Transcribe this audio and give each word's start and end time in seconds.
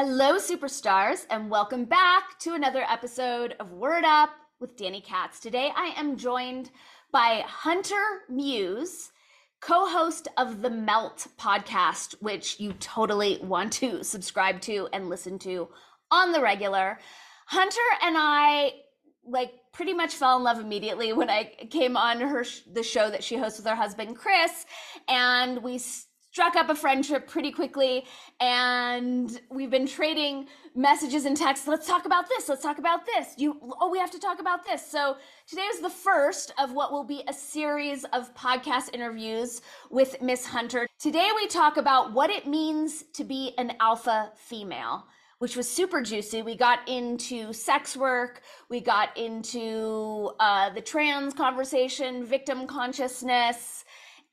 Hello, 0.00 0.36
superstars, 0.36 1.26
and 1.28 1.50
welcome 1.50 1.84
back 1.84 2.38
to 2.38 2.54
another 2.54 2.84
episode 2.88 3.56
of 3.58 3.72
Word 3.72 4.04
Up 4.04 4.30
with 4.60 4.76
Dani 4.76 5.02
Katz. 5.02 5.40
Today 5.40 5.72
I 5.74 5.92
am 5.96 6.16
joined 6.16 6.70
by 7.10 7.42
Hunter 7.44 8.22
Muse, 8.28 9.10
co 9.60 9.88
host 9.88 10.28
of 10.36 10.62
the 10.62 10.70
Melt 10.70 11.26
podcast, 11.36 12.14
which 12.20 12.60
you 12.60 12.74
totally 12.74 13.40
want 13.42 13.72
to 13.72 14.04
subscribe 14.04 14.60
to 14.60 14.88
and 14.92 15.08
listen 15.08 15.36
to 15.40 15.68
on 16.12 16.30
the 16.30 16.40
regular. 16.40 17.00
Hunter 17.46 17.80
and 18.00 18.14
I 18.16 18.74
like 19.26 19.50
pretty 19.72 19.94
much 19.94 20.14
fell 20.14 20.36
in 20.36 20.44
love 20.44 20.60
immediately 20.60 21.12
when 21.12 21.28
I 21.28 21.50
came 21.70 21.96
on 21.96 22.20
her 22.20 22.44
the 22.72 22.84
show 22.84 23.10
that 23.10 23.24
she 23.24 23.36
hosts 23.36 23.58
with 23.58 23.66
her 23.66 23.74
husband 23.74 24.16
Chris 24.16 24.64
and 25.08 25.60
we 25.60 25.80
struck 26.38 26.54
up 26.54 26.70
a 26.70 26.74
friendship 26.76 27.26
pretty 27.26 27.50
quickly 27.50 28.04
and 28.38 29.40
we've 29.50 29.70
been 29.70 29.88
trading 29.88 30.46
messages 30.76 31.24
and 31.24 31.36
texts. 31.36 31.66
Let's 31.66 31.84
talk 31.84 32.06
about 32.06 32.28
this 32.28 32.48
let's 32.48 32.62
talk 32.62 32.78
about 32.78 33.04
this. 33.04 33.34
You 33.38 33.58
oh 33.80 33.90
we 33.90 33.98
have 33.98 34.12
to 34.12 34.20
talk 34.20 34.38
about 34.38 34.64
this. 34.64 34.88
So 34.88 35.16
today 35.48 35.62
is 35.62 35.80
the 35.80 35.90
first 35.90 36.54
of 36.56 36.70
what 36.70 36.92
will 36.92 37.02
be 37.02 37.24
a 37.26 37.32
series 37.32 38.04
of 38.12 38.32
podcast 38.36 38.94
interviews 38.94 39.62
with 39.90 40.22
miss 40.22 40.46
hunter. 40.46 40.86
Today 41.00 41.28
we 41.34 41.48
talk 41.48 41.76
about 41.76 42.12
what 42.12 42.30
it 42.30 42.46
means 42.46 43.02
to 43.14 43.24
be 43.24 43.52
an 43.58 43.72
alpha 43.80 44.30
female 44.36 45.08
which 45.38 45.56
was 45.56 45.68
super 45.68 46.02
juicy. 46.02 46.42
We 46.42 46.56
got 46.56 46.88
into 46.88 47.52
sex 47.52 47.96
work, 47.96 48.42
we 48.68 48.80
got 48.80 49.16
into 49.16 50.32
uh, 50.40 50.70
the 50.70 50.80
trans 50.80 51.32
conversation, 51.32 52.24
victim 52.24 52.66
consciousness, 52.66 53.84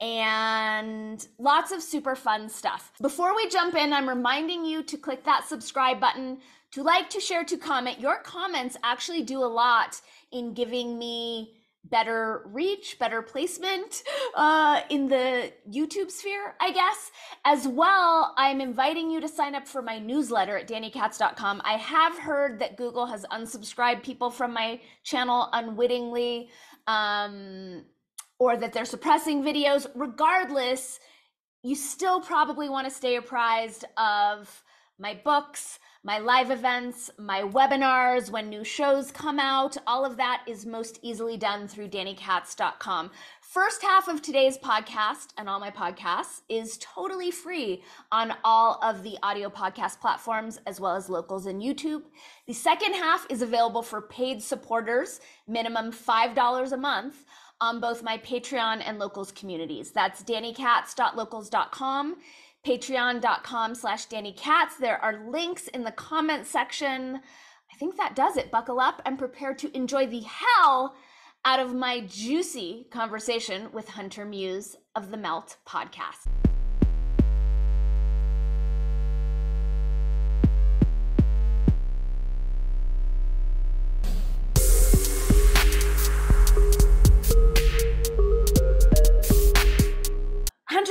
and 0.02 1.26
lots 1.38 1.72
of 1.72 1.82
super 1.82 2.16
fun 2.16 2.50
stuff. 2.50 2.92
Before 3.02 3.36
we 3.36 3.50
jump 3.50 3.76
in, 3.76 3.94
I'm 3.94 4.10
reminding 4.10 4.66
you 4.66 4.84
to 4.84 4.98
click 4.98 5.24
that 5.24 5.48
subscribe 5.48 6.00
button, 6.00 6.40
to 6.72 6.84
like, 6.84 7.10
to 7.12 7.20
share, 7.20 7.44
to 7.46 7.58
comment. 7.58 8.00
Your 8.00 8.22
comments 8.22 8.76
actually 8.84 9.24
do 9.24 9.40
a 9.40 9.46
lot 9.46 10.02
in 10.32 10.54
giving 10.54 11.00
me 11.00 11.54
better 11.90 12.42
reach, 12.46 12.98
better 13.00 13.22
placement 13.22 14.04
uh, 14.36 14.82
in 14.90 15.08
the 15.08 15.52
YouTube 15.70 16.12
sphere, 16.12 16.56
I 16.60 16.72
guess. 16.72 17.12
As 17.46 17.68
well, 17.68 18.34
I'm 18.38 18.60
inviting 18.60 19.10
you 19.10 19.22
to 19.22 19.28
sign 19.28 19.56
up 19.56 19.68
for 19.68 19.82
my 19.82 20.00
newsletter 20.00 20.58
at 20.58 20.68
danikatz.com. 20.68 21.62
I 21.64 21.74
have 21.74 22.18
heard 22.18 22.60
that 22.60 22.76
Google 22.76 23.06
has 23.06 23.26
unsubscribed 23.32 24.04
people 24.04 24.30
from 24.30 24.54
my 24.54 24.82
channel 25.04 25.50
unwittingly. 25.54 26.50
Um, 26.88 27.86
or 28.40 28.58
that 28.58 28.74
they're 28.74 28.86
suppressing 28.86 29.44
videos, 29.44 29.88
regardless, 29.96 31.00
you 31.64 31.76
still 31.76 32.22
probably 32.22 32.70
want 32.70 32.88
to 32.88 32.94
stay 32.94 33.16
apprised 33.16 33.86
of 33.98 34.64
my 34.98 35.20
books, 35.26 35.80
my 36.06 36.20
live 36.20 36.52
events, 36.52 37.10
my 37.18 37.42
webinars, 37.42 38.30
when 38.30 38.48
new 38.48 38.64
shows 38.64 39.12
come 39.12 39.40
out. 39.40 39.76
All 39.88 40.06
of 40.06 40.16
that 40.18 40.44
is 40.48 40.66
most 40.66 41.00
easily 41.02 41.36
done 41.36 41.68
through 41.68 41.90
danikatz.com. 41.90 43.12
First 43.42 43.82
half 43.82 44.08
of 44.08 44.22
today's 44.22 44.58
podcast 44.58 45.30
and 45.38 45.50
all 45.50 45.60
my 45.60 45.72
podcasts 45.72 46.42
is 46.48 46.78
totally 46.78 47.32
free 47.32 47.84
on 48.12 48.36
all 48.44 48.80
of 48.82 49.04
the 49.04 49.18
audio 49.24 49.50
podcast 49.50 50.00
platforms 50.00 50.60
as 50.66 50.80
well 50.80 50.96
as 50.96 51.10
locals 51.10 51.46
and 51.46 51.62
YouTube. 51.62 52.04
The 52.48 52.54
second 52.54 52.94
half 52.94 53.26
is 53.30 53.42
available 53.42 53.82
for 53.82 54.02
paid 54.02 54.42
supporters, 54.42 55.20
minimum 55.48 55.92
$5 55.92 56.72
a 56.72 56.78
month 56.78 57.26
on 57.62 57.80
both 57.80 58.04
my 58.04 58.18
Patreon 58.18 58.82
and 58.86 59.00
locals 59.00 59.32
communities. 59.32 59.92
That's 59.92 60.24
danikatz.locals.com, 60.24 62.16
patreon.com 62.66 63.76
slash 63.76 64.08
danikatz. 64.08 64.78
There 64.80 65.02
are 65.02 65.30
links 65.30 65.68
in 65.70 65.84
the 65.84 65.92
comment 65.92 66.46
section. 66.46 67.22
I 67.72 67.78
think 67.78 67.98
that 67.98 68.16
does 68.16 68.38
it. 68.38 68.52
Buckle 68.52 68.80
up 68.80 69.02
and 69.06 69.18
prepare 69.18 69.54
to 69.56 69.76
enjoy 69.76 70.08
the 70.08 70.22
hell 70.22 70.96
out 71.46 71.60
of 71.60 71.74
my 71.76 72.02
juicy 72.02 72.88
conversation 72.90 73.70
with 73.72 73.90
Hunter 73.90 74.26
Muse 74.26 74.76
of 74.96 75.12
the 75.12 75.18
Melt 75.18 75.58
podcast. 75.68 76.28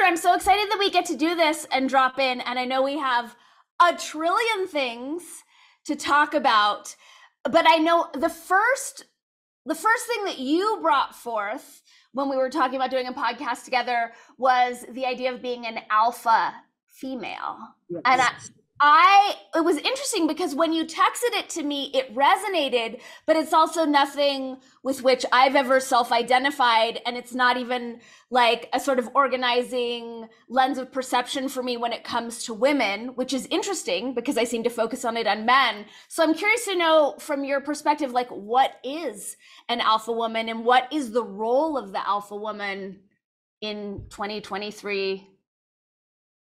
I'm 0.04 0.16
so 0.16 0.34
excited 0.34 0.70
that 0.70 0.78
we 0.78 0.90
get 0.90 1.06
to 1.06 1.16
do 1.16 1.34
this 1.34 1.66
and 1.72 1.88
drop 1.88 2.18
in. 2.18 2.40
And 2.40 2.58
I 2.58 2.64
know 2.64 2.82
we 2.82 2.98
have 2.98 3.36
a 3.80 3.94
trillion 3.96 4.68
things 4.68 5.22
to 5.86 5.96
talk 5.96 6.34
about, 6.34 6.94
but 7.44 7.66
I 7.68 7.76
know 7.78 8.08
the 8.14 8.28
first 8.28 9.06
the 9.66 9.74
first 9.74 10.06
thing 10.06 10.24
that 10.24 10.38
you 10.38 10.78
brought 10.82 11.14
forth 11.14 11.82
when 12.12 12.28
we 12.28 12.36
were 12.36 12.50
talking 12.50 12.76
about 12.76 12.90
doing 12.90 13.06
a 13.06 13.12
podcast 13.12 13.64
together 13.64 14.12
was 14.36 14.84
the 14.92 15.06
idea 15.06 15.32
of 15.32 15.40
being 15.40 15.66
an 15.66 15.78
alpha 15.90 16.52
female. 16.88 17.56
Yes. 17.88 18.02
And 18.04 18.20
I, 18.20 18.30
I 18.86 19.36
it 19.56 19.64
was 19.64 19.78
interesting 19.78 20.26
because 20.26 20.54
when 20.54 20.74
you 20.74 20.84
texted 20.84 21.32
it 21.32 21.48
to 21.50 21.62
me, 21.62 21.90
it 21.94 22.14
resonated, 22.14 23.00
but 23.24 23.34
it's 23.34 23.54
also 23.54 23.86
nothing 23.86 24.58
with 24.82 25.02
which 25.02 25.24
I've 25.32 25.56
ever 25.56 25.80
self-identified, 25.80 27.00
and 27.06 27.16
it's 27.16 27.32
not 27.32 27.56
even 27.56 28.00
like 28.28 28.68
a 28.74 28.80
sort 28.80 28.98
of 28.98 29.08
organizing 29.14 30.28
lens 30.50 30.76
of 30.76 30.92
perception 30.92 31.48
for 31.48 31.62
me 31.62 31.78
when 31.78 31.94
it 31.94 32.04
comes 32.04 32.44
to 32.44 32.52
women, 32.52 33.14
which 33.14 33.32
is 33.32 33.46
interesting 33.46 34.12
because 34.12 34.36
I 34.36 34.44
seem 34.44 34.62
to 34.64 34.70
focus 34.70 35.06
on 35.06 35.16
it 35.16 35.26
on 35.26 35.46
men. 35.46 35.86
So 36.08 36.22
I'm 36.22 36.34
curious 36.34 36.66
to 36.66 36.76
know 36.76 37.14
from 37.18 37.42
your 37.42 37.62
perspective, 37.62 38.12
like 38.12 38.28
what 38.28 38.72
is 38.84 39.38
an 39.70 39.80
alpha 39.80 40.12
woman 40.12 40.50
and 40.50 40.62
what 40.62 40.92
is 40.92 41.12
the 41.12 41.24
role 41.24 41.78
of 41.78 41.92
the 41.92 42.06
alpha 42.06 42.36
woman 42.36 43.00
in 43.62 44.04
2023 44.10 45.33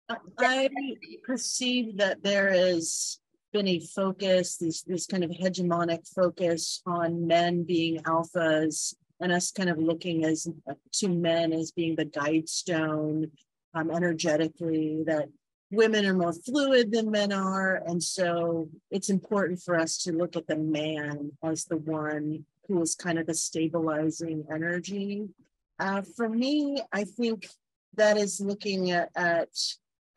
I 0.10 0.70
perceive 1.24 1.98
that 1.98 2.24
there 2.24 2.52
has 2.52 3.20
been 3.52 3.68
a 3.68 3.80
focus, 3.80 4.58
this 4.58 4.82
this 4.82 5.06
kind 5.06 5.24
of 5.24 5.32
hegemonic 5.32 6.08
focus 6.14 6.82
on 6.86 7.28
men 7.28 7.64
being 7.64 8.02
alphas 8.04 8.96
and 9.20 9.32
us 9.32 9.52
kind 9.52 9.70
of 9.70 9.78
looking 9.78 10.26
as 10.26 10.48
to 10.94 11.08
men 11.08 11.54
as 11.54 11.72
being 11.72 11.96
the 11.96 12.06
guide 12.06 12.50
stone 12.50 13.32
um, 13.74 13.92
energetically 13.92 15.04
that 15.06 15.30
women 15.72 16.06
are 16.06 16.14
more 16.14 16.34
fluid 16.34 16.92
than 16.92 17.10
men 17.10 17.32
are. 17.32 17.82
And 17.86 18.02
so 18.04 18.70
it's 18.92 19.10
important 19.10 19.62
for 19.62 19.80
us 19.80 19.98
to 20.00 20.12
look 20.12 20.36
at 20.36 20.48
the 20.48 20.58
man 20.58 21.32
as 21.44 21.66
the 21.66 21.78
one 21.78 22.46
who 22.68 22.82
is 22.82 22.96
kind 22.96 23.18
of 23.20 23.28
the 23.28 23.34
stabilizing 23.34 24.46
energy. 24.52 25.28
Uh, 25.80 26.04
for 26.16 26.30
me 26.30 26.80
i 26.92 27.04
think 27.04 27.48
that 27.96 28.16
is 28.16 28.40
looking 28.40 28.92
at, 28.92 29.10
at 29.16 29.50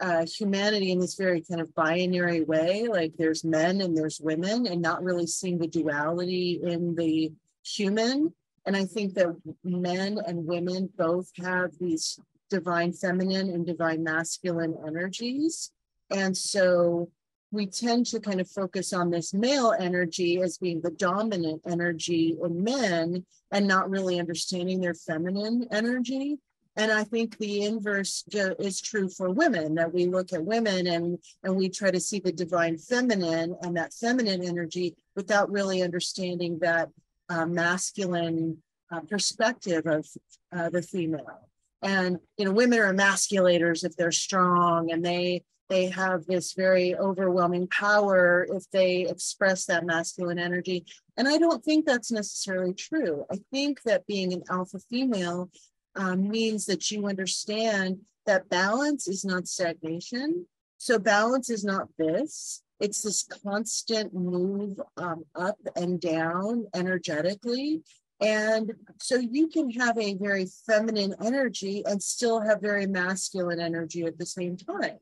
uh, 0.00 0.26
humanity 0.26 0.90
in 0.90 0.98
this 0.98 1.14
very 1.14 1.42
kind 1.42 1.60
of 1.60 1.74
binary 1.74 2.42
way 2.42 2.86
like 2.86 3.12
there's 3.16 3.44
men 3.44 3.80
and 3.80 3.96
there's 3.96 4.20
women 4.20 4.66
and 4.66 4.82
not 4.82 5.02
really 5.02 5.26
seeing 5.26 5.58
the 5.58 5.66
duality 5.66 6.60
in 6.62 6.94
the 6.94 7.32
human. 7.64 8.32
And 8.66 8.76
i 8.76 8.84
think 8.84 9.14
that 9.14 9.34
men 9.64 10.18
and 10.26 10.46
women 10.46 10.90
both 10.96 11.30
have 11.38 11.70
these 11.78 12.18
divine 12.50 12.92
feminine 12.92 13.50
and 13.50 13.66
divine 13.66 14.02
masculine 14.02 14.76
energies. 14.86 15.72
And 16.10 16.36
so 16.36 17.10
we 17.50 17.66
tend 17.66 18.06
to 18.06 18.20
kind 18.20 18.40
of 18.40 18.50
focus 18.50 18.92
on 18.92 19.10
this 19.10 19.32
male 19.32 19.72
energy 19.78 20.40
as 20.42 20.58
being 20.58 20.80
the 20.80 20.90
dominant 20.90 21.62
energy 21.66 22.36
in 22.42 22.62
men 22.62 23.24
and 23.50 23.66
not 23.66 23.88
really 23.88 24.18
understanding 24.20 24.80
their 24.80 24.94
feminine 24.94 25.66
energy 25.70 26.38
and 26.76 26.92
I 26.92 27.04
think 27.04 27.38
the 27.38 27.62
inverse 27.62 28.22
is 28.32 28.80
true 28.80 29.08
for 29.08 29.30
women 29.30 29.74
that 29.76 29.92
we 29.92 30.06
look 30.06 30.32
at 30.34 30.44
women 30.44 30.86
and, 30.86 31.18
and 31.42 31.56
we 31.56 31.70
try 31.70 31.90
to 31.90 32.00
see 32.00 32.20
the 32.20 32.32
divine 32.32 32.76
feminine 32.76 33.56
and 33.62 33.76
that 33.76 33.94
feminine 33.94 34.44
energy 34.44 34.94
without 35.14 35.50
really 35.50 35.82
understanding 35.82 36.58
that 36.60 36.90
uh, 37.30 37.46
masculine 37.46 38.58
uh, 38.92 39.00
perspective 39.00 39.86
of 39.86 40.06
uh, 40.52 40.68
the 40.68 40.82
female. 40.82 41.48
And, 41.82 42.18
you 42.36 42.44
know, 42.44 42.52
women 42.52 42.78
are 42.78 42.92
emasculators 42.92 43.82
if 43.82 43.96
they're 43.96 44.12
strong 44.12 44.90
and 44.92 45.04
they, 45.04 45.44
they 45.68 45.86
have 45.86 46.26
this 46.26 46.52
very 46.52 46.94
overwhelming 46.94 47.68
power 47.68 48.46
if 48.50 48.70
they 48.70 49.06
express 49.08 49.64
that 49.66 49.86
masculine 49.86 50.38
energy. 50.38 50.84
And 51.16 51.26
I 51.26 51.38
don't 51.38 51.64
think 51.64 51.86
that's 51.86 52.12
necessarily 52.12 52.74
true. 52.74 53.24
I 53.30 53.38
think 53.50 53.82
that 53.82 54.06
being 54.06 54.32
an 54.34 54.42
alpha 54.50 54.78
female 54.90 55.50
um, 55.96 56.28
means 56.28 56.66
that 56.66 56.90
you 56.90 57.06
understand 57.06 57.98
that 58.26 58.48
balance 58.48 59.08
is 59.08 59.24
not 59.24 59.48
stagnation. 59.48 60.46
So 60.78 60.98
balance 60.98 61.50
is 61.50 61.64
not 61.64 61.88
this. 61.98 62.62
It's 62.80 63.02
this 63.02 63.26
constant 63.44 64.12
move 64.14 64.80
um, 64.96 65.24
up 65.34 65.58
and 65.74 66.00
down 66.00 66.66
energetically. 66.74 67.82
And 68.20 68.72
so 69.00 69.16
you 69.16 69.48
can 69.48 69.70
have 69.70 69.98
a 69.98 70.14
very 70.14 70.46
feminine 70.66 71.14
energy 71.22 71.82
and 71.86 72.02
still 72.02 72.40
have 72.40 72.60
very 72.60 72.86
masculine 72.86 73.60
energy 73.60 74.04
at 74.04 74.18
the 74.18 74.26
same 74.26 74.56
time. 74.56 74.98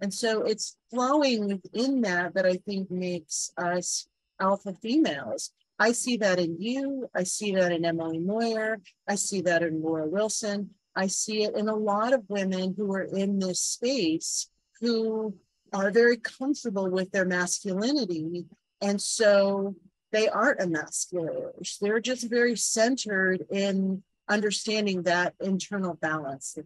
And 0.00 0.12
so 0.12 0.42
it's 0.42 0.76
flowing 0.90 1.46
within 1.46 2.00
that 2.02 2.34
that 2.34 2.46
I 2.46 2.56
think 2.56 2.90
makes 2.90 3.50
us 3.56 4.06
alpha 4.40 4.74
females. 4.80 5.52
I 5.80 5.92
see 5.92 6.18
that 6.18 6.38
in 6.38 6.60
you. 6.60 7.08
I 7.14 7.22
see 7.22 7.52
that 7.52 7.72
in 7.72 7.86
Emily 7.86 8.18
Moyer. 8.18 8.80
I 9.08 9.14
see 9.14 9.40
that 9.40 9.62
in 9.62 9.82
Laura 9.82 10.06
Wilson. 10.06 10.70
I 10.94 11.06
see 11.06 11.44
it 11.44 11.56
in 11.56 11.68
a 11.68 11.74
lot 11.74 12.12
of 12.12 12.28
women 12.28 12.74
who 12.76 12.92
are 12.92 13.04
in 13.04 13.38
this 13.38 13.60
space 13.60 14.50
who 14.80 15.34
are 15.72 15.90
very 15.90 16.18
comfortable 16.18 16.90
with 16.90 17.10
their 17.12 17.24
masculinity. 17.24 18.44
And 18.82 19.00
so 19.00 19.74
they 20.12 20.28
aren't 20.28 20.60
emasculators. 20.60 21.78
They're 21.80 22.00
just 22.00 22.28
very 22.28 22.56
centered 22.56 23.46
in 23.50 24.02
understanding 24.28 25.04
that 25.04 25.34
internal 25.40 25.94
balance 25.94 26.58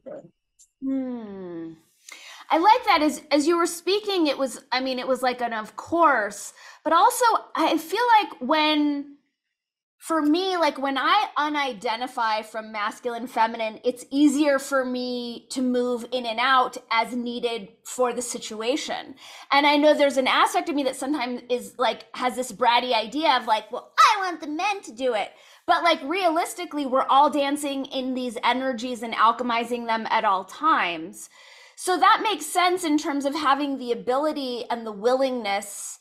Hmm. 0.82 1.74
I 2.50 2.58
like 2.58 2.84
that 2.84 3.02
as 3.02 3.22
as 3.30 3.46
you 3.46 3.56
were 3.56 3.66
speaking 3.66 4.26
it 4.26 4.38
was 4.38 4.62
I 4.70 4.80
mean 4.80 4.98
it 4.98 5.08
was 5.08 5.22
like 5.22 5.40
an 5.40 5.52
of 5.52 5.76
course 5.76 6.52
but 6.82 6.92
also 6.92 7.24
I 7.56 7.78
feel 7.78 8.04
like 8.20 8.40
when 8.40 9.16
for 9.98 10.20
me 10.20 10.56
like 10.56 10.78
when 10.78 10.98
I 10.98 11.28
unidentify 11.38 12.44
from 12.44 12.70
masculine 12.70 13.26
feminine 13.26 13.80
it's 13.84 14.04
easier 14.10 14.58
for 14.58 14.84
me 14.84 15.46
to 15.50 15.62
move 15.62 16.04
in 16.12 16.26
and 16.26 16.38
out 16.38 16.76
as 16.90 17.14
needed 17.14 17.68
for 17.84 18.12
the 18.12 18.22
situation. 18.22 19.14
And 19.50 19.66
I 19.66 19.76
know 19.76 19.94
there's 19.94 20.18
an 20.18 20.28
aspect 20.28 20.68
of 20.68 20.74
me 20.74 20.84
that 20.84 20.96
sometimes 20.96 21.42
is 21.48 21.74
like 21.78 22.04
has 22.14 22.36
this 22.36 22.52
bratty 22.52 22.94
idea 22.94 23.36
of 23.36 23.46
like 23.46 23.72
well 23.72 23.92
I 23.98 24.20
want 24.20 24.40
the 24.40 24.48
men 24.48 24.82
to 24.82 24.92
do 24.92 25.14
it. 25.14 25.30
But 25.66 25.82
like 25.82 26.02
realistically, 26.02 26.84
we're 26.86 27.04
all 27.04 27.30
dancing 27.30 27.86
in 27.86 28.14
these 28.14 28.36
energies 28.44 29.02
and 29.02 29.14
alchemizing 29.14 29.86
them 29.86 30.06
at 30.10 30.24
all 30.24 30.44
times. 30.44 31.30
So 31.84 31.98
that 31.98 32.20
makes 32.22 32.46
sense 32.46 32.82
in 32.82 32.96
terms 32.96 33.26
of 33.26 33.34
having 33.34 33.76
the 33.76 33.92
ability 33.92 34.64
and 34.70 34.86
the 34.86 34.90
willingness 34.90 35.98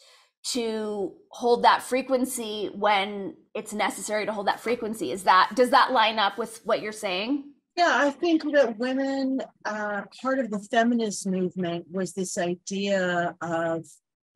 to 0.51 1.11
hold 1.29 1.65
that 1.65 1.83
frequency 1.83 2.71
when 2.73 3.35
it's 3.53 3.73
necessary 3.73 4.25
to 4.25 4.31
hold 4.31 4.47
that 4.47 4.61
frequency. 4.61 5.11
Is 5.11 5.23
that 5.23 5.51
does 5.55 5.71
that 5.71 5.91
line 5.91 6.19
up 6.19 6.37
with 6.37 6.61
what 6.63 6.81
you're 6.81 6.93
saying? 6.93 7.51
Yeah, 7.75 7.91
I 7.91 8.11
think 8.11 8.49
that 8.53 8.79
women, 8.79 9.41
uh, 9.65 10.03
part 10.21 10.39
of 10.39 10.49
the 10.51 10.59
feminist 10.59 11.27
movement 11.27 11.87
was 11.91 12.13
this 12.13 12.37
idea 12.37 13.35
of 13.41 13.85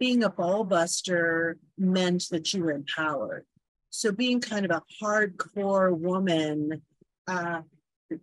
being 0.02 0.26
a 0.26 0.30
ball 0.30 0.66
buster 0.66 1.58
meant 1.78 2.26
that 2.30 2.54
you 2.54 2.64
were 2.64 2.74
empowered. 2.74 3.46
So 3.90 4.12
being 4.12 4.42
kind 4.42 4.66
of 4.66 4.72
a 4.72 4.84
hardcore 5.02 5.98
woman 5.98 6.82
uh, 7.26 7.62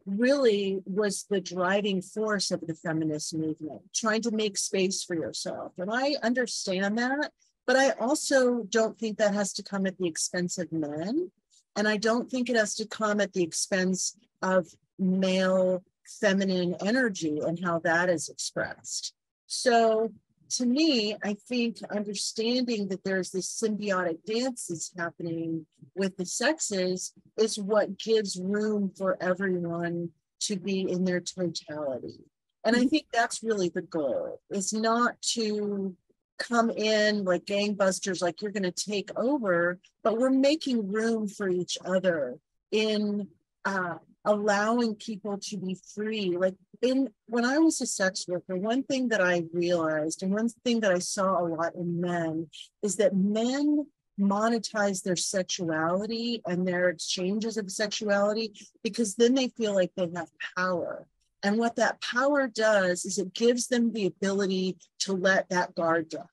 really 0.07 0.83
was 0.87 1.25
the 1.29 1.41
driving 1.41 2.01
force 2.03 2.51
of 2.51 2.61
the 2.67 2.75
feminist 2.75 3.35
movement, 3.35 3.83
trying 3.95 4.23
to 4.23 4.31
make 4.31 4.57
space 4.57 5.03
for 5.03 5.15
yourself. 5.15 5.73
And 5.79 5.91
I 5.93 6.15
understand 6.23 6.99
that, 6.99 7.33
but 7.67 7.77
I 7.77 7.91
also 7.93 8.63
don't 8.65 8.99
think 8.99 9.19
that 9.19 9.35
has 9.35 9.53
to 9.55 9.63
come 9.63 9.87
at 9.87 9.99
the 9.99 10.07
expense 10.07 10.59
of 10.59 10.73
men. 10.73 11.31
And 11.77 11.89
I 11.89 11.97
don't 11.97 12.31
think 12.31 12.49
it 12.49 12.57
has 12.57 12.75
to 12.77 12.87
come 12.87 13.21
at 13.21 13.33
the 13.33 13.43
expense 13.43 14.17
of 14.43 14.69
male 14.99 15.83
feminine 16.21 16.77
energy 16.85 17.41
and 17.41 17.63
how 17.65 17.81
that 17.81 18.09
is 18.09 18.29
expressed. 18.29 19.13
So 19.47 20.11
to 20.57 20.67
me, 20.67 21.17
I 21.23 21.35
think 21.49 21.79
understanding 21.91 22.89
that 22.89 23.05
there's 23.05 23.31
this 23.31 23.49
symbiotic 23.49 24.25
dance 24.25 24.67
that's 24.69 24.93
happening 24.97 25.67
with 25.95 26.17
the 26.17 26.27
sexes 26.27 27.13
is 27.37 27.59
what 27.59 27.99
gives 27.99 28.39
room 28.39 28.93
for 28.97 29.17
everyone 29.21 30.11
to 30.41 30.57
be 30.57 30.91
in 30.91 31.05
their 31.05 31.21
totality. 31.21 32.19
And 32.65 32.75
I 32.75 32.81
mm-hmm. 32.81 32.89
think 32.89 33.07
that's 33.13 33.43
really 33.43 33.69
the 33.69 33.83
goal 33.83 34.41
is 34.51 34.73
not 34.73 35.21
to 35.35 35.95
come 36.39 36.71
in 36.71 37.25
like 37.25 37.45
gangbusters, 37.45 38.23
like 38.23 38.43
you're 38.43 38.51
going 38.51 38.63
to 38.65 38.71
take 38.73 39.11
over, 39.17 39.79
but 40.03 40.19
we're 40.19 40.31
making 40.31 40.91
room 40.91 41.29
for 41.29 41.49
each 41.49 41.79
other 41.85 42.39
in 42.73 43.29
uh, 43.65 43.97
allowing 44.25 44.95
people 44.95 45.39
to 45.39 45.57
be 45.57 45.77
free. 45.95 46.37
Like 46.37 46.55
in 46.83 47.11
when 47.27 47.45
I 47.45 47.59
was 47.59 47.81
a 47.81 47.87
sex 47.87 48.27
worker, 48.27 48.57
one 48.57 48.83
thing 48.83 49.09
that 49.09 49.21
I 49.21 49.45
realized 49.53 50.23
and 50.23 50.33
one 50.33 50.49
thing 50.49 50.81
that 50.81 50.93
I 50.93 50.99
saw 50.99 51.41
a 51.41 51.47
lot 51.47 51.75
in 51.75 52.01
men 52.01 52.49
is 52.83 52.97
that 52.97 53.15
men 53.15 53.87
monetize 54.19 55.03
their 55.03 55.17
sexuality 55.17 56.41
and 56.47 56.67
their 56.67 56.89
exchanges 56.89 57.57
of 57.57 57.71
sexuality 57.71 58.53
because 58.83 59.17
then 59.17 59.35
they 59.35 59.49
feel 59.49 59.75
like 59.75 59.91
they 59.97 60.09
have 60.15 60.29
power. 60.57 61.07
And 61.43 61.59
what 61.59 61.77
that 61.77 62.01
power 62.01 62.47
does 62.47 63.05
is 63.05 63.19
it 63.19 63.35
gives 63.35 63.67
them 63.67 63.93
the 63.93 64.07
ability 64.07 64.79
to 65.01 65.13
let 65.13 65.49
that 65.51 65.75
guard 65.75 66.09
down. 66.09 66.29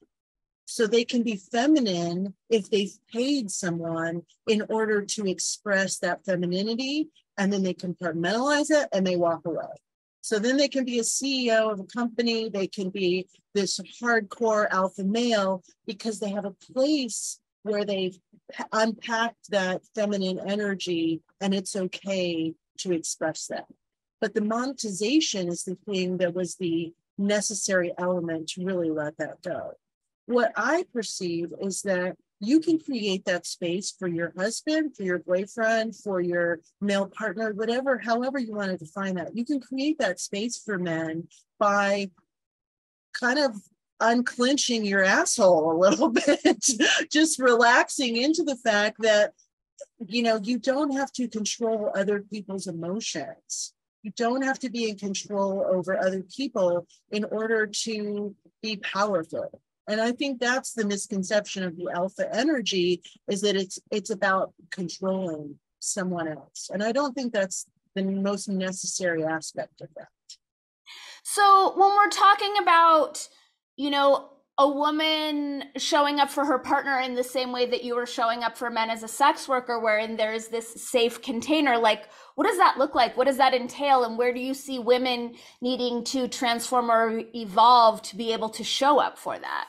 So 0.65 0.87
they 0.87 1.03
can 1.03 1.21
be 1.21 1.35
feminine 1.35 2.33
if 2.49 2.69
they've 2.69 2.93
paid 3.11 3.51
someone 3.51 4.21
in 4.47 4.63
order 4.69 5.01
to 5.01 5.27
express 5.27 5.97
that 5.97 6.23
femininity 6.23 7.09
and 7.37 7.51
then 7.51 7.63
they 7.63 7.73
compartmentalize 7.73 8.69
it 8.69 8.87
and 8.93 9.05
they 9.05 9.15
walk 9.15 9.45
away. 9.45 9.67
So 10.21 10.37
then 10.37 10.57
they 10.57 10.67
can 10.67 10.85
be 10.85 10.99
a 10.99 11.03
CEO 11.03 11.71
of 11.71 11.79
a 11.79 11.83
company, 11.85 12.49
they 12.49 12.67
can 12.67 12.89
be 12.89 13.27
this 13.55 13.79
hardcore 14.01 14.67
alpha 14.69 15.03
male 15.03 15.63
because 15.87 16.19
they 16.19 16.29
have 16.29 16.45
a 16.45 16.55
place 16.73 17.39
where 17.63 17.85
they've 17.85 18.17
unpacked 18.71 19.49
that 19.49 19.81
feminine 19.95 20.39
energy 20.39 21.21
and 21.39 21.53
it's 21.53 21.75
okay 21.75 22.53
to 22.79 22.91
express 22.91 23.47
that. 23.47 23.65
But 24.19 24.33
the 24.35 24.41
monetization 24.41 25.47
is 25.47 25.63
the 25.63 25.77
thing 25.87 26.17
that 26.17 26.33
was 26.33 26.55
the 26.55 26.93
necessary 27.17 27.93
element 27.97 28.49
to 28.49 28.65
really 28.65 28.89
let 28.89 29.17
that 29.17 29.41
go. 29.41 29.73
What 30.27 30.51
I 30.55 30.85
perceive 30.93 31.53
is 31.59 31.81
that 31.81 32.15
you 32.41 32.59
can 32.59 32.79
create 32.79 33.23
that 33.25 33.45
space 33.45 33.91
for 33.91 34.07
your 34.07 34.33
husband, 34.35 34.97
for 34.97 35.03
your 35.03 35.19
boyfriend, 35.19 35.95
for 35.95 36.19
your 36.19 36.59
male 36.81 37.05
partner, 37.05 37.53
whatever, 37.53 37.99
however 37.99 38.39
you 38.39 38.53
want 38.53 38.71
to 38.71 38.77
define 38.77 39.15
that. 39.15 39.37
You 39.37 39.45
can 39.45 39.59
create 39.59 39.99
that 39.99 40.19
space 40.19 40.57
for 40.57 40.79
men 40.79 41.27
by 41.59 42.09
kind 43.13 43.37
of 43.37 43.55
unclenching 43.99 44.83
your 44.83 45.03
asshole 45.03 45.71
a 45.71 45.77
little 45.77 46.09
bit, 46.09 46.65
just 47.11 47.39
relaxing 47.39 48.17
into 48.17 48.41
the 48.41 48.57
fact 48.57 48.97
that, 49.01 49.33
you 50.07 50.23
know, 50.23 50.39
you 50.41 50.57
don't 50.57 50.93
have 50.93 51.11
to 51.11 51.27
control 51.27 51.91
other 51.95 52.21
people's 52.21 52.65
emotions. 52.65 53.73
You 54.01 54.11
don't 54.17 54.41
have 54.41 54.57
to 54.59 54.71
be 54.71 54.89
in 54.89 54.97
control 54.97 55.63
over 55.71 55.95
other 55.95 56.23
people 56.35 56.87
in 57.11 57.23
order 57.25 57.67
to 57.67 58.35
be 58.63 58.77
powerful 58.77 59.61
and 59.91 60.01
i 60.01 60.11
think 60.11 60.39
that's 60.39 60.73
the 60.73 60.85
misconception 60.85 61.63
of 61.63 61.75
the 61.75 61.89
alpha 61.93 62.27
energy 62.35 63.01
is 63.27 63.41
that 63.41 63.55
it's 63.55 63.79
it's 63.91 64.09
about 64.09 64.53
controlling 64.71 65.57
someone 65.81 66.27
else. 66.27 66.69
And 66.73 66.83
i 66.83 66.91
don't 66.91 67.13
think 67.13 67.33
that's 67.33 67.65
the 67.95 68.03
most 68.03 68.47
necessary 68.47 69.23
aspect 69.23 69.81
of 69.81 69.89
that. 69.97 70.07
So 71.23 71.73
when 71.75 71.89
we're 71.89 72.09
talking 72.09 72.53
about 72.61 73.27
you 73.75 73.89
know 73.89 74.29
a 74.57 74.67
woman 74.67 75.63
showing 75.77 76.19
up 76.19 76.29
for 76.29 76.45
her 76.45 76.59
partner 76.59 76.99
in 76.99 77.15
the 77.15 77.23
same 77.23 77.51
way 77.51 77.65
that 77.65 77.83
you 77.83 77.95
were 77.95 78.05
showing 78.05 78.43
up 78.43 78.57
for 78.57 78.69
men 78.69 78.89
as 78.89 79.01
a 79.01 79.07
sex 79.07 79.47
worker 79.47 79.79
wherein 79.79 80.17
there's 80.17 80.49
this 80.49 80.69
safe 80.69 81.21
container 81.21 81.77
like 81.77 82.07
what 82.35 82.47
does 82.47 82.57
that 82.57 82.77
look 82.77 82.95
like? 82.95 83.17
What 83.17 83.27
does 83.27 83.37
that 83.37 83.53
entail? 83.53 84.03
And 84.03 84.17
where 84.17 84.33
do 84.33 84.39
you 84.39 84.53
see 84.53 84.79
women 84.79 85.35
needing 85.61 86.03
to 86.05 86.27
transform 86.27 86.89
or 86.89 87.21
evolve 87.35 88.01
to 88.03 88.15
be 88.15 88.33
able 88.33 88.49
to 88.49 88.63
show 88.63 88.99
up 88.99 89.17
for 89.17 89.37
that 89.37 89.67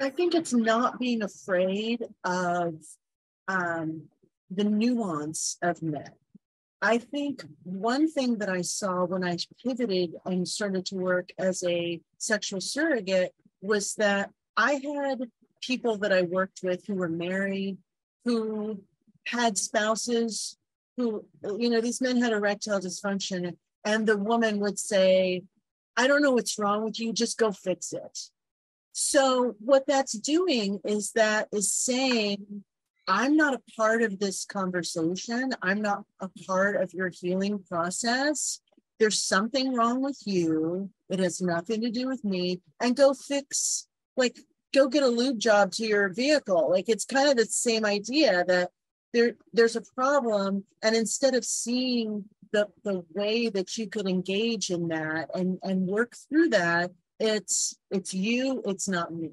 I 0.00 0.10
think 0.10 0.34
it's 0.34 0.52
not 0.52 0.98
being 0.98 1.22
afraid 1.22 2.04
of 2.24 2.74
um, 3.48 4.02
the 4.50 4.64
nuance 4.64 5.56
of 5.62 5.82
men. 5.82 6.10
I 6.82 6.98
think 6.98 7.42
one 7.62 8.10
thing 8.10 8.38
that 8.38 8.50
I 8.50 8.60
saw 8.60 9.04
when 9.04 9.24
I 9.24 9.38
pivoted 9.64 10.14
and 10.26 10.46
started 10.46 10.84
to 10.86 10.96
work 10.96 11.30
as 11.38 11.64
a 11.64 12.00
sexual 12.18 12.60
surrogate 12.60 13.34
was 13.62 13.94
that 13.94 14.30
I 14.56 14.74
had 14.74 15.30
people 15.62 15.96
that 15.98 16.12
I 16.12 16.22
worked 16.22 16.60
with 16.62 16.86
who 16.86 16.94
were 16.94 17.08
married, 17.08 17.78
who 18.24 18.82
had 19.26 19.56
spouses 19.56 20.58
who, 20.96 21.24
you 21.58 21.68
know, 21.68 21.80
these 21.80 22.00
men 22.00 22.20
had 22.20 22.32
erectile 22.32 22.80
dysfunction, 22.80 23.56
and 23.84 24.06
the 24.06 24.16
woman 24.16 24.58
would 24.60 24.78
say, 24.78 25.42
I 25.96 26.06
don't 26.06 26.22
know 26.22 26.32
what's 26.32 26.58
wrong 26.58 26.84
with 26.84 26.98
you, 26.98 27.12
just 27.12 27.38
go 27.38 27.52
fix 27.52 27.92
it. 27.92 28.18
So 28.98 29.56
what 29.58 29.86
that's 29.86 30.14
doing 30.14 30.80
is 30.82 31.12
that 31.12 31.48
is 31.52 31.70
saying, 31.70 32.64
I'm 33.06 33.36
not 33.36 33.52
a 33.52 33.60
part 33.76 34.00
of 34.00 34.18
this 34.18 34.46
conversation. 34.46 35.50
I'm 35.60 35.82
not 35.82 36.04
a 36.18 36.30
part 36.46 36.80
of 36.80 36.94
your 36.94 37.10
healing 37.10 37.62
process. 37.68 38.62
There's 38.98 39.22
something 39.22 39.74
wrong 39.74 40.00
with 40.00 40.18
you. 40.24 40.88
It 41.10 41.18
has 41.18 41.42
nothing 41.42 41.82
to 41.82 41.90
do 41.90 42.08
with 42.08 42.24
me. 42.24 42.62
And 42.80 42.96
go 42.96 43.12
fix, 43.12 43.86
like, 44.16 44.38
go 44.72 44.88
get 44.88 45.02
a 45.02 45.08
lube 45.08 45.38
job 45.38 45.72
to 45.72 45.86
your 45.86 46.08
vehicle. 46.08 46.70
Like, 46.70 46.88
it's 46.88 47.04
kind 47.04 47.28
of 47.28 47.36
the 47.36 47.44
same 47.44 47.84
idea 47.84 48.46
that 48.48 48.70
there, 49.12 49.34
there's 49.52 49.76
a 49.76 49.82
problem. 49.94 50.64
And 50.82 50.96
instead 50.96 51.34
of 51.34 51.44
seeing 51.44 52.24
the, 52.50 52.68
the 52.82 53.04
way 53.14 53.50
that 53.50 53.76
you 53.76 53.90
could 53.90 54.08
engage 54.08 54.70
in 54.70 54.88
that 54.88 55.28
and, 55.34 55.58
and 55.62 55.86
work 55.86 56.16
through 56.30 56.48
that, 56.48 56.92
it's 57.18 57.76
it's 57.90 58.12
you 58.14 58.62
it's 58.66 58.88
not 58.88 59.12
me. 59.12 59.32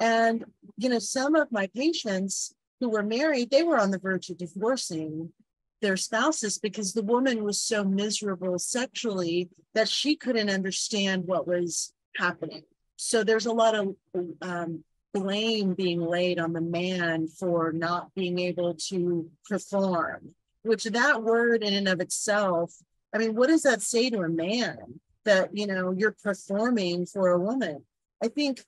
And 0.00 0.44
you 0.76 0.88
know 0.88 0.98
some 0.98 1.34
of 1.34 1.52
my 1.52 1.68
patients 1.74 2.54
who 2.80 2.88
were 2.88 3.02
married 3.02 3.50
they 3.50 3.62
were 3.62 3.78
on 3.78 3.90
the 3.90 3.98
verge 3.98 4.30
of 4.30 4.38
divorcing 4.38 5.32
their 5.80 5.96
spouses 5.96 6.58
because 6.58 6.92
the 6.92 7.04
woman 7.04 7.44
was 7.44 7.60
so 7.60 7.84
miserable 7.84 8.58
sexually 8.58 9.48
that 9.74 9.88
she 9.88 10.16
couldn't 10.16 10.50
understand 10.50 11.24
what 11.24 11.46
was 11.46 11.92
happening. 12.16 12.62
So 12.96 13.22
there's 13.22 13.46
a 13.46 13.52
lot 13.52 13.76
of 13.76 13.94
um, 14.42 14.82
blame 15.14 15.74
being 15.74 16.00
laid 16.00 16.38
on 16.38 16.52
the 16.52 16.60
man 16.60 17.28
for 17.28 17.72
not 17.72 18.14
being 18.14 18.38
able 18.38 18.74
to 18.74 19.30
perform 19.48 20.34
which 20.62 20.84
that 20.84 21.22
word 21.22 21.62
in 21.62 21.74
and 21.74 21.88
of 21.88 22.00
itself 22.00 22.74
i 23.14 23.18
mean 23.18 23.34
what 23.34 23.48
does 23.48 23.62
that 23.62 23.80
say 23.80 24.10
to 24.10 24.20
a 24.20 24.28
man 24.28 25.00
that 25.24 25.56
you 25.56 25.66
know 25.66 25.92
you're 25.96 26.16
performing 26.22 27.06
for 27.06 27.28
a 27.28 27.38
woman. 27.38 27.84
I 28.22 28.28
think 28.28 28.62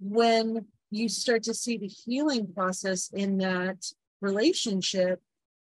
when 0.00 0.66
you 0.90 1.08
start 1.08 1.42
to 1.44 1.54
see 1.54 1.78
the 1.78 1.86
healing 1.86 2.52
process 2.52 3.10
in 3.12 3.38
that 3.38 3.84
relationship 4.20 5.20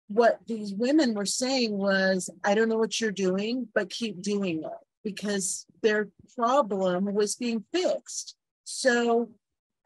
what 0.08 0.40
these 0.46 0.74
women 0.74 1.14
were 1.14 1.26
saying 1.26 1.78
was 1.78 2.28
i 2.44 2.54
don't 2.54 2.68
know 2.68 2.76
what 2.76 3.00
you're 3.00 3.10
doing 3.10 3.68
but 3.74 3.88
keep 3.88 4.20
doing 4.20 4.62
it 4.62 4.70
because 5.04 5.66
their 5.82 6.08
problem 6.36 7.12
was 7.12 7.34
being 7.36 7.64
fixed. 7.72 8.36
So 8.64 9.30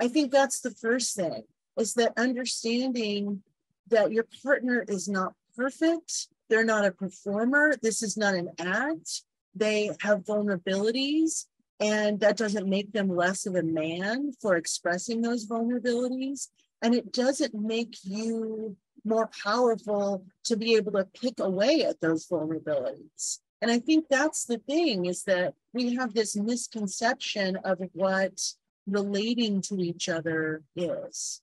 i 0.00 0.08
think 0.08 0.30
that's 0.30 0.60
the 0.60 0.70
first 0.70 1.16
thing 1.16 1.42
is 1.78 1.94
that 1.94 2.12
understanding 2.16 3.42
that 3.88 4.12
your 4.12 4.26
partner 4.42 4.84
is 4.88 5.08
not 5.08 5.34
perfect. 5.56 6.28
They're 6.48 6.64
not 6.64 6.84
a 6.84 6.90
performer. 6.90 7.74
This 7.80 8.02
is 8.02 8.16
not 8.16 8.34
an 8.34 8.50
act 8.58 9.22
they 9.58 9.90
have 10.00 10.24
vulnerabilities 10.24 11.46
and 11.80 12.20
that 12.20 12.36
doesn't 12.36 12.68
make 12.68 12.92
them 12.92 13.08
less 13.08 13.46
of 13.46 13.54
a 13.54 13.62
man 13.62 14.32
for 14.40 14.56
expressing 14.56 15.20
those 15.20 15.46
vulnerabilities. 15.46 16.48
And 16.82 16.94
it 16.94 17.12
doesn't 17.12 17.54
make 17.54 17.96
you 18.02 18.76
more 19.04 19.30
powerful 19.44 20.24
to 20.44 20.56
be 20.56 20.74
able 20.74 20.92
to 20.92 21.04
pick 21.04 21.40
away 21.40 21.84
at 21.84 22.00
those 22.00 22.26
vulnerabilities. 22.26 23.38
And 23.62 23.70
i 23.70 23.78
think 23.78 24.06
that's 24.10 24.44
the 24.44 24.58
thing 24.58 25.06
is 25.06 25.24
that 25.24 25.54
we 25.72 25.94
have 25.94 26.12
this 26.12 26.36
misconception 26.36 27.56
of 27.64 27.78
what 27.92 28.40
relating 28.86 29.62
to 29.62 29.80
each 29.80 30.08
other 30.08 30.62
is. 30.76 31.40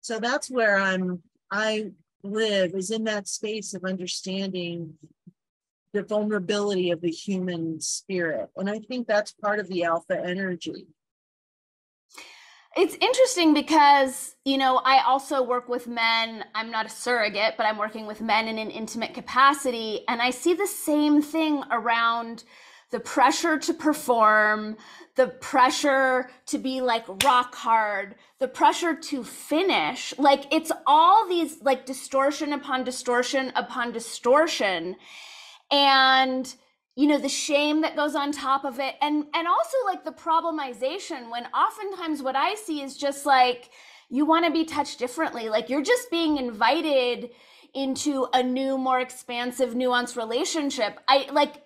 So 0.00 0.18
that's 0.18 0.50
where 0.50 0.78
i'm 0.78 1.22
i 1.50 1.90
live 2.22 2.74
is 2.74 2.90
in 2.90 3.04
that 3.04 3.28
space 3.28 3.74
of 3.74 3.84
understanding 3.84 4.94
the 5.94 6.02
vulnerability 6.02 6.90
of 6.90 7.00
the 7.00 7.10
human 7.10 7.80
spirit. 7.80 8.50
And 8.56 8.68
I 8.68 8.80
think 8.80 9.06
that's 9.06 9.32
part 9.32 9.60
of 9.60 9.68
the 9.68 9.84
alpha 9.84 10.20
energy. 10.22 10.88
It's 12.76 12.96
interesting 12.96 13.54
because, 13.54 14.34
you 14.44 14.58
know, 14.58 14.78
I 14.84 15.04
also 15.04 15.40
work 15.44 15.68
with 15.68 15.86
men. 15.86 16.44
I'm 16.56 16.72
not 16.72 16.86
a 16.86 16.88
surrogate, 16.88 17.54
but 17.56 17.64
I'm 17.66 17.78
working 17.78 18.04
with 18.04 18.20
men 18.20 18.48
in 18.48 18.58
an 18.58 18.70
intimate 18.70 19.14
capacity. 19.14 20.00
And 20.08 20.20
I 20.20 20.30
see 20.30 20.54
the 20.54 20.66
same 20.66 21.22
thing 21.22 21.62
around 21.70 22.42
the 22.90 22.98
pressure 22.98 23.58
to 23.58 23.72
perform, 23.72 24.76
the 25.14 25.28
pressure 25.28 26.28
to 26.46 26.58
be 26.58 26.80
like 26.80 27.06
rock 27.22 27.54
hard, 27.54 28.16
the 28.40 28.48
pressure 28.48 28.96
to 28.96 29.22
finish. 29.22 30.12
Like 30.18 30.52
it's 30.52 30.72
all 30.84 31.28
these 31.28 31.62
like 31.62 31.86
distortion 31.86 32.52
upon 32.52 32.82
distortion 32.82 33.52
upon 33.54 33.92
distortion 33.92 34.96
and 35.70 36.54
you 36.96 37.06
know 37.06 37.18
the 37.18 37.28
shame 37.28 37.80
that 37.80 37.96
goes 37.96 38.14
on 38.14 38.30
top 38.30 38.64
of 38.64 38.78
it 38.78 38.94
and 39.00 39.24
and 39.34 39.48
also 39.48 39.76
like 39.86 40.04
the 40.04 40.12
problemization 40.12 41.30
when 41.30 41.44
oftentimes 41.46 42.22
what 42.22 42.36
i 42.36 42.54
see 42.54 42.82
is 42.82 42.96
just 42.96 43.26
like 43.26 43.70
you 44.10 44.24
want 44.24 44.44
to 44.44 44.52
be 44.52 44.64
touched 44.64 44.98
differently 44.98 45.48
like 45.48 45.68
you're 45.68 45.82
just 45.82 46.10
being 46.10 46.36
invited 46.36 47.30
into 47.74 48.28
a 48.32 48.42
new 48.42 48.78
more 48.78 49.00
expansive 49.00 49.74
nuanced 49.74 50.16
relationship. 50.16 51.00
I 51.08 51.28
like 51.32 51.62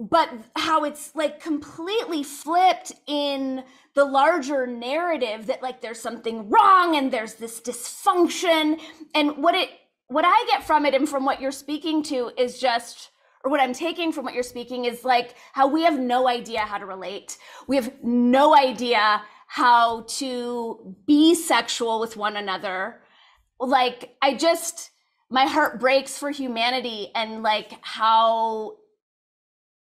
but 0.00 0.30
how 0.54 0.84
it's 0.84 1.12
like 1.16 1.42
completely 1.42 2.22
flipped 2.22 2.92
in 3.08 3.64
the 3.94 4.04
larger 4.04 4.64
narrative 4.64 5.46
that 5.46 5.60
like 5.60 5.80
there's 5.80 6.00
something 6.00 6.48
wrong 6.48 6.96
and 6.96 7.12
there's 7.12 7.34
this 7.34 7.60
dysfunction 7.60 8.80
and 9.12 9.36
what 9.38 9.56
it 9.56 9.70
what 10.06 10.24
i 10.24 10.46
get 10.48 10.64
from 10.64 10.86
it 10.86 10.94
and 10.94 11.08
from 11.08 11.24
what 11.24 11.40
you're 11.40 11.50
speaking 11.50 12.04
to 12.04 12.30
is 12.38 12.60
just 12.60 13.10
or 13.44 13.50
what 13.50 13.60
I'm 13.60 13.72
taking 13.72 14.12
from 14.12 14.24
what 14.24 14.34
you're 14.34 14.42
speaking 14.42 14.84
is 14.84 15.04
like 15.04 15.34
how 15.52 15.68
we 15.68 15.82
have 15.82 15.98
no 15.98 16.28
idea 16.28 16.60
how 16.60 16.78
to 16.78 16.86
relate. 16.86 17.38
We 17.66 17.76
have 17.76 17.92
no 18.02 18.56
idea 18.56 19.22
how 19.46 20.02
to 20.08 20.94
be 21.06 21.34
sexual 21.34 22.00
with 22.00 22.16
one 22.16 22.36
another. 22.36 23.00
Like, 23.58 24.14
I 24.20 24.34
just, 24.34 24.90
my 25.30 25.46
heart 25.46 25.80
breaks 25.80 26.18
for 26.18 26.30
humanity 26.30 27.10
and 27.14 27.42
like 27.42 27.72
how 27.82 28.76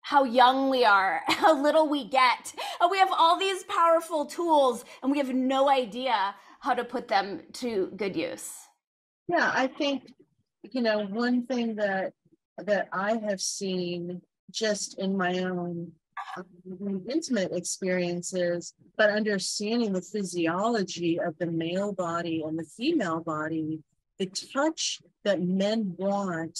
how 0.04 0.24
young 0.24 0.68
we 0.68 0.84
are, 0.84 1.22
how 1.28 1.60
little 1.60 1.88
we 1.88 2.06
get. 2.06 2.52
We 2.90 2.98
have 2.98 3.10
all 3.10 3.38
these 3.38 3.64
powerful 3.64 4.26
tools 4.26 4.84
and 5.02 5.10
we 5.10 5.16
have 5.16 5.32
no 5.32 5.70
idea 5.70 6.34
how 6.60 6.74
to 6.74 6.84
put 6.84 7.08
them 7.08 7.40
to 7.54 7.90
good 7.96 8.14
use. 8.14 8.52
Yeah, 9.28 9.50
I 9.54 9.66
think, 9.66 10.12
you 10.62 10.82
know, 10.82 11.06
one 11.06 11.46
thing 11.46 11.76
that 11.76 12.12
that 12.58 12.88
I 12.92 13.16
have 13.18 13.40
seen 13.40 14.22
just 14.50 14.98
in 14.98 15.16
my 15.16 15.38
own 15.40 15.92
um, 16.36 17.02
intimate 17.08 17.52
experiences, 17.52 18.74
but 18.96 19.10
understanding 19.10 19.92
the 19.92 20.02
physiology 20.02 21.18
of 21.18 21.36
the 21.38 21.46
male 21.46 21.92
body 21.92 22.42
and 22.46 22.58
the 22.58 22.64
female 22.64 23.20
body, 23.20 23.82
the 24.18 24.26
touch 24.26 25.02
that 25.24 25.42
men 25.42 25.94
want 25.98 26.58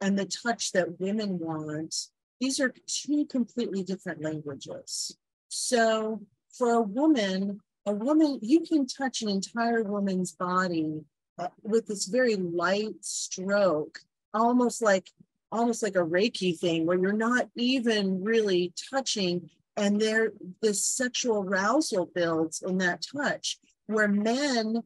and 0.00 0.18
the 0.18 0.26
touch 0.26 0.72
that 0.72 1.00
women 1.00 1.38
want, 1.38 1.94
these 2.40 2.60
are 2.60 2.72
two 2.86 3.26
completely 3.26 3.82
different 3.82 4.22
languages. 4.22 5.16
So 5.48 6.20
for 6.52 6.74
a 6.74 6.80
woman, 6.80 7.60
a 7.86 7.92
woman, 7.92 8.38
you 8.42 8.60
can 8.60 8.86
touch 8.86 9.22
an 9.22 9.28
entire 9.28 9.82
woman's 9.82 10.32
body 10.32 11.02
uh, 11.38 11.48
with 11.62 11.86
this 11.86 12.06
very 12.06 12.36
light 12.36 13.02
stroke, 13.02 14.00
almost 14.34 14.82
like 14.82 15.10
almost 15.52 15.82
like 15.82 15.96
a 15.96 15.98
Reiki 15.98 16.58
thing 16.58 16.86
where 16.86 16.98
you're 16.98 17.12
not 17.12 17.48
even 17.56 18.22
really 18.22 18.72
touching 18.90 19.50
and 19.76 20.00
there 20.00 20.32
this 20.60 20.84
sexual 20.84 21.42
arousal 21.42 22.06
builds 22.14 22.62
in 22.62 22.78
that 22.78 23.04
touch 23.14 23.58
where 23.86 24.08
men 24.08 24.82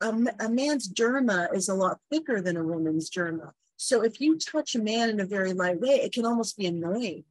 a, 0.00 0.08
a 0.40 0.48
man's 0.48 0.92
derma 0.92 1.54
is 1.54 1.68
a 1.68 1.74
lot 1.74 1.98
thicker 2.10 2.40
than 2.40 2.56
a 2.56 2.64
woman's 2.64 3.10
derma 3.10 3.50
so 3.76 4.02
if 4.02 4.20
you 4.20 4.38
touch 4.38 4.74
a 4.74 4.82
man 4.82 5.10
in 5.10 5.20
a 5.20 5.26
very 5.26 5.52
light 5.52 5.80
way 5.80 5.96
it 5.96 6.12
can 6.12 6.24
almost 6.24 6.56
be 6.56 6.66
annoying 6.66 7.24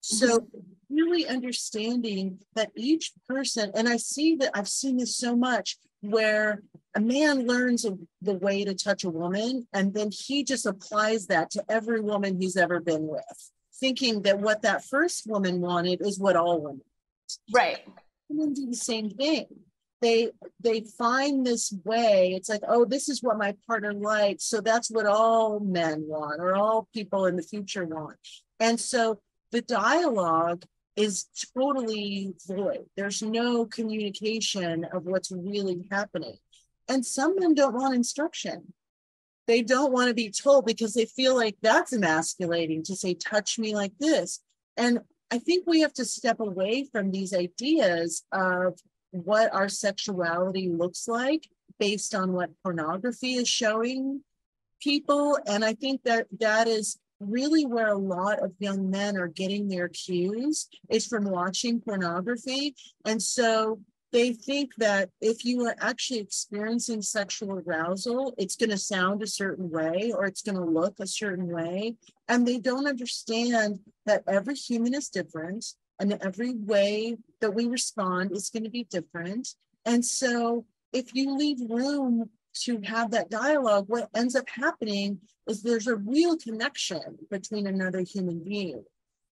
so 0.00 0.38
mm-hmm. 0.38 0.94
really 0.94 1.26
understanding 1.26 2.38
that 2.54 2.70
each 2.76 3.12
person 3.28 3.70
and 3.74 3.88
i 3.88 3.96
see 3.96 4.36
that 4.36 4.50
i've 4.54 4.68
seen 4.68 4.96
this 4.96 5.16
so 5.16 5.34
much 5.34 5.78
where 6.04 6.62
a 6.94 7.00
man 7.00 7.46
learns 7.46 7.84
the 8.22 8.34
way 8.34 8.64
to 8.64 8.74
touch 8.74 9.04
a 9.04 9.10
woman 9.10 9.66
and 9.72 9.94
then 9.94 10.10
he 10.12 10.44
just 10.44 10.66
applies 10.66 11.26
that 11.26 11.50
to 11.50 11.64
every 11.68 12.00
woman 12.00 12.40
he's 12.40 12.56
ever 12.56 12.80
been 12.80 13.06
with 13.06 13.50
thinking 13.80 14.22
that 14.22 14.38
what 14.38 14.62
that 14.62 14.84
first 14.84 15.26
woman 15.26 15.60
wanted 15.60 16.00
is 16.00 16.18
what 16.18 16.36
all 16.36 16.60
women 16.60 16.82
right. 17.52 17.80
And 18.30 18.40
then 18.40 18.54
do 18.54 18.66
the 18.66 18.76
same 18.76 19.10
thing. 19.10 19.46
They 20.00 20.30
they 20.60 20.82
find 20.98 21.46
this 21.46 21.72
way. 21.84 22.34
It's 22.34 22.48
like 22.48 22.62
oh 22.68 22.84
this 22.84 23.08
is 23.08 23.22
what 23.22 23.38
my 23.38 23.54
partner 23.66 23.92
likes 23.92 24.44
so 24.44 24.60
that's 24.60 24.90
what 24.90 25.06
all 25.06 25.60
men 25.60 26.04
want 26.06 26.40
or 26.40 26.54
all 26.54 26.88
people 26.92 27.26
in 27.26 27.36
the 27.36 27.42
future 27.42 27.84
want. 27.84 28.16
And 28.60 28.78
so 28.78 29.20
the 29.50 29.62
dialogue 29.62 30.64
is 30.96 31.26
totally 31.56 32.34
void. 32.46 32.86
There's 32.96 33.22
no 33.22 33.66
communication 33.66 34.84
of 34.84 35.04
what's 35.04 35.32
really 35.32 35.88
happening. 35.90 36.36
And 36.88 37.04
some 37.04 37.36
men 37.38 37.54
don't 37.54 37.74
want 37.74 37.94
instruction. 37.94 38.72
They 39.46 39.62
don't 39.62 39.92
want 39.92 40.08
to 40.08 40.14
be 40.14 40.30
told 40.30 40.66
because 40.66 40.94
they 40.94 41.06
feel 41.06 41.34
like 41.34 41.56
that's 41.60 41.92
emasculating 41.92 42.82
to 42.84 42.96
say, 42.96 43.14
touch 43.14 43.58
me 43.58 43.74
like 43.74 43.92
this. 43.98 44.40
And 44.76 45.00
I 45.30 45.38
think 45.38 45.66
we 45.66 45.80
have 45.80 45.92
to 45.94 46.04
step 46.04 46.40
away 46.40 46.86
from 46.90 47.10
these 47.10 47.34
ideas 47.34 48.24
of 48.32 48.78
what 49.10 49.52
our 49.52 49.68
sexuality 49.68 50.68
looks 50.68 51.08
like 51.08 51.48
based 51.78 52.14
on 52.14 52.32
what 52.32 52.50
pornography 52.62 53.34
is 53.34 53.48
showing 53.48 54.22
people. 54.80 55.38
And 55.46 55.64
I 55.64 55.74
think 55.74 56.02
that 56.04 56.26
that 56.40 56.68
is 56.68 56.98
really 57.20 57.64
where 57.66 57.88
a 57.88 57.98
lot 57.98 58.42
of 58.42 58.52
young 58.58 58.90
men 58.90 59.16
are 59.16 59.28
getting 59.28 59.68
their 59.68 59.88
cues 59.88 60.68
is 60.88 61.06
from 61.06 61.24
watching 61.24 61.80
pornography. 61.80 62.74
And 63.04 63.22
so 63.22 63.80
they 64.12 64.32
think 64.32 64.74
that 64.76 65.10
if 65.20 65.44
you 65.44 65.66
are 65.66 65.74
actually 65.80 66.20
experiencing 66.20 67.02
sexual 67.02 67.62
arousal, 67.66 68.34
it's 68.38 68.56
going 68.56 68.70
to 68.70 68.78
sound 68.78 69.22
a 69.22 69.26
certain 69.26 69.70
way 69.70 70.12
or 70.14 70.24
it's 70.24 70.42
going 70.42 70.56
to 70.56 70.64
look 70.64 71.00
a 71.00 71.06
certain 71.06 71.48
way. 71.48 71.96
And 72.28 72.46
they 72.46 72.58
don't 72.58 72.86
understand 72.86 73.80
that 74.06 74.22
every 74.28 74.54
human 74.54 74.94
is 74.94 75.08
different. 75.08 75.64
and 76.00 76.12
every 76.22 76.54
way 76.54 77.16
that 77.40 77.54
we 77.54 77.66
respond 77.66 78.32
is 78.32 78.50
going 78.50 78.64
to 78.64 78.70
be 78.70 78.84
different. 78.84 79.48
And 79.84 80.04
so 80.04 80.64
if 80.92 81.14
you 81.14 81.36
leave 81.36 81.58
room 81.68 82.30
to 82.62 82.80
have 82.84 83.10
that 83.10 83.30
dialogue, 83.30 83.84
what 83.88 84.08
ends 84.14 84.36
up 84.36 84.48
happening 84.48 85.20
is 85.46 85.62
there's 85.62 85.86
a 85.86 85.96
real 85.96 86.36
connection 86.36 87.18
between 87.30 87.66
another 87.66 88.00
human 88.00 88.42
being 88.42 88.84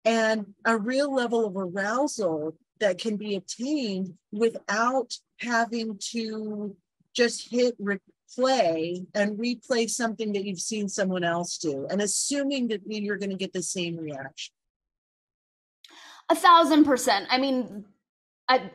and 0.05 0.53
a 0.65 0.77
real 0.77 1.13
level 1.13 1.45
of 1.45 1.55
arousal 1.55 2.55
that 2.79 2.97
can 2.97 3.15
be 3.15 3.35
obtained 3.35 4.13
without 4.31 5.13
having 5.39 5.97
to 5.99 6.75
just 7.15 7.49
hit 7.51 7.75
replay 7.79 9.05
and 9.13 9.37
replay 9.37 9.89
something 9.89 10.33
that 10.33 10.45
you've 10.45 10.59
seen 10.59 10.89
someone 10.89 11.23
else 11.23 11.57
do 11.57 11.85
and 11.89 12.01
assuming 12.01 12.67
that 12.69 12.81
you're 12.85 13.17
going 13.17 13.29
to 13.29 13.35
get 13.35 13.53
the 13.53 13.61
same 13.61 13.97
reaction. 13.97 14.53
A 16.29 16.35
thousand 16.35 16.85
percent. 16.85 17.27
I 17.29 17.37
mean, 17.37 17.85
I, 18.47 18.71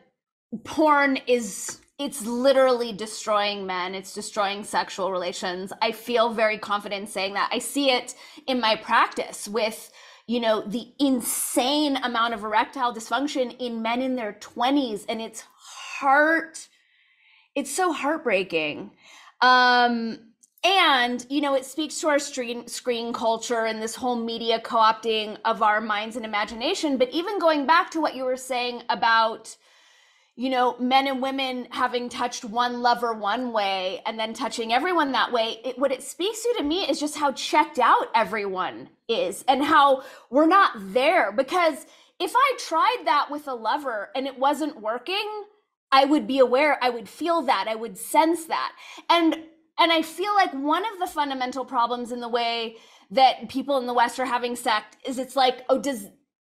porn 0.65 1.19
is 1.27 1.81
it's 1.99 2.27
literally 2.27 2.93
destroying 2.93 3.65
men 3.67 3.95
it's 3.95 4.13
destroying 4.13 4.65
sexual 4.65 5.11
relations. 5.11 5.73
I 5.81 5.93
feel 5.93 6.31
very 6.31 6.59
confident 6.59 7.09
saying 7.09 7.35
that. 7.35 7.51
I 7.53 7.59
see 7.59 7.91
it 7.91 8.15
in 8.47 8.61
my 8.61 8.77
practice 8.77 9.49
with 9.49 9.91
you 10.27 10.41
know 10.41 10.61
the 10.63 10.93
insane 10.99 11.97
amount 11.97 12.35
of 12.35 12.45
erectile 12.45 12.93
dysfunction 12.93 13.57
in 13.59 13.81
men 13.83 14.03
in 14.03 14.17
their 14.17 14.35
20s 14.35 15.05
and 15.09 15.21
it's 15.21 15.45
heart 16.01 16.69
it's 17.55 17.75
so 17.75 17.93
heartbreaking. 17.93 18.91
Um 19.41 20.19
and 20.65 21.25
you 21.31 21.41
know 21.41 21.55
it 21.55 21.65
speaks 21.65 22.01
to 22.01 22.09
our 22.09 22.19
screen 22.19 22.67
screen 22.67 23.13
culture 23.13 23.65
and 23.65 23.81
this 23.81 23.95
whole 23.95 24.17
media 24.17 24.61
co-opting 24.61 25.39
of 25.47 25.63
our 25.63 25.81
minds 25.81 26.17
and 26.17 26.25
imagination. 26.27 26.99
But 26.99 27.11
even 27.11 27.39
going 27.39 27.65
back 27.65 27.91
to 27.93 28.01
what 28.01 28.15
you 28.15 28.25
were 28.25 28.37
saying 28.37 28.83
about 28.91 29.57
you 30.37 30.51
know, 30.51 30.77
men 30.79 31.07
and 31.07 31.23
women 31.23 31.67
having 31.71 32.11
touched 32.11 32.45
one 32.45 32.83
lover 32.83 33.15
one 33.15 33.53
way 33.53 34.03
and 34.05 34.19
then 34.19 34.35
touching 34.35 34.71
everyone 34.71 35.13
that 35.13 35.33
way, 35.33 35.61
it, 35.65 35.79
what 35.79 35.91
it 35.91 36.03
speaks 36.03 36.43
to 36.43 36.55
to 36.59 36.63
me 36.63 36.89
is 36.89 37.01
just 37.01 37.17
how 37.17 37.33
checked 37.33 37.79
out 37.79 38.09
everyone 38.15 38.91
is 39.09 39.45
and 39.49 39.65
how 39.65 40.03
we're 40.29 40.47
not 40.47 40.73
there. 40.77 41.33
Because 41.33 41.87
if 42.21 42.33
I 42.37 42.57
tried 42.59 43.03
that 43.07 43.29
with 43.31 43.49
a 43.49 43.55
lover 43.55 44.11
and 44.15 44.27
it 44.27 44.39
wasn't 44.39 44.83
working, 44.83 45.45
I 45.91 46.05
would 46.05 46.27
be 46.27 46.39
aware, 46.39 46.79
I 46.83 46.91
would 46.91 47.09
feel 47.09 47.41
that, 47.43 47.67
I 47.69 47.75
would 47.75 47.97
sense 47.97 48.45
that. 48.47 48.73
And 49.09 49.37
and 49.79 49.93
I 49.93 50.03
feel 50.03 50.35
like 50.35 50.53
one 50.53 50.85
of 50.91 50.99
the 50.99 51.07
fundamental 51.07 51.65
problems 51.65 52.11
in 52.11 52.21
the 52.21 52.29
way 52.29 52.77
that 53.11 53.49
people 53.51 53.77
in 53.79 53.87
the 53.87 53.93
West 53.93 54.19
are 54.19 54.25
having 54.25 54.57
sex 54.57 54.97
is 55.05 55.19
it's 55.19 55.37
like, 55.37 55.65
oh, 55.71 55.79
does 55.79 56.09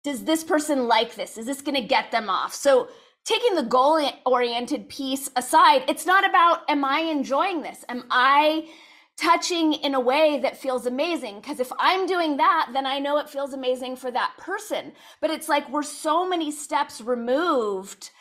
does 0.03 0.23
this 0.23 0.43
person 0.43 0.87
like 0.87 1.15
this? 1.15 1.37
Is 1.37 1.45
this 1.45 1.61
gonna 1.61 1.81
get 1.81 2.11
them 2.11 2.29
off? 2.29 2.55
So 2.55 2.89
taking 3.27 3.55
the 3.55 3.63
goal 3.63 3.99
oriented 4.25 4.87
piece 4.87 5.29
aside, 5.35 5.83
it's 5.89 6.05
not 6.05 6.27
about, 6.27 6.61
am 6.69 6.85
I 6.85 6.99
enjoying 6.99 7.61
this? 7.61 7.83
Am 7.89 8.05
I 8.09 8.69
touching 9.17 9.73
in 9.73 9.95
a 9.95 9.99
way 9.99 10.39
that 10.39 10.55
feels 10.55 10.85
amazing? 10.85 11.41
Because 11.41 11.59
if 11.59 11.69
I'm 11.77 12.05
doing 12.05 12.37
that, 12.37 12.69
then 12.71 12.85
I 12.85 12.99
know 12.99 13.17
it 13.17 13.29
feels 13.29 13.51
amazing 13.53 13.97
for 13.97 14.11
that 14.11 14.31
person. 14.37 14.93
But 15.19 15.29
it's 15.29 15.49
like 15.49 15.69
we're 15.69 15.83
so 15.83 16.27
many 16.27 16.51
steps 16.51 17.01
removed. 17.01 18.11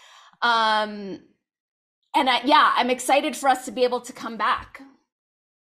Um, 0.42 1.20
and 2.14 2.28
I, 2.28 2.40
yeah, 2.44 2.72
I'm 2.74 2.90
excited 2.90 3.36
for 3.36 3.48
us 3.48 3.64
to 3.66 3.70
be 3.70 3.84
able 3.84 4.00
to 4.00 4.12
come 4.12 4.36
back. 4.36 4.82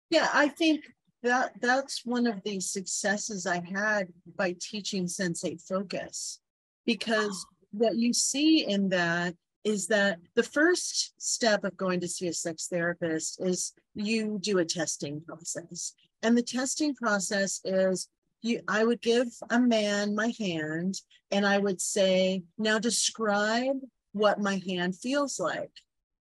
Yeah, 0.10 0.30
I 0.34 0.48
think 0.48 0.86
that 1.24 1.52
that's 1.60 2.06
one 2.06 2.28
of 2.28 2.42
the 2.44 2.62
successes 2.62 3.46
I 3.46 3.60
had 3.60 4.08
by 4.38 4.56
teaching 4.62 5.06
Sensate 5.06 5.62
Focus 5.68 6.40
because 6.86 7.46
what 7.72 7.98
you 7.98 8.14
see 8.14 8.66
in 8.66 8.90
that 8.90 9.36
is 9.64 9.88
that 9.88 10.20
the 10.36 10.44
first 10.44 11.14
step 11.18 11.64
of 11.64 11.76
going 11.76 12.00
to 12.00 12.08
see 12.08 12.28
a 12.28 12.34
sex 12.34 12.68
therapist 12.68 13.42
is 13.42 13.74
you 13.96 14.40
do 14.42 14.60
a 14.60 14.66
testing 14.66 15.22
process. 15.22 15.94
And 16.24 16.38
the 16.38 16.44
testing 16.44 16.96
process 16.96 17.60
is 17.66 18.08
you 18.42 18.62
I 18.68 18.86
would 18.86 19.02
give 19.02 19.28
a 19.50 19.60
man 19.60 20.16
my 20.16 20.34
hand 20.40 21.02
and 21.32 21.46
I 21.46 21.58
would 21.58 21.82
say, 21.82 22.44
now 22.58 22.80
describe 22.80 23.78
what 24.14 24.40
my 24.40 24.62
hand 24.68 24.96
feels 24.96 25.40
like. 25.40 25.72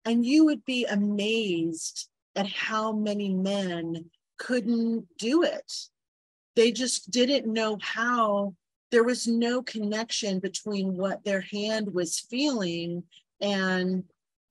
And 0.06 0.25
you 0.25 0.45
would 0.45 0.65
be 0.65 0.86
amazed 0.86 2.10
at 2.36 2.47
how 2.47 2.93
many 2.93 3.34
men 3.34 4.06
couldn't 4.38 5.06
do 5.17 5.43
it. 5.43 5.73
They 6.56 6.71
just 6.71 7.12
didn't 7.12 7.51
know 7.51 7.77
how 7.82 8.56
there 8.91 9.04
was 9.04 9.27
no 9.27 9.63
connection 9.63 10.39
between 10.39 10.97
what 10.97 11.23
their 11.23 11.41
hand 11.41 11.93
was 11.93 12.19
feeling 12.19 13.04
and 13.39 14.04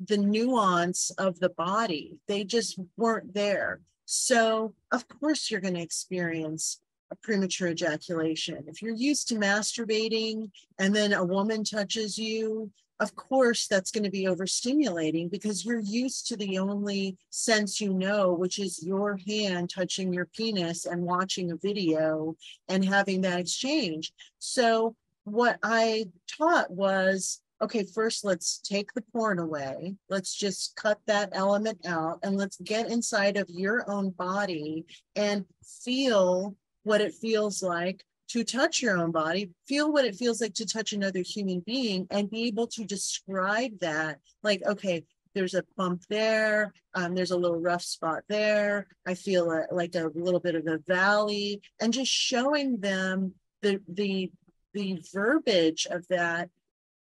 the 0.06 0.16
nuance 0.16 1.10
of 1.18 1.38
the 1.40 1.50
body. 1.50 2.16
They 2.26 2.44
just 2.44 2.78
weren't 2.96 3.34
there. 3.34 3.80
So, 4.06 4.74
of 4.90 5.06
course, 5.08 5.50
you're 5.50 5.60
going 5.60 5.74
to 5.74 5.82
experience 5.82 6.80
a 7.10 7.16
premature 7.16 7.68
ejaculation. 7.68 8.64
If 8.66 8.82
you're 8.82 8.94
used 8.94 9.28
to 9.28 9.34
masturbating 9.34 10.50
and 10.78 10.94
then 10.94 11.12
a 11.12 11.24
woman 11.24 11.64
touches 11.64 12.16
you, 12.16 12.70
of 13.00 13.16
course 13.16 13.66
that's 13.66 13.90
going 13.90 14.04
to 14.04 14.10
be 14.10 14.24
overstimulating 14.24 15.30
because 15.30 15.64
you're 15.64 15.80
used 15.80 16.26
to 16.28 16.36
the 16.36 16.58
only 16.58 17.16
sense 17.30 17.80
you 17.80 17.94
know 17.94 18.32
which 18.32 18.58
is 18.58 18.84
your 18.84 19.18
hand 19.26 19.70
touching 19.70 20.12
your 20.12 20.26
penis 20.26 20.84
and 20.84 21.02
watching 21.02 21.50
a 21.50 21.56
video 21.56 22.36
and 22.68 22.84
having 22.84 23.22
that 23.22 23.40
exchange. 23.40 24.12
So 24.38 24.94
what 25.24 25.58
i 25.62 26.06
taught 26.38 26.70
was 26.70 27.42
okay 27.62 27.84
first 27.84 28.24
let's 28.24 28.58
take 28.58 28.92
the 28.94 29.04
porn 29.12 29.38
away. 29.38 29.94
Let's 30.08 30.34
just 30.34 30.76
cut 30.76 30.98
that 31.06 31.30
element 31.32 31.86
out 31.86 32.20
and 32.22 32.36
let's 32.36 32.58
get 32.58 32.90
inside 32.90 33.36
of 33.36 33.48
your 33.48 33.90
own 33.90 34.10
body 34.10 34.84
and 35.16 35.44
feel 35.84 36.54
what 36.82 37.00
it 37.00 37.14
feels 37.14 37.62
like 37.62 38.04
to 38.30 38.44
touch 38.44 38.80
your 38.80 38.96
own 38.96 39.10
body, 39.10 39.50
feel 39.66 39.92
what 39.92 40.04
it 40.04 40.14
feels 40.14 40.40
like 40.40 40.54
to 40.54 40.66
touch 40.66 40.92
another 40.92 41.20
human 41.20 41.60
being, 41.60 42.06
and 42.10 42.30
be 42.30 42.44
able 42.44 42.66
to 42.68 42.84
describe 42.84 43.78
that. 43.80 44.18
Like, 44.42 44.62
okay, 44.66 45.04
there's 45.34 45.54
a 45.54 45.64
bump 45.76 46.02
there, 46.08 46.72
um, 46.94 47.14
there's 47.14 47.30
a 47.32 47.36
little 47.36 47.60
rough 47.60 47.82
spot 47.82 48.22
there. 48.28 48.86
I 49.06 49.14
feel 49.14 49.50
a, 49.50 49.66
like 49.72 49.94
a 49.94 50.10
little 50.14 50.40
bit 50.40 50.54
of 50.54 50.66
a 50.66 50.78
valley, 50.86 51.60
and 51.80 51.92
just 51.92 52.10
showing 52.10 52.78
them 52.78 53.34
the 53.62 53.80
the 53.88 54.30
the 54.74 55.02
verbiage 55.12 55.86
of 55.90 56.06
that 56.08 56.50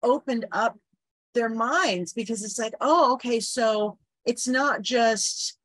opened 0.02 0.46
up 0.52 0.78
their 1.34 1.48
minds 1.50 2.14
because 2.14 2.42
it's 2.42 2.58
like, 2.58 2.74
oh, 2.80 3.14
okay, 3.14 3.40
so 3.40 3.98
it's 4.24 4.48
not 4.48 4.80
just 4.80 5.57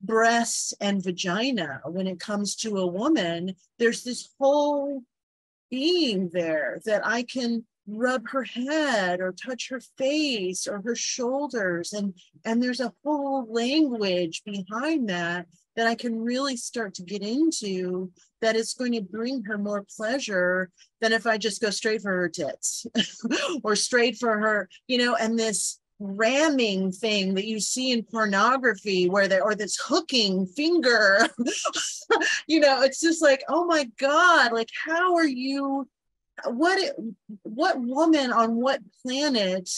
breasts 0.00 0.74
and 0.80 1.02
vagina. 1.02 1.80
When 1.84 2.06
it 2.06 2.20
comes 2.20 2.56
to 2.56 2.78
a 2.78 2.86
woman 2.86 3.54
there's 3.78 4.04
this 4.04 4.30
whole 4.38 5.02
being 5.70 6.30
there 6.32 6.80
that 6.84 7.04
i 7.04 7.22
can 7.22 7.64
rub 7.86 8.28
her 8.28 8.42
head 8.44 9.20
or 9.20 9.32
touch 9.32 9.68
her 9.68 9.80
face 9.96 10.66
or 10.66 10.80
her 10.82 10.96
shoulders. 10.96 11.92
And 11.92 12.14
and 12.44 12.62
there's 12.62 12.80
a 12.80 12.92
whole 13.04 13.46
language 13.52 14.42
behind 14.44 15.08
that 15.08 15.46
that 15.76 15.86
i 15.86 15.94
can 15.94 16.20
really 16.20 16.56
start 16.56 16.94
to 16.94 17.02
get 17.02 17.22
into 17.22 18.10
that 18.40 18.56
is 18.56 18.74
going 18.74 18.92
to 18.92 19.02
bring 19.02 19.44
her 19.44 19.58
more 19.58 19.84
pleasure 19.96 20.70
than 21.00 21.12
if 21.12 21.26
i 21.26 21.36
just 21.36 21.60
go 21.60 21.70
straight 21.70 22.02
for 22.02 22.10
her 22.10 22.28
tits 22.28 22.86
or 23.62 23.76
straight 23.76 24.16
for 24.16 24.38
her 24.38 24.68
you 24.88 24.98
know 24.98 25.14
and 25.14 25.38
this 25.38 25.78
ramming 25.98 26.92
thing 26.92 27.34
that 27.34 27.46
you 27.46 27.58
see 27.58 27.92
in 27.92 28.02
pornography 28.02 29.08
where 29.08 29.28
they 29.28 29.40
or 29.40 29.54
this 29.54 29.78
hooking 29.82 30.46
finger. 30.46 31.26
You 32.46 32.60
know 32.60 32.82
it's 32.82 33.00
just 33.00 33.20
like 33.20 33.42
oh 33.48 33.64
my 33.64 33.84
god 33.98 34.52
like 34.52 34.70
how 34.86 35.16
are 35.16 35.26
you 35.26 35.88
what 36.44 36.94
what 37.42 37.80
woman 37.80 38.32
on 38.32 38.56
what 38.56 38.80
planet 39.02 39.68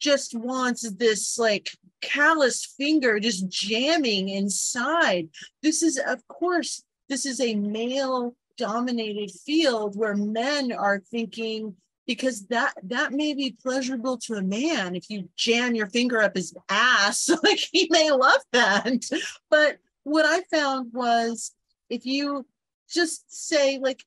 just 0.00 0.34
wants 0.34 0.88
this 0.90 1.38
like 1.38 1.70
callous 2.00 2.74
finger 2.76 3.20
just 3.20 3.48
jamming 3.48 4.28
inside? 4.28 5.28
This 5.62 5.82
is 5.82 6.00
of 6.04 6.26
course 6.28 6.82
this 7.08 7.24
is 7.24 7.40
a 7.40 7.54
male 7.54 8.34
dominated 8.56 9.30
field 9.30 9.96
where 9.96 10.16
men 10.16 10.72
are 10.72 11.00
thinking 11.10 11.76
because 12.08 12.46
that 12.46 12.72
that 12.82 13.12
may 13.12 13.34
be 13.34 13.54
pleasurable 13.62 14.16
to 14.16 14.34
a 14.34 14.42
man 14.42 14.96
if 14.96 15.10
you 15.10 15.28
jam 15.36 15.74
your 15.74 15.86
finger 15.86 16.20
up 16.22 16.34
his 16.34 16.56
ass. 16.68 17.30
Like 17.44 17.60
he 17.70 17.86
may 17.90 18.10
love 18.10 18.40
that. 18.52 19.04
But 19.50 19.78
what 20.02 20.24
i 20.24 20.40
found 20.50 20.90
was 20.92 21.52
if 21.90 22.06
you 22.06 22.46
just 22.88 23.30
say 23.30 23.78
like 23.78 24.02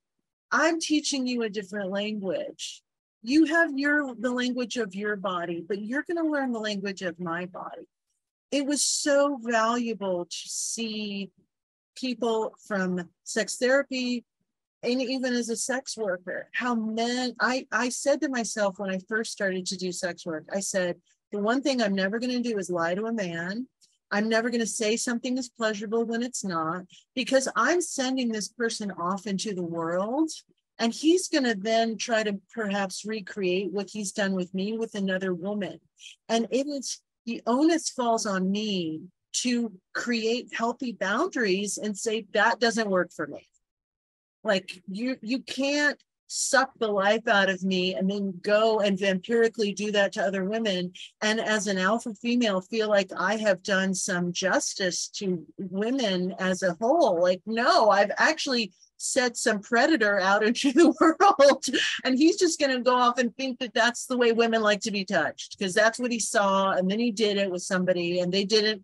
i'm 0.51 0.79
teaching 0.79 1.27
you 1.27 1.43
a 1.43 1.49
different 1.49 1.91
language. 1.91 2.81
You 3.21 3.45
have 3.45 3.77
your 3.77 4.15
the 4.15 4.31
language 4.31 4.77
of 4.77 4.95
your 4.95 5.15
body 5.15 5.63
but 5.65 5.79
you're 5.79 6.03
going 6.03 6.17
to 6.17 6.31
learn 6.31 6.51
the 6.51 6.59
language 6.59 7.03
of 7.03 7.19
my 7.19 7.45
body. 7.45 7.87
It 8.51 8.65
was 8.65 8.83
so 8.83 9.39
valuable 9.41 10.25
to 10.25 10.49
see 10.49 11.29
people 11.95 12.55
from 12.67 13.09
sex 13.23 13.57
therapy 13.57 14.25
and 14.83 15.01
even 15.01 15.33
as 15.33 15.49
a 15.49 15.55
sex 15.55 15.95
worker, 15.95 16.49
how 16.53 16.73
men, 16.73 17.35
I, 17.39 17.67
I 17.71 17.89
said 17.89 18.21
to 18.21 18.29
myself 18.29 18.79
when 18.79 18.89
I 18.89 18.99
first 19.07 19.31
started 19.31 19.65
to 19.67 19.77
do 19.77 19.91
sex 19.91 20.25
work, 20.25 20.45
I 20.51 20.59
said, 20.59 20.95
the 21.31 21.39
one 21.39 21.61
thing 21.61 21.81
I'm 21.81 21.95
never 21.95 22.19
going 22.19 22.31
to 22.31 22.49
do 22.49 22.57
is 22.57 22.69
lie 22.69 22.95
to 22.95 23.05
a 23.05 23.13
man. 23.13 23.67
I'm 24.11 24.27
never 24.27 24.49
going 24.49 24.61
to 24.61 24.67
say 24.67 24.97
something 24.97 25.37
is 25.37 25.49
pleasurable 25.49 26.03
when 26.03 26.23
it's 26.23 26.43
not, 26.43 26.83
because 27.15 27.47
I'm 27.55 27.79
sending 27.79 28.29
this 28.29 28.49
person 28.49 28.91
off 28.91 29.27
into 29.27 29.53
the 29.53 29.63
world. 29.63 30.31
And 30.79 30.91
he's 30.91 31.27
going 31.27 31.43
to 31.43 31.55
then 31.55 31.95
try 31.95 32.23
to 32.23 32.41
perhaps 32.53 33.05
recreate 33.05 33.71
what 33.71 33.89
he's 33.91 34.11
done 34.11 34.33
with 34.33 34.53
me 34.53 34.77
with 34.77 34.95
another 34.95 35.33
woman. 35.33 35.79
And 36.27 36.47
it 36.49 36.65
is 36.65 36.99
the 37.27 37.41
onus 37.45 37.89
falls 37.89 38.25
on 38.25 38.51
me 38.51 39.01
to 39.33 39.71
create 39.93 40.53
healthy 40.53 40.91
boundaries 40.91 41.77
and 41.77 41.95
say 41.95 42.25
that 42.33 42.59
doesn't 42.59 42.89
work 42.89 43.11
for 43.13 43.27
me 43.27 43.47
like 44.43 44.81
you 44.87 45.17
you 45.21 45.39
can't 45.39 46.01
suck 46.27 46.71
the 46.79 46.87
life 46.87 47.27
out 47.27 47.49
of 47.49 47.61
me 47.61 47.93
and 47.93 48.09
then 48.09 48.33
go 48.41 48.79
and 48.79 48.97
vampirically 48.97 49.75
do 49.75 49.91
that 49.91 50.13
to 50.13 50.23
other 50.23 50.45
women. 50.45 50.93
And 51.21 51.41
as 51.41 51.67
an 51.67 51.77
alpha 51.77 52.13
female 52.13 52.61
feel 52.61 52.87
like 52.87 53.11
i 53.17 53.35
have 53.35 53.61
done 53.63 53.93
some 53.93 54.31
justice 54.31 55.09
to 55.15 55.45
women 55.57 56.33
as 56.39 56.63
a 56.63 56.77
whole. 56.79 57.21
Like 57.21 57.41
no 57.45 57.89
i've 57.89 58.11
actually 58.17 58.71
set 58.97 59.35
some 59.35 59.59
predator 59.59 60.19
out 60.19 60.43
into 60.47 60.71
the 60.71 60.93
world 61.01 61.65
and 62.05 62.17
he's 62.17 62.37
just 62.37 62.59
going 62.59 62.71
to 62.71 62.83
go 62.83 62.95
off 62.95 63.17
and 63.17 63.35
think 63.35 63.59
that 63.59 63.73
that's 63.73 64.05
the 64.05 64.17
way 64.17 64.31
women 64.31 64.61
like 64.61 64.79
to 64.81 64.91
be 64.91 65.03
touched 65.03 65.57
because 65.57 65.73
that's 65.73 65.97
what 65.97 66.11
he 66.11 66.19
saw 66.19 66.71
and 66.71 66.89
then 66.89 66.99
he 66.99 67.11
did 67.11 67.37
it 67.37 67.49
with 67.49 67.63
somebody 67.63 68.19
and 68.19 68.31
they 68.31 68.45
didn't 68.45 68.83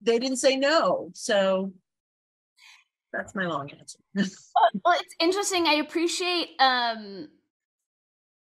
they 0.00 0.18
didn't 0.18 0.38
say 0.38 0.56
no. 0.56 1.10
So 1.14 1.72
that's 3.12 3.34
my 3.34 3.46
long 3.46 3.70
answer. 3.70 3.98
Well 4.84 4.96
it's 5.00 5.14
interesting. 5.20 5.66
I 5.66 5.74
appreciate 5.74 6.50
um 6.58 7.28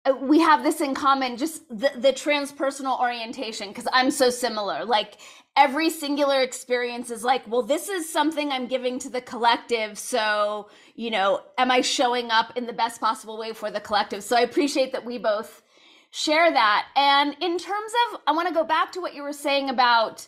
uh, 0.05 0.15
we 0.21 0.39
have 0.39 0.63
this 0.63 0.81
in 0.81 0.93
common 0.95 1.37
just 1.37 1.67
the, 1.69 1.91
the 1.95 2.13
transpersonal 2.13 2.99
orientation 2.99 3.69
because 3.69 3.87
i'm 3.93 4.11
so 4.11 4.29
similar. 4.29 4.85
Like 4.85 5.17
every 5.57 5.89
singular 5.89 6.41
experience 6.41 7.11
is 7.11 7.23
like 7.23 7.47
well 7.47 7.63
this 7.63 7.89
is 7.89 8.11
something 8.11 8.51
i'm 8.51 8.67
giving 8.67 8.99
to 8.99 9.09
the 9.09 9.21
collective 9.21 9.99
so 9.99 10.67
you 10.95 11.11
know 11.11 11.41
am 11.59 11.71
i 11.71 11.81
showing 11.81 12.31
up 12.31 12.57
in 12.57 12.65
the 12.65 12.73
best 12.73 12.99
possible 13.01 13.37
way 13.37 13.53
for 13.53 13.71
the 13.71 13.79
collective? 13.79 14.23
So 14.23 14.35
i 14.37 14.41
appreciate 14.41 14.93
that 14.93 15.05
we 15.05 15.17
both 15.17 15.61
share 16.11 16.51
that. 16.51 16.87
And 16.95 17.35
in 17.41 17.57
terms 17.57 17.91
of 18.13 18.21
i 18.27 18.31
want 18.33 18.47
to 18.47 18.53
go 18.53 18.63
back 18.63 18.91
to 18.93 19.01
what 19.01 19.13
you 19.15 19.23
were 19.23 19.33
saying 19.33 19.69
about 19.69 20.27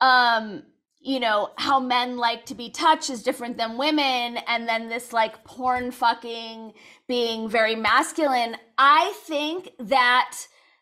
um 0.00 0.62
you 1.00 1.20
know, 1.20 1.50
how 1.56 1.78
men 1.78 2.16
like 2.16 2.46
to 2.46 2.54
be 2.54 2.70
touched 2.70 3.08
is 3.08 3.22
different 3.22 3.56
than 3.56 3.78
women, 3.78 4.38
and 4.48 4.68
then 4.68 4.88
this 4.88 5.12
like 5.12 5.44
porn 5.44 5.90
fucking 5.90 6.72
being 7.06 7.48
very 7.48 7.76
masculine. 7.76 8.56
I 8.76 9.12
think 9.24 9.70
that 9.78 10.36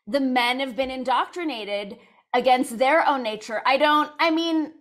the 0.06 0.20
men 0.20 0.60
have 0.60 0.76
been 0.76 0.90
indoctrinated 0.90 1.98
against 2.32 2.78
their 2.78 3.06
own 3.06 3.22
nature. 3.22 3.62
I 3.66 3.76
don't, 3.76 4.10
I 4.18 4.30
mean, 4.30 4.72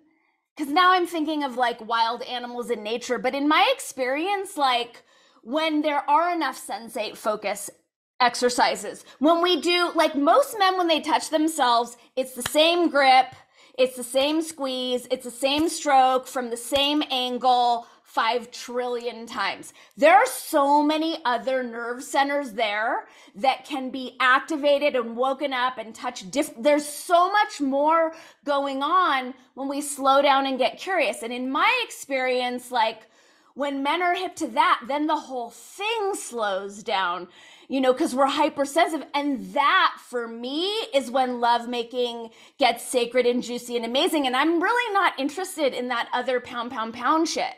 because 0.55 0.71
now 0.71 0.93
I'm 0.93 1.07
thinking 1.07 1.43
of 1.43 1.57
like 1.57 1.85
wild 1.85 2.21
animals 2.23 2.69
in 2.69 2.83
nature, 2.83 3.17
but 3.17 3.35
in 3.35 3.47
my 3.47 3.69
experience, 3.73 4.55
like 4.55 5.03
when 5.43 5.81
there 5.81 6.09
are 6.09 6.33
enough 6.33 6.61
sensate 6.65 7.17
focus 7.17 7.69
exercises, 8.21 9.03
when 9.19 9.41
we 9.41 9.59
do, 9.59 9.91
like 9.95 10.15
most 10.15 10.57
men, 10.57 10.77
when 10.77 10.87
they 10.87 11.01
touch 11.01 11.29
themselves, 11.29 11.97
it's 12.15 12.33
the 12.33 12.41
same 12.41 12.89
grip 12.89 13.35
it's 13.77 13.97
the 13.97 14.03
same 14.03 14.41
squeeze, 14.41 15.07
it's 15.11 15.25
the 15.25 15.31
same 15.31 15.69
stroke 15.69 16.27
from 16.27 16.49
the 16.49 16.57
same 16.57 17.03
angle 17.11 17.87
five 18.03 18.49
trillion 18.49 19.25
times. 19.25 19.73
There 19.97 20.15
are 20.15 20.25
so 20.25 20.81
many 20.81 21.19
other 21.25 21.63
nerve 21.63 22.01
centers 22.01 22.53
there 22.53 23.07
that 23.35 23.65
can 23.65 23.89
be 23.89 24.15
activated 24.21 24.95
and 24.95 25.17
woken 25.17 25.51
up 25.51 25.77
and 25.77 25.93
touch 25.93 26.29
diff- 26.31 26.53
there's 26.57 26.87
so 26.87 27.29
much 27.29 27.59
more 27.59 28.13
going 28.45 28.81
on 28.81 29.33
when 29.55 29.67
we 29.67 29.81
slow 29.81 30.21
down 30.21 30.45
and 30.45 30.57
get 30.57 30.79
curious. 30.79 31.23
And 31.23 31.33
in 31.33 31.51
my 31.51 31.69
experience 31.83 32.71
like 32.71 33.07
when 33.55 33.83
men 33.83 34.01
are 34.01 34.15
hip 34.15 34.35
to 34.37 34.47
that, 34.47 34.81
then 34.87 35.07
the 35.07 35.15
whole 35.15 35.49
thing 35.49 36.13
slows 36.13 36.83
down 36.83 37.27
you 37.67 37.81
know, 37.81 37.93
because 37.93 38.15
we're 38.15 38.27
hypersensitive. 38.27 39.07
And 39.13 39.53
that 39.53 39.97
for 40.07 40.27
me 40.27 40.67
is 40.93 41.11
when 41.11 41.39
lovemaking 41.39 42.29
gets 42.59 42.83
sacred 42.83 43.25
and 43.25 43.43
juicy 43.43 43.75
and 43.75 43.85
amazing. 43.85 44.27
And 44.27 44.35
I'm 44.35 44.61
really 44.61 44.93
not 44.93 45.19
interested 45.19 45.73
in 45.73 45.87
that 45.89 46.09
other 46.13 46.39
pound, 46.39 46.71
pound, 46.71 46.93
pound 46.93 47.27
shit. 47.27 47.53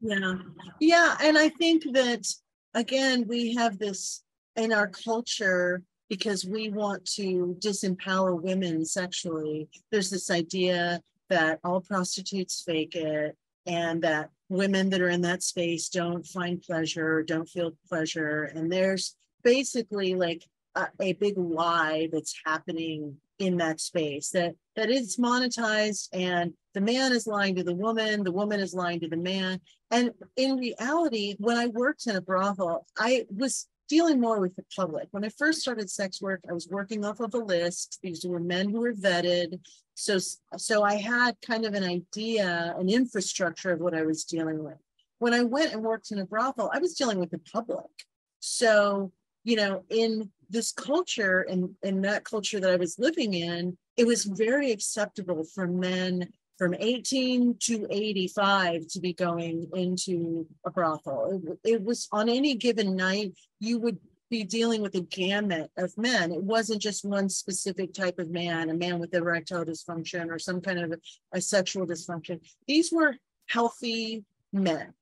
Yeah. 0.00 0.34
Yeah. 0.80 1.16
And 1.22 1.38
I 1.38 1.48
think 1.48 1.84
that, 1.92 2.26
again, 2.74 3.26
we 3.26 3.54
have 3.54 3.78
this 3.78 4.22
in 4.56 4.72
our 4.72 4.88
culture 4.88 5.82
because 6.08 6.44
we 6.44 6.68
want 6.68 7.04
to 7.06 7.56
disempower 7.58 8.40
women 8.40 8.84
sexually. 8.84 9.68
There's 9.90 10.10
this 10.10 10.30
idea 10.30 11.00
that 11.30 11.58
all 11.64 11.80
prostitutes 11.80 12.62
fake 12.62 12.94
it 12.94 13.36
and 13.66 14.02
that 14.02 14.30
women 14.48 14.90
that 14.90 15.00
are 15.00 15.08
in 15.08 15.22
that 15.22 15.42
space 15.42 15.88
don't 15.88 16.26
find 16.26 16.60
pleasure, 16.60 17.22
don't 17.22 17.48
feel 17.48 17.72
pleasure. 17.88 18.44
And 18.54 18.70
there's 18.70 19.16
basically 19.44 20.14
like 20.14 20.44
a, 20.74 20.88
a 21.00 21.12
big 21.12 21.38
lie 21.38 22.08
that's 22.12 22.34
happening 22.44 23.16
in 23.38 23.56
that 23.56 23.80
space 23.80 24.30
that 24.30 24.54
that 24.76 24.90
it's 24.90 25.18
monetized 25.18 26.08
and 26.12 26.52
the 26.72 26.80
man 26.80 27.12
is 27.12 27.26
lying 27.26 27.54
to 27.54 27.64
the 27.64 27.74
woman 27.74 28.22
the 28.22 28.32
woman 28.32 28.60
is 28.60 28.74
lying 28.74 29.00
to 29.00 29.08
the 29.08 29.16
man. 29.16 29.60
And 29.90 30.12
in 30.36 30.56
reality 30.56 31.34
when 31.38 31.56
i 31.56 31.66
worked 31.66 32.06
in 32.06 32.16
a 32.16 32.20
brothel 32.20 32.86
i 32.98 33.26
was 33.34 33.66
dealing 33.88 34.18
more 34.18 34.40
with 34.40 34.56
the 34.56 34.64
public. 34.74 35.08
When 35.10 35.24
i 35.24 35.28
first 35.30 35.60
started 35.60 35.90
sex 35.90 36.22
work 36.22 36.40
i 36.48 36.52
was 36.52 36.68
working 36.68 37.04
off 37.04 37.20
of 37.20 37.34
a 37.34 37.38
list. 37.38 37.98
These 38.02 38.24
were 38.24 38.40
men 38.40 38.68
who 38.68 38.80
were 38.80 38.94
vetted. 38.94 39.58
So 39.94 40.18
so 40.56 40.84
i 40.84 40.94
had 40.94 41.36
kind 41.44 41.64
of 41.64 41.74
an 41.74 41.84
idea 41.84 42.74
an 42.78 42.88
infrastructure 42.88 43.72
of 43.72 43.80
what 43.80 43.94
i 43.94 44.02
was 44.02 44.24
dealing 44.24 44.62
with. 44.62 44.78
When 45.18 45.34
i 45.34 45.42
went 45.42 45.72
and 45.72 45.82
worked 45.82 46.12
in 46.12 46.20
a 46.20 46.26
brothel 46.26 46.70
i 46.72 46.78
was 46.78 46.94
dealing 46.94 47.18
with 47.18 47.30
the 47.30 47.40
public. 47.52 47.90
So 48.38 49.10
you 49.44 49.56
know, 49.56 49.84
in 49.90 50.30
this 50.50 50.72
culture 50.72 51.46
and 51.48 51.70
in 51.82 52.02
that 52.02 52.24
culture 52.24 52.60
that 52.60 52.70
I 52.70 52.76
was 52.76 52.98
living 52.98 53.34
in, 53.34 53.76
it 53.96 54.06
was 54.06 54.24
very 54.24 54.72
acceptable 54.72 55.44
for 55.44 55.66
men 55.66 56.28
from 56.56 56.74
18 56.78 57.56
to 57.60 57.86
85 57.90 58.86
to 58.88 59.00
be 59.00 59.12
going 59.12 59.68
into 59.74 60.46
a 60.64 60.70
brothel. 60.70 61.42
It, 61.64 61.72
it, 61.72 61.84
was 61.84 62.08
on 62.12 62.28
any 62.28 62.54
given 62.54 62.96
night, 62.96 63.32
you 63.58 63.78
would 63.80 63.98
be 64.30 64.44
dealing 64.44 64.80
with 64.80 64.94
a 64.94 65.00
gamut 65.00 65.70
of 65.76 65.96
men. 65.98 66.32
It 66.32 66.42
wasn't 66.42 66.80
just 66.80 67.04
one 67.04 67.28
specific 67.28 67.92
type 67.92 68.18
of 68.18 68.30
man, 68.30 68.70
a 68.70 68.74
man 68.74 68.98
with 68.98 69.14
erectile 69.14 69.64
dysfunction 69.64 70.30
or 70.30 70.38
some 70.38 70.60
kind 70.60 70.78
of 70.78 70.92
a, 70.92 70.98
a 71.32 71.40
sexual 71.40 71.86
dysfunction. 71.86 72.40
These 72.66 72.92
were 72.92 73.16
healthy 73.48 74.24
men. 74.52 74.94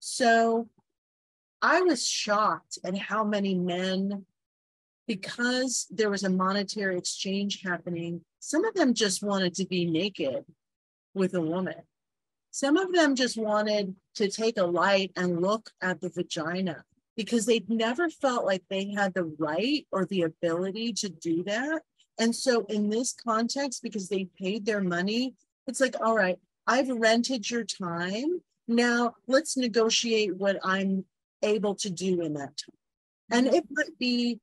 So 0.00 0.68
I 1.60 1.82
was 1.82 2.06
shocked 2.06 2.78
at 2.84 2.96
how 2.96 3.24
many 3.24 3.54
men, 3.54 4.24
because 5.06 5.86
there 5.90 6.10
was 6.10 6.22
a 6.22 6.30
monetary 6.30 6.96
exchange 6.96 7.62
happening, 7.62 8.20
some 8.38 8.64
of 8.64 8.74
them 8.74 8.94
just 8.94 9.22
wanted 9.22 9.54
to 9.54 9.66
be 9.66 9.84
naked 9.84 10.44
with 11.14 11.34
a 11.34 11.40
woman. 11.40 11.82
Some 12.50 12.76
of 12.76 12.92
them 12.92 13.14
just 13.14 13.36
wanted 13.36 13.94
to 14.16 14.28
take 14.28 14.58
a 14.58 14.64
light 14.64 15.12
and 15.16 15.42
look 15.42 15.70
at 15.82 16.00
the 16.00 16.10
vagina 16.10 16.84
because 17.16 17.46
they'd 17.46 17.68
never 17.68 18.08
felt 18.08 18.44
like 18.44 18.62
they 18.68 18.92
had 18.92 19.12
the 19.14 19.34
right 19.38 19.86
or 19.90 20.06
the 20.06 20.22
ability 20.22 20.92
to 20.92 21.08
do 21.08 21.42
that. 21.44 21.82
And 22.18 22.34
so, 22.34 22.64
in 22.66 22.90
this 22.90 23.12
context, 23.12 23.82
because 23.82 24.08
they 24.08 24.28
paid 24.40 24.64
their 24.64 24.80
money, 24.80 25.34
it's 25.66 25.80
like, 25.80 25.96
all 26.00 26.16
right, 26.16 26.38
I've 26.66 26.88
rented 26.88 27.50
your 27.50 27.64
time. 27.64 28.40
Now 28.66 29.14
let's 29.26 29.56
negotiate 29.56 30.36
what 30.36 30.58
I'm 30.62 31.04
able 31.42 31.74
to 31.76 31.90
do 31.90 32.20
in 32.20 32.34
that 32.34 32.56
time. 32.56 32.76
And 33.30 33.46
mm-hmm. 33.46 33.56
it 33.56 33.64
might 33.70 33.98
be 33.98 34.40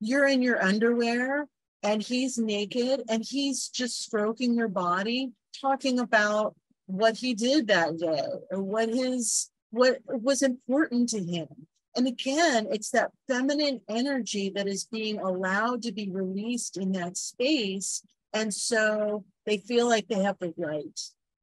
you're 0.00 0.26
in 0.26 0.42
your 0.42 0.62
underwear 0.62 1.46
and 1.82 2.02
he's 2.02 2.38
naked 2.38 3.02
and 3.08 3.24
he's 3.24 3.68
just 3.68 4.02
stroking 4.02 4.54
your 4.54 4.68
body, 4.68 5.32
talking 5.60 5.98
about 5.98 6.54
what 6.86 7.16
he 7.16 7.34
did 7.34 7.68
that 7.68 7.98
day 7.98 8.24
or 8.50 8.62
what 8.62 8.88
his 8.88 9.50
what 9.70 9.98
was 10.06 10.42
important 10.42 11.10
to 11.10 11.22
him. 11.22 11.48
And 11.94 12.06
again, 12.06 12.68
it's 12.70 12.90
that 12.90 13.10
feminine 13.26 13.80
energy 13.88 14.50
that 14.54 14.66
is 14.66 14.84
being 14.84 15.18
allowed 15.18 15.82
to 15.82 15.92
be 15.92 16.10
released 16.10 16.76
in 16.76 16.92
that 16.92 17.16
space. 17.16 18.02
And 18.32 18.52
so 18.54 19.24
they 19.46 19.58
feel 19.58 19.88
like 19.88 20.08
they 20.08 20.22
have 20.22 20.38
the 20.38 20.54
right 20.56 20.98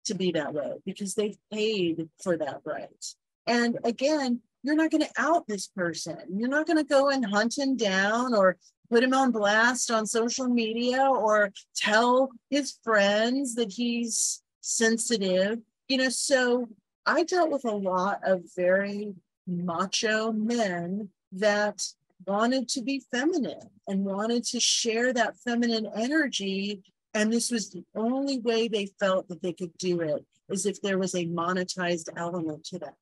to 0.05 0.15
be 0.15 0.31
that 0.31 0.53
way 0.53 0.73
because 0.85 1.13
they've 1.13 1.37
paid 1.51 2.09
for 2.23 2.37
that 2.37 2.61
right. 2.63 3.05
And 3.47 3.77
again, 3.83 4.41
you're 4.65 4.75
not 4.75 4.91
going 4.91 5.03
to 5.03 5.11
out 5.17 5.47
this 5.47 5.67
person. 5.67 6.17
You're 6.33 6.49
not 6.49 6.65
going 6.65 6.77
to 6.77 6.83
go 6.83 7.09
and 7.09 7.25
hunt 7.25 7.57
him 7.57 7.77
down 7.77 8.33
or 8.33 8.57
put 8.89 9.03
him 9.03 9.13
on 9.13 9.31
blast 9.31 9.91
on 9.91 10.05
social 10.05 10.47
media 10.47 11.03
or 11.03 11.51
tell 11.75 12.29
his 12.49 12.77
friends 12.83 13.55
that 13.55 13.71
he's 13.71 14.41
sensitive. 14.61 15.59
You 15.87 15.97
know, 15.97 16.09
so 16.09 16.67
I 17.05 17.23
dealt 17.23 17.51
with 17.51 17.65
a 17.65 17.75
lot 17.75 18.19
of 18.25 18.43
very 18.55 19.13
macho 19.47 20.31
men 20.31 21.09
that 21.33 21.81
wanted 22.25 22.67
to 22.69 22.81
be 22.81 23.03
feminine 23.11 23.69
and 23.87 24.03
wanted 24.03 24.43
to 24.45 24.59
share 24.59 25.13
that 25.13 25.37
feminine 25.37 25.87
energy. 25.95 26.81
And 27.13 27.31
this 27.31 27.51
was 27.51 27.69
the 27.69 27.83
only 27.95 28.39
way 28.39 28.67
they 28.67 28.87
felt 28.99 29.27
that 29.29 29.41
they 29.41 29.53
could 29.53 29.77
do 29.77 30.01
it, 30.01 30.25
is 30.49 30.65
if 30.65 30.81
there 30.81 30.97
was 30.97 31.13
a 31.13 31.27
monetized 31.27 32.09
element 32.17 32.63
to 32.65 32.79
that. 32.79 32.95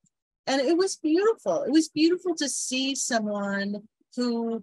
And 0.46 0.60
it 0.60 0.76
was 0.76 0.96
beautiful. 0.96 1.62
It 1.62 1.70
was 1.70 1.88
beautiful 1.88 2.34
to 2.36 2.48
see 2.48 2.94
someone 2.94 3.88
who, 4.16 4.62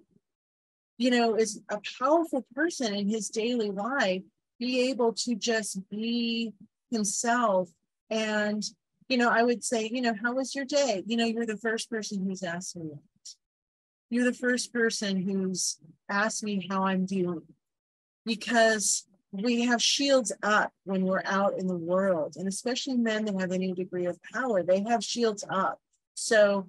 you 0.98 1.10
know, 1.10 1.36
is 1.36 1.62
a 1.70 1.80
powerful 2.00 2.46
person 2.54 2.94
in 2.94 3.10
his 3.10 3.30
daily 3.30 3.72
life 3.72 4.22
be 4.60 4.90
able 4.90 5.14
to 5.14 5.36
just 5.36 5.80
be 5.90 6.54
himself. 6.92 7.70
And, 8.12 8.64
you 9.10 9.18
know, 9.18 9.30
I 9.30 9.42
would 9.42 9.64
say, 9.64 9.90
you 9.92 10.02
know, 10.02 10.14
how 10.22 10.34
was 10.34 10.54
your 10.54 10.66
day? 10.66 11.04
You 11.08 11.18
know, 11.18 11.26
you're 11.26 11.48
the 11.48 11.58
first 11.58 11.90
person 11.90 12.24
who's 12.24 12.44
asked 12.44 12.76
me 12.76 12.90
that. 12.90 13.36
You're 14.12 14.26
the 14.26 14.34
first 14.34 14.72
person 14.72 15.22
who's 15.22 15.80
asked 16.10 16.44
me 16.44 16.68
how 16.70 16.84
I'm 16.84 17.06
doing 17.06 17.44
because 18.26 19.08
we 19.32 19.62
have 19.62 19.82
shields 19.82 20.32
up 20.44 20.72
when 20.84 21.06
we're 21.06 21.24
out 21.26 21.58
in 21.58 21.68
the 21.68 21.78
world, 21.78 22.36
and 22.38 22.48
especially 22.48 22.98
men 22.98 23.26
that 23.26 23.40
have 23.40 23.52
any 23.52 23.72
degree 23.72 24.06
of 24.06 24.20
power, 24.34 24.62
they 24.62 24.84
have 24.84 25.04
shields 25.04 25.46
up. 25.50 25.80
So 26.16 26.68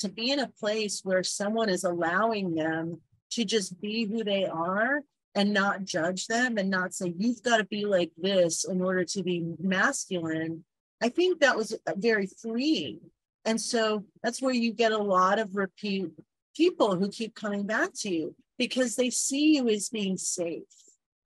to 0.00 0.08
be 0.08 0.30
in 0.30 0.40
a 0.40 0.48
place 0.48 1.00
where 1.04 1.22
someone 1.22 1.68
is 1.68 1.84
allowing 1.84 2.54
them 2.54 3.00
to 3.32 3.44
just 3.44 3.80
be 3.80 4.06
who 4.06 4.24
they 4.24 4.46
are 4.46 5.02
and 5.34 5.52
not 5.52 5.84
judge 5.84 6.26
them 6.26 6.58
and 6.58 6.68
not 6.70 6.92
say, 6.92 7.14
you've 7.16 7.42
got 7.42 7.58
to 7.58 7.64
be 7.64 7.84
like 7.84 8.10
this 8.18 8.64
in 8.64 8.82
order 8.82 9.04
to 9.04 9.22
be 9.22 9.54
masculine, 9.60 10.64
I 11.00 11.08
think 11.08 11.40
that 11.40 11.56
was 11.56 11.72
uh, 11.72 11.92
very 11.96 12.26
freeing. 12.26 12.98
And 13.44 13.60
so 13.60 14.04
that's 14.22 14.42
where 14.42 14.54
you 14.54 14.72
get 14.72 14.92
a 14.92 14.98
lot 14.98 15.38
of 15.38 15.54
repeat 15.54 16.10
people 16.56 16.96
who 16.96 17.08
keep 17.08 17.34
coming 17.34 17.64
back 17.64 17.90
to 18.00 18.10
you 18.10 18.34
because 18.58 18.96
they 18.96 19.10
see 19.10 19.56
you 19.56 19.68
as 19.68 19.88
being 19.88 20.16
safe. 20.16 20.64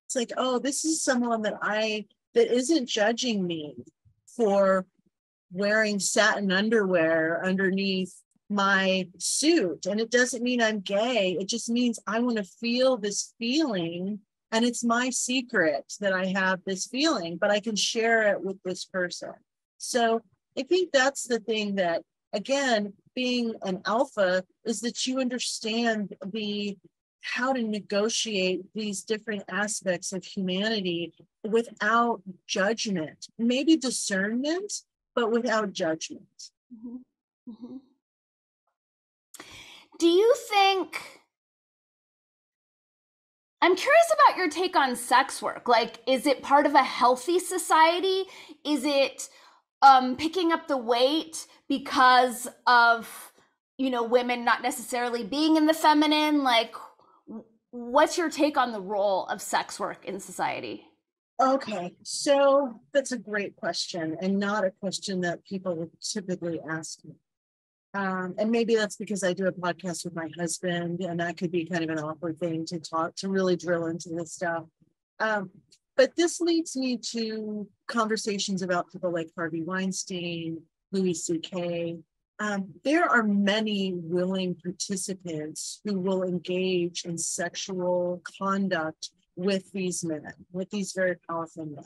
It's 0.05 0.15
like, 0.15 0.31
oh, 0.37 0.59
this 0.59 0.85
is 0.85 1.03
someone 1.03 1.41
that 1.43 1.57
I 1.61 2.05
that 2.33 2.53
isn't 2.53 2.87
judging 2.87 3.45
me 3.45 3.75
for 4.27 4.85
wearing 5.51 5.99
satin 5.99 6.51
underwear 6.51 7.41
underneath 7.43 8.13
my 8.49 9.07
suit. 9.17 9.85
And 9.85 9.99
it 9.99 10.11
doesn't 10.11 10.43
mean 10.43 10.61
I'm 10.61 10.81
gay. 10.81 11.37
It 11.39 11.47
just 11.47 11.69
means 11.69 11.99
I 12.05 12.19
want 12.19 12.37
to 12.37 12.43
feel 12.43 12.97
this 12.97 13.33
feeling. 13.39 14.19
And 14.51 14.63
it's 14.63 14.83
my 14.83 15.09
secret 15.09 15.93
that 15.99 16.13
I 16.13 16.27
have 16.27 16.59
this 16.65 16.85
feeling, 16.85 17.37
but 17.37 17.51
I 17.51 17.59
can 17.59 17.75
share 17.75 18.31
it 18.33 18.43
with 18.43 18.61
this 18.63 18.85
person. 18.85 19.33
So 19.77 20.21
I 20.57 20.63
think 20.63 20.91
that's 20.91 21.23
the 21.23 21.39
thing 21.39 21.75
that, 21.75 22.03
again, 22.33 22.93
being 23.15 23.55
an 23.63 23.81
alpha 23.85 24.43
is 24.65 24.81
that 24.81 25.07
you 25.07 25.19
understand 25.19 26.15
the 26.25 26.77
how 27.33 27.53
to 27.53 27.61
negotiate 27.61 28.61
these 28.73 29.03
different 29.03 29.43
aspects 29.49 30.13
of 30.13 30.23
humanity 30.23 31.13
without 31.43 32.21
judgment 32.47 33.27
maybe 33.37 33.75
discernment 33.75 34.71
but 35.15 35.31
without 35.31 35.73
judgment 35.73 36.51
mm-hmm. 36.73 36.97
Mm-hmm. 37.51 37.77
do 39.99 40.07
you 40.07 40.33
think 40.49 41.01
I'm 43.61 43.75
curious 43.75 44.13
about 44.13 44.37
your 44.37 44.47
take 44.47 44.75
on 44.75 44.95
sex 44.95 45.41
work. 45.41 45.67
Like, 45.67 45.99
is 46.05 46.27
it 46.27 46.43
part 46.43 46.67
of 46.67 46.75
a 46.75 46.83
healthy 46.83 47.39
society? 47.39 48.25
Is 48.63 48.83
it 48.83 49.27
um, 49.81 50.15
picking 50.15 50.51
up 50.51 50.67
the 50.67 50.77
weight 50.77 51.47
because 51.67 52.47
of 52.67 53.31
you 53.77 53.89
know 53.89 54.03
women 54.03 54.45
not 54.45 54.61
necessarily 54.61 55.23
being 55.23 55.57
in 55.57 55.65
the 55.65 55.73
feminine 55.73 56.43
like 56.43 56.75
what's 57.75 58.17
your 58.17 58.29
take 58.29 58.57
on 58.57 58.71
the 58.71 58.81
role 58.81 59.25
of 59.25 59.41
sex 59.41 59.79
work 59.79 60.05
in 60.05 60.19
society 60.19 60.85
okay 61.41 61.93
so 62.03 62.79
that's 62.93 63.11
a 63.11 63.17
great 63.17 63.55
question 63.57 64.15
and 64.21 64.39
not 64.39 64.63
a 64.63 64.71
question 64.79 65.19
that 65.21 65.43
people 65.43 65.75
would 65.75 65.91
typically 66.01 66.59
ask 66.69 67.03
me 67.03 67.15
um, 67.95 68.35
and 68.37 68.51
maybe 68.51 68.75
that's 68.75 68.97
because 68.97 69.23
I 69.23 69.31
do 69.31 69.47
a 69.47 69.53
podcast 69.53 70.03
with 70.03 70.13
my 70.15 70.29
husband, 70.37 70.99
and 70.99 71.17
that 71.21 71.37
could 71.37 71.49
be 71.49 71.63
kind 71.65 71.81
of 71.81 71.89
an 71.89 72.03
awkward 72.03 72.37
thing 72.41 72.65
to 72.65 72.77
talk 72.77 73.15
to 73.15 73.29
really 73.29 73.55
drill 73.55 73.85
into 73.85 74.09
this 74.09 74.33
stuff. 74.33 74.65
Um, 75.21 75.49
but 75.95 76.13
this 76.17 76.41
leads 76.41 76.75
me 76.75 76.97
to 77.11 77.69
conversations 77.87 78.61
about 78.61 78.91
people 78.91 79.13
like 79.13 79.29
Harvey 79.37 79.63
Weinstein, 79.63 80.61
Louis 80.91 81.13
C.K. 81.13 81.99
Um, 82.39 82.73
there 82.83 83.05
are 83.05 83.23
many 83.23 83.93
willing 83.93 84.55
participants 84.55 85.79
who 85.85 85.99
will 85.99 86.23
engage 86.23 87.05
in 87.05 87.17
sexual 87.17 88.21
conduct 88.39 89.11
with 89.37 89.71
these 89.71 90.03
men, 90.03 90.33
with 90.51 90.69
these 90.69 90.91
very 90.93 91.15
powerful 91.29 91.65
men. 91.65 91.85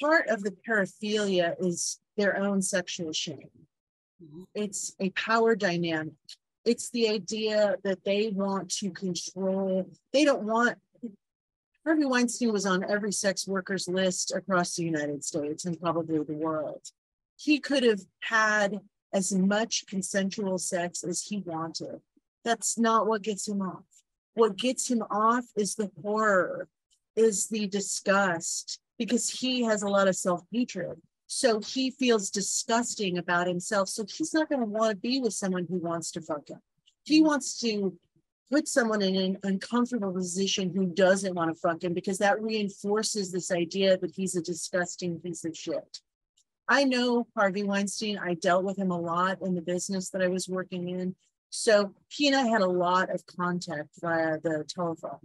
Part 0.00 0.28
of 0.28 0.42
the 0.42 0.54
paraphilia 0.68 1.54
is 1.60 2.00
their 2.16 2.38
own 2.38 2.60
sexual 2.60 3.12
shame. 3.12 3.50
It's 4.54 4.94
a 4.98 5.10
power 5.10 5.54
dynamic. 5.54 6.14
It's 6.64 6.90
the 6.90 7.08
idea 7.08 7.76
that 7.84 8.04
they 8.04 8.30
want 8.30 8.70
to 8.78 8.90
control, 8.90 9.88
they 10.12 10.24
don't 10.24 10.42
want 10.42 10.78
Harvey 11.86 12.04
Weinstein 12.04 12.52
was 12.52 12.66
on 12.66 12.82
every 12.82 13.12
sex 13.12 13.46
worker's 13.46 13.86
list 13.86 14.32
across 14.34 14.74
the 14.74 14.82
United 14.82 15.22
States 15.22 15.66
and 15.66 15.80
probably 15.80 16.18
the 16.18 16.32
world. 16.32 16.82
He 17.36 17.60
could 17.60 17.84
have 17.84 18.00
had 18.22 18.80
as 19.16 19.32
much 19.32 19.86
consensual 19.86 20.58
sex 20.58 21.02
as 21.02 21.22
he 21.22 21.38
wanted. 21.38 22.00
That's 22.44 22.78
not 22.78 23.06
what 23.06 23.22
gets 23.22 23.48
him 23.48 23.62
off. 23.62 23.84
What 24.34 24.56
gets 24.56 24.90
him 24.90 25.02
off 25.10 25.46
is 25.56 25.74
the 25.74 25.90
horror, 26.02 26.68
is 27.16 27.48
the 27.48 27.66
disgust, 27.66 28.78
because 28.98 29.30
he 29.30 29.62
has 29.62 29.82
a 29.82 29.88
lot 29.88 30.06
of 30.06 30.16
self 30.16 30.42
hatred. 30.52 31.00
So 31.28 31.60
he 31.60 31.90
feels 31.90 32.30
disgusting 32.30 33.16
about 33.16 33.46
himself. 33.46 33.88
So 33.88 34.04
he's 34.04 34.34
not 34.34 34.50
going 34.50 34.60
to 34.60 34.66
want 34.66 34.90
to 34.90 34.96
be 34.96 35.18
with 35.18 35.32
someone 35.32 35.66
who 35.68 35.78
wants 35.78 36.10
to 36.12 36.20
fuck 36.20 36.50
him. 36.50 36.60
He 37.04 37.22
wants 37.22 37.58
to 37.60 37.96
put 38.52 38.68
someone 38.68 39.00
in 39.00 39.16
an 39.16 39.38
uncomfortable 39.44 40.12
position 40.12 40.72
who 40.74 40.86
doesn't 40.86 41.34
want 41.34 41.50
to 41.50 41.60
fuck 41.60 41.82
him 41.82 41.94
because 41.94 42.18
that 42.18 42.40
reinforces 42.42 43.32
this 43.32 43.50
idea 43.50 43.96
that 43.96 44.14
he's 44.14 44.36
a 44.36 44.42
disgusting 44.42 45.18
piece 45.20 45.44
of 45.46 45.56
shit. 45.56 46.00
I 46.68 46.84
know 46.84 47.26
Harvey 47.36 47.62
Weinstein. 47.62 48.18
I 48.18 48.34
dealt 48.34 48.64
with 48.64 48.78
him 48.78 48.90
a 48.90 49.00
lot 49.00 49.38
in 49.42 49.54
the 49.54 49.62
business 49.62 50.10
that 50.10 50.22
I 50.22 50.28
was 50.28 50.48
working 50.48 50.88
in. 50.88 51.14
So 51.50 51.94
he 52.08 52.26
and 52.26 52.36
I 52.36 52.46
had 52.46 52.60
a 52.60 52.66
lot 52.66 53.10
of 53.10 53.24
contact 53.26 53.90
via 54.00 54.38
the 54.40 54.64
telephone. 54.68 55.20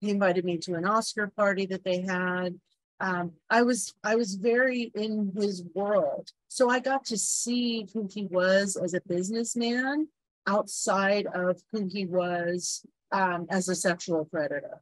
He 0.00 0.10
invited 0.10 0.44
me 0.44 0.58
to 0.58 0.74
an 0.74 0.84
Oscar 0.84 1.32
party 1.36 1.66
that 1.66 1.84
they 1.84 2.02
had. 2.02 2.58
Um, 3.00 3.32
I 3.50 3.62
was 3.62 3.94
I 4.02 4.16
was 4.16 4.34
very 4.34 4.90
in 4.94 5.32
his 5.36 5.62
world, 5.74 6.30
so 6.48 6.68
I 6.68 6.80
got 6.80 7.04
to 7.06 7.18
see 7.18 7.86
who 7.92 8.08
he 8.12 8.26
was 8.26 8.76
as 8.76 8.94
a 8.94 9.00
businessman 9.06 10.08
outside 10.46 11.26
of 11.26 11.60
who 11.70 11.88
he 11.92 12.06
was 12.06 12.84
um, 13.12 13.46
as 13.50 13.68
a 13.68 13.74
sexual 13.74 14.24
predator. 14.24 14.80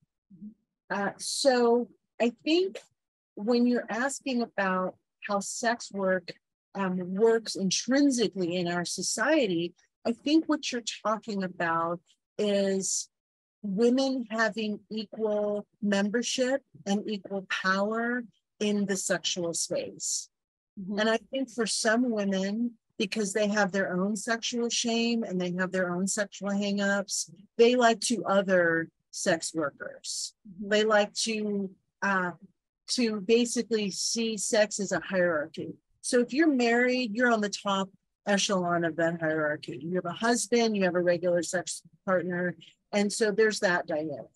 Uh, 0.88 1.10
so 1.18 1.88
I 2.20 2.32
think 2.44 2.78
when 3.34 3.66
you're 3.66 3.86
asking 3.90 4.42
about 4.42 4.94
how 5.26 5.40
sex 5.40 5.90
work 5.92 6.32
um, 6.74 7.14
works 7.14 7.56
intrinsically 7.56 8.56
in 8.56 8.68
our 8.68 8.84
society, 8.84 9.74
I 10.06 10.12
think 10.12 10.44
what 10.46 10.70
you're 10.70 10.82
talking 11.04 11.42
about 11.42 12.00
is 12.38 13.08
women 13.62 14.26
having 14.30 14.80
equal 14.90 15.66
membership 15.82 16.62
and 16.84 17.08
equal 17.08 17.46
power 17.50 18.24
in 18.60 18.86
the 18.86 18.96
sexual 18.96 19.52
space. 19.54 20.28
Mm-hmm. 20.80 20.98
And 20.98 21.10
I 21.10 21.18
think 21.30 21.50
for 21.50 21.66
some 21.66 22.10
women, 22.10 22.72
because 22.98 23.32
they 23.32 23.48
have 23.48 23.72
their 23.72 23.92
own 23.92 24.16
sexual 24.16 24.70
shame 24.70 25.22
and 25.22 25.40
they 25.40 25.52
have 25.58 25.72
their 25.72 25.90
own 25.90 26.06
sexual 26.06 26.50
hangups. 26.50 27.30
They 27.58 27.74
like 27.74 28.00
to 28.02 28.24
other 28.24 28.88
sex 29.10 29.54
workers. 29.54 30.34
Mm-hmm. 30.48 30.68
They 30.68 30.84
like 30.84 31.12
to 31.14 31.70
uh, 32.02 32.32
to 32.88 33.20
basically 33.20 33.90
see 33.90 34.36
sex 34.36 34.80
as 34.80 34.92
a 34.92 35.00
hierarchy. 35.00 35.74
So 36.00 36.20
if 36.20 36.32
you're 36.32 36.52
married, 36.52 37.14
you're 37.14 37.32
on 37.32 37.40
the 37.40 37.48
top 37.48 37.88
echelon 38.26 38.84
of 38.84 38.96
that 38.96 39.20
hierarchy. 39.20 39.78
You 39.82 39.96
have 39.96 40.04
a 40.06 40.12
husband, 40.12 40.76
you 40.76 40.84
have 40.84 40.94
a 40.94 41.02
regular 41.02 41.42
sex 41.42 41.82
partner, 42.04 42.56
and 42.92 43.12
so 43.12 43.30
there's 43.30 43.60
that 43.60 43.86
dynamic. 43.86 44.30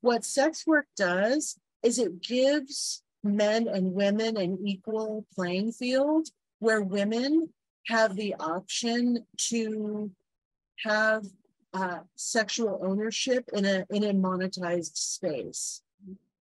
What 0.00 0.24
sex 0.24 0.66
work 0.66 0.86
does 0.96 1.58
is 1.82 1.98
it 1.98 2.22
gives 2.22 3.02
men 3.22 3.68
and 3.68 3.92
women 3.92 4.36
an 4.36 4.58
equal 4.64 5.26
playing 5.34 5.72
field 5.72 6.28
where 6.58 6.82
women 6.82 7.50
have 7.86 8.16
the 8.16 8.34
option 8.34 9.26
to 9.36 10.10
have 10.84 11.24
uh, 11.72 11.98
sexual 12.16 12.80
ownership 12.82 13.48
in 13.52 13.64
a 13.64 13.86
in 13.90 14.04
a 14.04 14.12
monetized 14.12 14.96
space. 14.96 15.82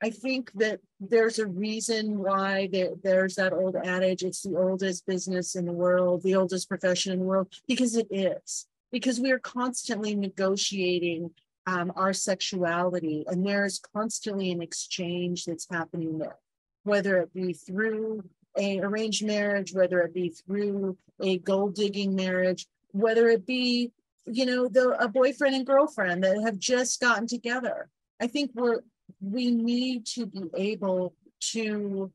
I 0.01 0.09
think 0.09 0.51
that 0.53 0.79
there's 0.99 1.39
a 1.39 1.47
reason 1.47 2.19
why 2.19 2.69
there, 2.71 2.91
there's 3.03 3.35
that 3.35 3.51
old 3.51 3.75
adage 3.75 4.23
it's 4.23 4.43
the 4.43 4.57
oldest 4.57 5.05
business 5.05 5.55
in 5.55 5.65
the 5.65 5.73
world, 5.73 6.23
the 6.23 6.35
oldest 6.35 6.69
profession 6.69 7.11
in 7.11 7.19
the 7.19 7.25
world, 7.25 7.53
because 7.67 7.95
it 7.95 8.07
is. 8.09 8.67
Because 8.91 9.19
we 9.19 9.31
are 9.31 9.39
constantly 9.39 10.15
negotiating 10.15 11.31
um, 11.67 11.91
our 11.95 12.13
sexuality, 12.13 13.25
and 13.27 13.45
there's 13.45 13.79
constantly 13.93 14.51
an 14.51 14.61
exchange 14.61 15.45
that's 15.45 15.67
happening 15.69 16.17
there, 16.17 16.37
whether 16.83 17.17
it 17.17 17.33
be 17.33 17.53
through 17.53 18.23
a 18.57 18.79
arranged 18.79 19.25
marriage, 19.25 19.73
whether 19.73 20.01
it 20.01 20.13
be 20.13 20.29
through 20.29 20.97
a 21.21 21.37
gold 21.39 21.75
digging 21.75 22.15
marriage, 22.15 22.65
whether 22.91 23.27
it 23.27 23.45
be, 23.45 23.91
you 24.25 24.45
know, 24.45 24.67
the 24.67 24.89
a 24.99 25.07
boyfriend 25.07 25.55
and 25.55 25.67
girlfriend 25.67 26.23
that 26.23 26.41
have 26.43 26.57
just 26.57 26.99
gotten 26.99 27.27
together. 27.27 27.89
I 28.19 28.27
think 28.27 28.51
we're 28.55 28.79
we 29.21 29.51
need 29.51 30.05
to 30.07 30.25
be 30.25 30.43
able 30.55 31.13
to 31.51 32.11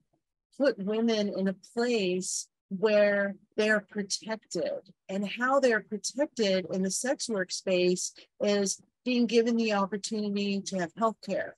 put 0.59 0.79
women 0.79 1.33
in 1.37 1.49
a 1.49 1.57
place 1.75 2.49
where 2.69 3.37
they're 3.57 3.81
protected. 3.81 4.93
And 5.09 5.27
how 5.27 5.61
they're 5.61 5.83
protected 5.83 6.67
in 6.73 6.83
the 6.83 6.91
sex 6.91 7.29
work 7.29 7.53
space 7.53 8.13
is 8.41 8.81
being 9.05 9.27
given 9.27 9.57
the 9.57 9.73
opportunity 9.75 10.61
to 10.63 10.79
have 10.79 10.93
health 10.97 11.17
care 11.25 11.57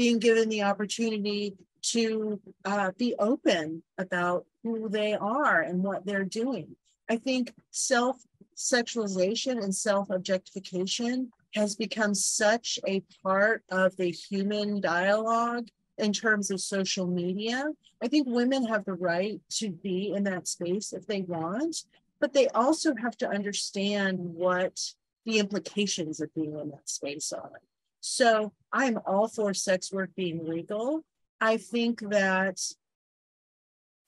being 0.00 0.18
given 0.18 0.48
the 0.48 0.62
opportunity 0.62 1.54
to 1.82 2.40
uh, 2.64 2.90
be 2.96 3.14
open 3.18 3.82
about 3.98 4.46
who 4.62 4.88
they 4.88 5.12
are 5.12 5.60
and 5.60 5.82
what 5.82 6.06
they're 6.06 6.24
doing. 6.24 6.74
I 7.10 7.16
think 7.16 7.52
self 7.70 8.16
sexualization 8.56 9.62
and 9.62 9.74
self 9.74 10.08
objectification 10.08 11.30
has 11.54 11.74
become 11.74 12.14
such 12.14 12.78
a 12.86 13.02
part 13.22 13.62
of 13.70 13.96
the 13.96 14.10
human 14.10 14.80
dialogue 14.80 15.68
in 15.98 16.12
terms 16.12 16.50
of 16.50 16.60
social 16.60 17.06
media. 17.06 17.64
I 18.02 18.08
think 18.08 18.26
women 18.28 18.66
have 18.66 18.84
the 18.84 18.94
right 18.94 19.40
to 19.58 19.70
be 19.70 20.12
in 20.14 20.24
that 20.24 20.48
space 20.48 20.92
if 20.92 21.06
they 21.06 21.22
want, 21.22 21.84
but 22.20 22.32
they 22.32 22.48
also 22.48 22.94
have 22.96 23.16
to 23.18 23.28
understand 23.28 24.18
what 24.18 24.80
the 25.26 25.38
implications 25.38 26.20
of 26.20 26.34
being 26.34 26.58
in 26.58 26.70
that 26.70 26.88
space 26.88 27.32
are. 27.32 27.60
So 28.00 28.52
I'm 28.72 28.98
all 29.06 29.28
for 29.28 29.52
sex 29.52 29.92
work 29.92 30.10
being 30.16 30.46
legal. 30.46 31.04
I 31.40 31.58
think 31.58 32.00
that 32.10 32.60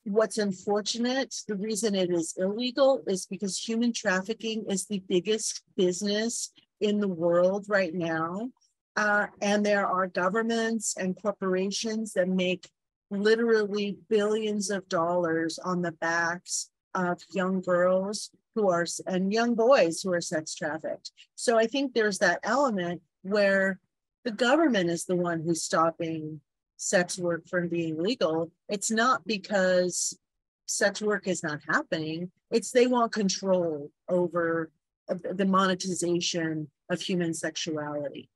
what's 0.05 0.39
unfortunate, 0.39 1.35
the 1.47 1.55
reason 1.55 1.95
it 1.95 2.11
is 2.11 2.35
illegal 2.39 3.03
is 3.07 3.27
because 3.27 3.59
human 3.59 3.93
trafficking 3.93 4.65
is 4.69 4.87
the 4.87 5.03
biggest 5.09 5.63
business 5.77 6.51
in 6.83 7.01
the 7.01 7.09
world 7.09 7.67
right 7.69 7.95
now. 7.95 8.51
Uh, 8.97 9.27
and 9.41 9.65
there 9.65 9.87
are 9.87 10.07
governments 10.07 10.95
and 10.99 11.21
corporations 11.21 12.13
that 12.13 12.29
make 12.29 12.69
literally 13.11 13.97
billions 14.09 14.71
of 14.71 14.87
dollars 14.89 15.59
on 15.59 15.81
the 15.81 15.93
backs 15.93 16.71
of 16.95 17.19
young 17.33 17.63
girls 17.63 18.31
who 18.55 18.69
are 18.69 18.87
and 19.07 19.33
young 19.33 19.55
boys 19.55 20.03
who 20.03 20.13
are 20.13 20.21
sex 20.21 20.55
trafficked. 20.55 21.11
So 21.37 21.57
I 21.57 21.67
think 21.67 21.95
there's 21.95 22.19
that 22.19 22.41
element 22.43 23.01
where 23.23 23.79
the 24.25 24.31
government 24.33 24.91
is 24.91 25.05
the 25.05 25.17
one 25.17 25.41
who's 25.41 25.63
stopping 25.63 26.41
sex 26.77 27.19
work 27.19 27.47
from 27.49 27.69
being 27.69 28.03
legal. 28.03 28.51
It's 28.69 28.91
not 28.91 29.27
because 29.27 30.19
sex 30.67 31.01
work 31.01 31.27
is 31.27 31.43
not 31.43 31.61
happening, 31.69 32.31
it's 32.51 32.71
they 32.71 32.87
want 32.87 33.13
control 33.13 33.91
over 34.09 34.71
the 35.09 35.45
monetization 35.45 36.69
of 36.91 37.01
human 37.01 37.35
sexuality. 37.35 38.29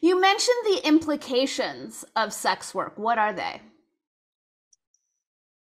You 0.00 0.20
mentioned 0.20 0.56
the 0.64 0.86
implications 0.86 2.04
of 2.16 2.32
sex 2.32 2.74
work. 2.74 2.98
What 2.98 3.18
are 3.18 3.32
they? 3.32 3.60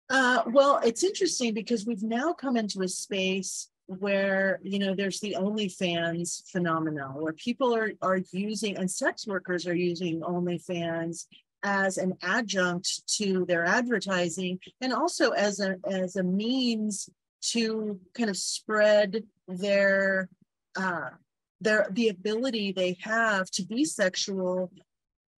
Uh, 0.09 0.43
well, 0.47 0.81
it's 0.85 1.03
interesting 1.03 1.53
because 1.53 1.87
we've 1.87 2.03
now 2.03 2.33
come 2.33 2.57
into 2.57 2.83
a 2.83 2.89
space 2.89 3.69
where 3.87 4.59
you 4.63 4.79
know 4.79 4.95
there's 4.95 5.21
the 5.21 5.37
OnlyFans 5.39 6.49
phenomenon, 6.51 7.21
where 7.21 7.33
people 7.33 7.75
are 7.75 7.93
are 8.03 8.21
using 8.33 8.77
and 8.77 8.91
sex 8.91 9.27
workers 9.27 9.67
are 9.67 9.75
using 9.75 10.21
OnlyFans 10.21 11.27
as 11.63 11.99
an 11.99 12.15
adjunct 12.23 13.09
to 13.17 13.45
their 13.47 13.65
advertising 13.65 14.59
and 14.81 14.93
also 14.93 15.31
as 15.31 15.61
a 15.61 15.77
as 15.91 16.17
a 16.17 16.23
means 16.23 17.09
to 17.41 17.99
kind 18.15 18.31
of 18.31 18.37
spread 18.37 19.25
their 19.49 20.29
uh, 20.77 21.11
their 21.61 21.87
the 21.91 22.09
ability 22.09 22.73
they 22.73 22.97
have 23.01 23.51
to 23.53 23.65
be 23.65 23.85
sexual 23.85 24.71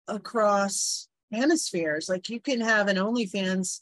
across 0.07 1.09
hemispheres. 1.33 2.09
Like 2.09 2.29
you 2.29 2.41
can 2.41 2.61
have 2.61 2.89
an 2.89 2.97
OnlyFans 2.97 3.81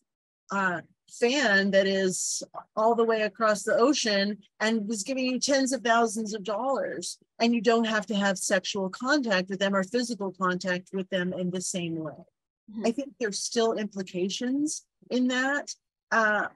uh, 0.50 0.80
fan 1.10 1.70
that 1.70 1.86
is 1.86 2.42
all 2.74 2.94
the 2.94 3.04
way 3.04 3.22
across 3.22 3.62
the 3.62 3.76
ocean 3.76 4.38
and 4.60 4.88
was 4.88 5.02
giving 5.02 5.26
you 5.26 5.38
tens 5.38 5.72
of 5.72 5.82
thousands 5.82 6.34
of 6.34 6.44
dollars, 6.44 7.18
and 7.40 7.54
you 7.54 7.60
don't 7.60 7.86
have 7.86 8.06
to 8.06 8.14
have 8.14 8.38
sexual 8.38 8.90
contact 8.90 9.48
with 9.48 9.60
them 9.60 9.74
or 9.74 9.84
physical 9.84 10.32
contact 10.32 10.90
with 10.92 11.08
them 11.10 11.32
in 11.32 11.50
the 11.50 11.60
same 11.60 11.96
way. 11.96 12.12
Mm-hmm. 12.70 12.86
I 12.86 12.90
think 12.90 13.14
there's 13.18 13.38
still 13.38 13.74
implications 13.74 14.84
in 15.10 15.28
that. 15.28 15.74
Uh, 16.10 16.46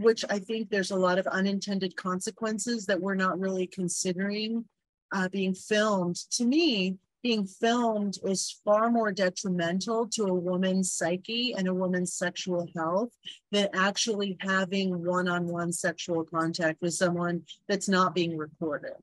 which 0.00 0.24
I 0.30 0.38
think 0.38 0.70
there's 0.70 0.90
a 0.90 0.96
lot 0.96 1.18
of 1.18 1.26
unintended 1.26 1.94
consequences 1.96 2.86
that 2.86 3.00
we're 3.00 3.14
not 3.14 3.38
really 3.38 3.66
considering 3.66 4.64
uh, 5.12 5.28
being 5.28 5.54
filmed. 5.54 6.16
To 6.32 6.44
me, 6.44 6.96
being 7.22 7.46
filmed 7.46 8.16
is 8.24 8.60
far 8.64 8.90
more 8.90 9.12
detrimental 9.12 10.06
to 10.08 10.24
a 10.24 10.34
woman's 10.34 10.92
psyche 10.92 11.54
and 11.56 11.68
a 11.68 11.74
woman's 11.74 12.14
sexual 12.14 12.66
health 12.74 13.10
than 13.50 13.68
actually 13.74 14.38
having 14.40 15.04
one 15.04 15.28
on 15.28 15.46
one 15.46 15.72
sexual 15.72 16.24
contact 16.24 16.80
with 16.80 16.94
someone 16.94 17.42
that's 17.68 17.88
not 17.88 18.14
being 18.14 18.38
recorded. 18.38 18.94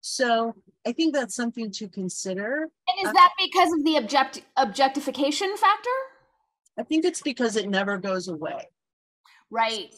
So 0.00 0.54
I 0.86 0.92
think 0.92 1.14
that's 1.14 1.34
something 1.34 1.72
to 1.72 1.88
consider. 1.88 2.68
And 2.88 3.02
is 3.02 3.08
uh, 3.08 3.12
that 3.12 3.32
because 3.38 3.72
of 3.72 3.84
the 3.84 3.96
object- 3.96 4.42
objectification 4.56 5.56
factor? 5.56 5.90
I 6.78 6.84
think 6.84 7.04
it's 7.04 7.22
because 7.22 7.56
it 7.56 7.68
never 7.68 7.98
goes 7.98 8.28
away. 8.28 8.68
Right. 9.50 9.94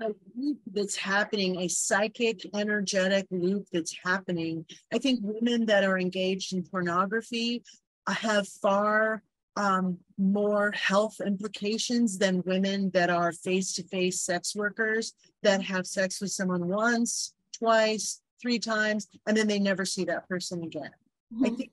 A 0.00 0.14
loop 0.34 0.58
That's 0.72 0.96
happening, 0.96 1.60
a 1.60 1.68
psychic, 1.68 2.40
energetic 2.54 3.26
loop 3.30 3.66
that's 3.72 3.94
happening. 4.02 4.64
I 4.92 4.98
think 4.98 5.20
women 5.22 5.66
that 5.66 5.84
are 5.84 5.98
engaged 5.98 6.54
in 6.54 6.62
pornography 6.62 7.62
have 8.08 8.48
far 8.48 9.22
um, 9.56 9.98
more 10.18 10.72
health 10.72 11.20
implications 11.24 12.18
than 12.18 12.42
women 12.46 12.90
that 12.94 13.10
are 13.10 13.32
face 13.32 13.72
to 13.74 13.82
face 13.84 14.20
sex 14.20 14.54
workers 14.54 15.14
that 15.42 15.62
have 15.62 15.86
sex 15.86 16.20
with 16.20 16.30
someone 16.30 16.68
once, 16.68 17.34
twice, 17.58 18.20
three 18.40 18.58
times, 18.58 19.08
and 19.26 19.36
then 19.36 19.46
they 19.46 19.58
never 19.58 19.84
see 19.84 20.04
that 20.04 20.28
person 20.28 20.62
again. 20.62 20.90
Mm-hmm. 21.34 21.46
I 21.46 21.48
think 21.50 21.70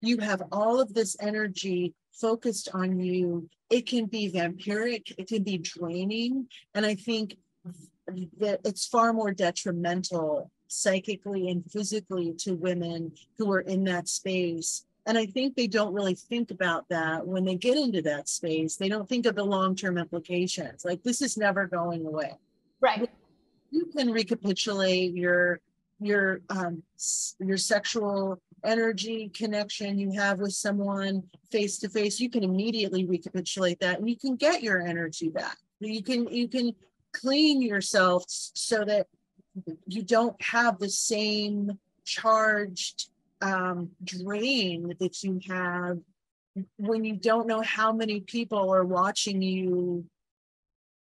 you 0.00 0.18
have 0.18 0.42
all 0.52 0.80
of 0.80 0.94
this 0.94 1.16
energy 1.20 1.94
focused 2.12 2.68
on 2.74 3.00
you, 3.00 3.48
it 3.70 3.86
can 3.86 4.06
be 4.06 4.30
vampiric, 4.30 5.12
it 5.18 5.28
can 5.28 5.42
be 5.42 5.58
draining. 5.58 6.46
And 6.74 6.84
I 6.84 6.94
think 6.94 7.36
that 8.38 8.60
it's 8.64 8.86
far 8.86 9.12
more 9.12 9.32
detrimental 9.32 10.50
psychically 10.68 11.48
and 11.48 11.64
physically 11.70 12.32
to 12.38 12.54
women 12.54 13.12
who 13.38 13.50
are 13.52 13.60
in 13.60 13.84
that 13.84 14.08
space. 14.08 14.84
And 15.06 15.16
I 15.16 15.26
think 15.26 15.56
they 15.56 15.66
don't 15.66 15.92
really 15.92 16.14
think 16.14 16.50
about 16.50 16.88
that 16.90 17.26
when 17.26 17.44
they 17.44 17.56
get 17.56 17.76
into 17.76 18.02
that 18.02 18.28
space. 18.28 18.76
They 18.76 18.88
don't 18.88 19.08
think 19.08 19.26
of 19.26 19.34
the 19.34 19.44
long 19.44 19.74
term 19.74 19.98
implications. 19.98 20.84
Like, 20.84 21.02
this 21.02 21.22
is 21.22 21.36
never 21.36 21.66
going 21.66 22.06
away. 22.06 22.34
Right. 22.80 23.08
You 23.70 23.86
can 23.86 24.10
recapitulate 24.10 25.14
your 25.14 25.60
your 26.00 26.40
um, 26.48 26.82
your 27.38 27.56
sexual 27.56 28.40
energy 28.64 29.30
connection 29.34 29.98
you 29.98 30.12
have 30.12 30.38
with 30.38 30.52
someone 30.52 31.22
face 31.50 31.78
to 31.78 31.88
face 31.88 32.20
you 32.20 32.30
can 32.30 32.44
immediately 32.44 33.04
recapitulate 33.04 33.80
that 33.80 33.98
and 33.98 34.08
you 34.08 34.16
can 34.16 34.36
get 34.36 34.62
your 34.62 34.80
energy 34.80 35.28
back. 35.28 35.56
You 35.80 36.02
can 36.02 36.28
you 36.28 36.48
can 36.48 36.72
clean 37.12 37.62
yourself 37.62 38.24
so 38.28 38.84
that 38.84 39.06
you 39.86 40.02
don't 40.02 40.40
have 40.42 40.78
the 40.78 40.88
same 40.88 41.78
charged 42.04 43.10
um, 43.40 43.90
drain 44.04 44.94
that 45.00 45.22
you 45.22 45.40
have 45.48 45.98
when 46.76 47.04
you 47.04 47.16
don't 47.16 47.46
know 47.46 47.62
how 47.62 47.92
many 47.92 48.20
people 48.20 48.72
are 48.72 48.84
watching 48.84 49.40
you 49.40 50.04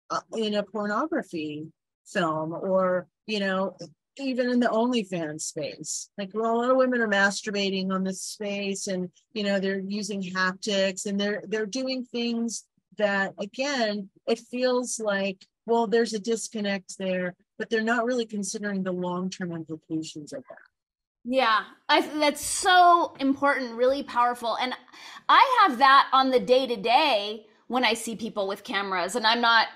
uh, 0.09 0.19
in 0.35 0.55
a 0.55 0.63
pornography 0.63 1.67
film 2.05 2.53
or 2.53 3.07
you 3.27 3.39
know 3.39 3.75
even 4.17 4.49
in 4.49 4.59
the 4.59 4.67
OnlyFans 4.67 5.41
space. 5.41 6.09
Like 6.17 6.31
well, 6.33 6.55
a 6.55 6.57
lot 6.57 6.71
of 6.71 6.77
women 6.77 7.01
are 7.01 7.07
masturbating 7.07 7.91
on 7.91 8.03
this 8.03 8.21
space 8.21 8.87
and 8.87 9.09
you 9.33 9.43
know 9.43 9.59
they're 9.59 9.79
using 9.79 10.21
haptics 10.21 11.05
and 11.05 11.19
they're 11.19 11.43
they're 11.47 11.65
doing 11.65 12.05
things 12.05 12.65
that 12.97 13.33
again 13.39 14.09
it 14.27 14.39
feels 14.39 14.99
like 14.99 15.45
well 15.65 15.87
there's 15.87 16.13
a 16.13 16.19
disconnect 16.19 16.97
there 16.97 17.35
but 17.57 17.69
they're 17.69 17.81
not 17.81 18.05
really 18.05 18.25
considering 18.25 18.83
the 18.83 18.91
long-term 18.91 19.51
implications 19.51 20.31
of 20.33 20.43
that 20.49 20.57
Yeah, 21.23 21.63
I 21.89 22.01
that's 22.19 22.45
so 22.45 23.15
important, 23.19 23.75
really 23.75 24.03
powerful. 24.03 24.57
And 24.61 24.73
I 25.27 25.65
have 25.67 25.79
that 25.79 26.07
on 26.13 26.29
the 26.29 26.39
day 26.39 26.67
to 26.67 26.75
day 26.75 27.47
when 27.67 27.83
I 27.83 27.95
see 27.95 28.15
people 28.15 28.47
with 28.47 28.63
cameras 28.63 29.15
and 29.15 29.25
I'm 29.25 29.41
not 29.41 29.67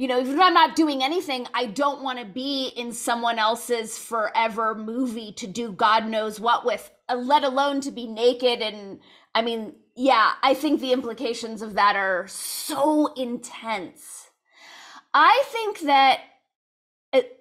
you 0.00 0.08
know, 0.08 0.18
even 0.18 0.32
if 0.32 0.40
I'm 0.40 0.54
not 0.54 0.76
doing 0.76 1.02
anything, 1.02 1.46
I 1.52 1.66
don't 1.66 2.02
want 2.02 2.18
to 2.20 2.24
be 2.24 2.68
in 2.68 2.90
someone 2.90 3.38
else's 3.38 3.98
forever 3.98 4.74
movie 4.74 5.30
to 5.32 5.46
do 5.46 5.72
God 5.72 6.06
knows 6.06 6.40
what 6.40 6.64
with, 6.64 6.90
uh, 7.10 7.16
let 7.16 7.44
alone 7.44 7.82
to 7.82 7.90
be 7.90 8.06
naked. 8.06 8.62
And 8.62 9.00
I 9.34 9.42
mean, 9.42 9.74
yeah, 9.94 10.32
I 10.42 10.54
think 10.54 10.80
the 10.80 10.94
implications 10.94 11.60
of 11.60 11.74
that 11.74 11.96
are 11.96 12.26
so 12.28 13.12
intense. 13.12 14.30
I 15.12 15.42
think 15.48 15.80
that 15.80 16.20
it, 17.12 17.38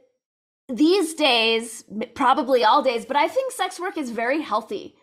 these 0.67 1.13
days, 1.13 1.85
probably 2.13 2.65
all 2.65 2.81
days, 2.81 3.05
but 3.05 3.15
I 3.15 3.29
think 3.29 3.53
sex 3.53 3.79
work 3.79 3.97
is 3.97 4.11
very 4.11 4.41
healthy 4.41 4.97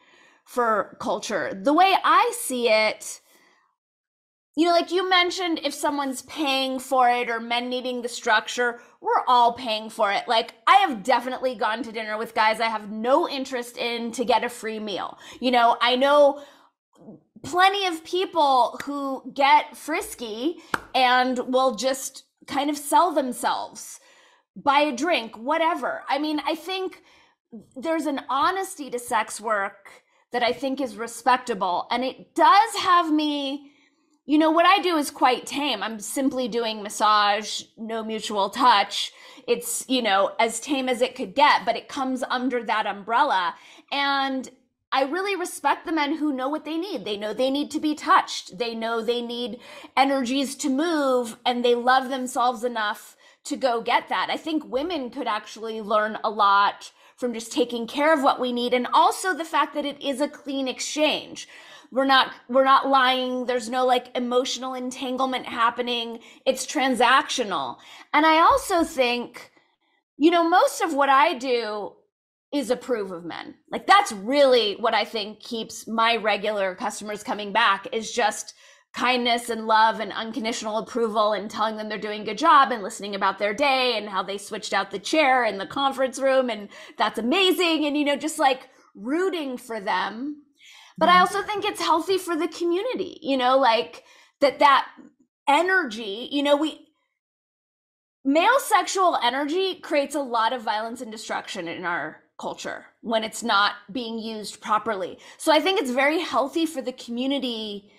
for 0.45 0.99
culture. 1.01 1.59
The 1.59 1.73
way 1.73 1.97
I 2.05 2.35
see 2.37 2.69
it, 2.69 3.23
you 4.57 4.65
know, 4.65 4.73
like 4.73 4.91
you 4.91 5.09
mentioned, 5.09 5.61
if 5.63 5.75
someone's 5.75 6.23
paying 6.23 6.79
for 6.79 7.11
it 7.11 7.29
or 7.29 7.39
men 7.39 7.69
needing 7.69 8.01
the 8.01 8.09
structure, 8.09 8.81
we're 9.03 9.23
all 9.29 9.53
paying 9.53 9.91
for 9.91 10.11
it. 10.11 10.27
Like, 10.27 10.55
I 10.67 10.77
have 10.77 11.03
definitely 11.03 11.55
gone 11.55 11.83
to 11.83 11.93
dinner 11.93 12.17
with 12.17 12.35
guys 12.35 12.59
I 12.59 12.69
have 12.69 12.91
no 12.91 13.29
interest 13.29 13.77
in 13.77 14.13
to 14.13 14.25
get 14.25 14.45
a 14.45 14.49
free 14.49 14.79
meal. 14.79 15.19
You 15.41 15.51
know, 15.51 15.77
I 15.83 15.97
know 15.97 16.43
plenty 17.43 17.87
of 17.87 18.03
people 18.03 18.81
who 18.85 19.31
get 19.35 19.77
frisky 19.77 20.57
and 20.95 21.39
will 21.53 21.75
just 21.75 22.25
kind 22.47 22.71
of 22.71 22.79
sell 22.79 23.13
themselves, 23.13 24.01
buy 24.57 24.81
a 24.81 24.97
drink, 24.97 25.37
whatever. 25.37 26.03
I 26.09 26.19
mean, 26.19 26.41
I 26.47 26.55
think 26.55 27.03
there's 27.77 28.07
an 28.07 28.23
honesty 28.31 28.89
to 28.89 28.99
sex 28.99 29.39
work 29.39 30.03
that 30.33 30.43
I 30.43 30.53
think 30.53 30.81
is 30.81 30.97
respectable. 30.97 31.87
And 31.91 32.03
it 32.03 32.35
does 32.35 32.75
have 32.81 33.13
me 33.13 33.73
you 34.27 34.39
know, 34.39 34.51
what 34.51 34.67
I 34.67 34.83
do 34.83 34.97
is 34.97 35.11
quite 35.11 35.47
tame. 35.47 35.83
I'm 35.83 36.01
simply 36.01 36.49
doing 36.49 36.83
massage, 36.83 37.63
no 37.77 38.03
mutual 38.03 38.51
touch. 38.51 39.13
It's, 39.47 39.85
you 39.89 40.03
know, 40.03 40.33
as 40.41 40.59
tame 40.59 40.89
as 40.89 41.01
it 41.01 41.15
could 41.15 41.35
get, 41.35 41.65
but 41.65 41.77
it 41.77 41.89
comes 41.89 42.25
under 42.29 42.65
that 42.65 42.87
umbrella. 42.87 43.55
And 43.93 44.51
I 44.91 45.05
really 45.05 45.37
respect 45.37 45.87
the 45.87 45.93
men 45.93 46.17
who 46.17 46.33
know 46.33 46.49
what 46.49 46.65
they 46.65 46.77
need. 46.77 47.05
They 47.05 47.17
know 47.17 47.33
they 47.33 47.51
need 47.51 47.71
to 47.73 47.81
be 47.81 47.95
touched. 47.95 48.59
They 48.59 48.75
know 48.75 49.01
they 49.01 49.23
need 49.23 49.61
energies 49.97 50.57
to 50.57 50.71
move 50.71 51.37
and 51.47 51.65
they 51.65 51.77
love 51.77 52.09
themselves 52.09 52.65
enough 52.65 53.17
to 53.45 53.57
go 53.57 53.81
get 53.81 54.09
that. 54.09 54.29
I 54.29 54.37
think 54.37 54.65
women 54.65 55.11
could 55.11 55.29
actually 55.29 55.81
learn 55.81 56.19
a 56.25 56.31
lot 56.31 56.91
from 57.17 57.33
just 57.33 57.53
taking 57.53 57.87
care 57.87 58.13
of 58.13 58.23
what 58.23 58.41
we 58.41 58.53
need 58.53 58.75
and 58.75 58.89
also 58.93 59.33
the 59.33 59.45
fact 59.45 59.75
that 59.75 59.87
it 59.87 60.03
is 60.03 60.21
a 60.21 60.29
clean 60.29 60.67
exchange 60.67 61.49
we're 61.91 62.07
not 62.07 62.33
we're 62.49 62.65
not 62.65 62.89
lying. 62.89 63.47
There's 63.47 63.69
no 63.69 63.87
like 63.87 64.17
emotional 64.17 64.75
entanglement 64.75 65.47
happening. 65.47 66.21
It's 66.45 66.67
transactional. 66.67 67.77
And 68.13 68.27
i 68.27 68.39
also 68.39 68.85
think 68.85 69.53
you 70.17 70.31
know 70.31 70.49
most 70.49 70.81
of 70.81 70.95
what 70.95 71.09
i 71.09 71.35
do 71.35 71.93
is 72.53 72.71
approve 72.71 73.11
of 73.11 73.25
men. 73.25 73.55
Like 73.71 73.87
that's 73.87 74.13
really 74.13 74.75
what 74.75 74.95
i 74.95 75.05
think 75.05 75.41
keeps 75.41 75.87
my 75.87 76.17
regular 76.17 76.75
customers 76.75 77.23
coming 77.23 77.53
back 77.53 77.87
is 77.93 78.13
just 78.13 78.55
kindness 78.95 79.51
and 79.51 79.67
love 79.67 80.01
and 80.01 80.11
unconditional 80.13 80.79
approval 80.79 81.35
and 81.35 81.51
telling 81.51 81.77
them 81.77 81.87
they're 81.89 81.99
doing 81.99 82.23
a 82.23 82.25
good 82.25 82.39
job 82.39 82.73
and 82.73 82.83
listening 82.83 83.15
about 83.15 83.39
their 83.39 83.53
day 83.53 83.99
and 83.99 84.09
how 84.09 84.23
they 84.23 84.39
switched 84.39 84.73
out 84.73 84.91
the 84.91 84.99
chair 84.99 85.45
in 85.45 85.59
the 85.59 85.67
conference 85.67 86.19
room 86.19 86.49
and 86.49 86.69
that's 86.97 87.19
amazing. 87.19 87.85
And 87.85 87.97
you 87.97 88.05
know 88.05 88.17
just 88.17 88.39
like 88.39 88.71
rooting 88.95 89.59
for 89.59 89.81
them 89.81 90.43
but 90.99 91.09
I 91.09 91.13
mm-hmm. 91.13 91.21
also 91.21 91.43
think 91.43 91.65
it's 91.65 91.81
healthy 91.81 92.19
for 92.19 92.37
the 92.37 92.49
community, 92.49 93.19
you 93.23 93.37
know, 93.37 93.59
like 93.59 94.05
that 94.41 94.59
that 94.59 94.87
energy, 95.49 96.29
you 96.31 96.43
know, 96.43 96.57
we 96.57 96.87
male 98.25 98.59
sexual 98.59 99.17
energy 99.23 99.77
creates 99.77 100.15
a 100.15 100.21
lot 100.21 100.53
of 100.53 100.63
violence 100.63 101.01
and 101.01 101.13
destruction 101.13 101.69
in 101.69 101.85
our 101.85 102.23
culture 102.39 102.87
when 103.01 103.25
it's 103.25 103.43
not 103.43 103.75
being 103.93 104.19
used 104.19 104.61
properly. 104.61 105.19
So 105.39 105.53
I 105.53 105.61
think 105.61 105.81
it's 105.81 105.91
very 105.91 106.21
healthy 106.21 106.67
for 106.67 106.83
the 106.83 106.93
community 106.93 107.91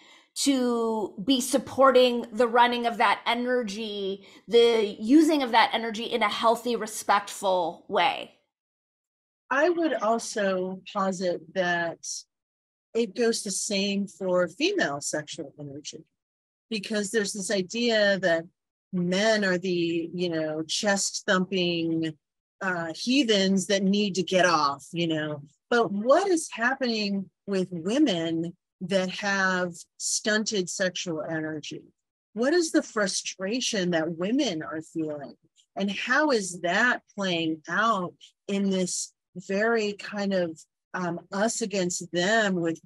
to 0.44 1.16
be 1.26 1.42
supporting 1.42 2.26
the 2.32 2.48
running 2.48 2.86
of 2.86 2.98
that 2.98 3.22
energy, 3.26 4.28
the 4.48 4.96
using 5.00 5.42
of 5.42 5.52
that 5.52 5.72
energy 5.74 6.04
in 6.04 6.22
a 6.22 6.30
healthy, 6.30 6.76
respectful 6.76 7.86
way. 7.88 8.34
I 9.50 9.70
would 9.70 9.94
also 9.94 10.82
posit 10.94 11.42
that 11.56 12.06
it 12.98 13.16
goes 13.16 13.44
the 13.44 13.52
same 13.52 14.08
for 14.08 14.48
female 14.48 15.00
sexual 15.02 15.54
energy. 15.60 16.04
Because 16.70 17.12
there's 17.12 17.34
this 17.34 17.52
idea 17.52 18.20
that 18.20 18.44
men 18.92 19.46
are 19.46 19.58
the 19.58 20.10
you 20.14 20.30
know 20.30 20.64
chest 20.64 21.24
thumping 21.28 22.14
uh, 22.62 22.92
heathens 22.96 23.68
that 23.68 23.84
need 23.84 24.16
to 24.16 24.24
get 24.24 24.46
off 24.46 24.86
you 24.92 25.08
know. 25.08 25.42
But 25.70 25.92
what 25.92 26.28
is 26.30 26.50
happening 26.52 27.30
with 27.46 27.68
women 27.72 28.56
that 28.82 29.10
have 29.10 29.74
stunted 29.98 30.70
sexual 30.70 31.22
energy? 31.22 31.84
What 32.34 32.54
is 32.54 32.72
the 32.72 32.84
frustration 32.84 33.92
that 33.92 34.18
women 34.18 34.64
are 34.64 34.82
feeling? 34.82 35.36
And 35.76 35.92
how 35.92 36.32
is 36.32 36.62
that 36.62 37.02
playing 37.16 37.62
out 37.70 38.14
in 38.48 38.70
this 38.70 39.14
very 39.36 39.94
kind 39.94 40.34
of 40.34 40.60
um, 40.98 41.20
us 41.32 41.62
against 41.62 42.12
them 42.12 42.56
with 42.56 42.80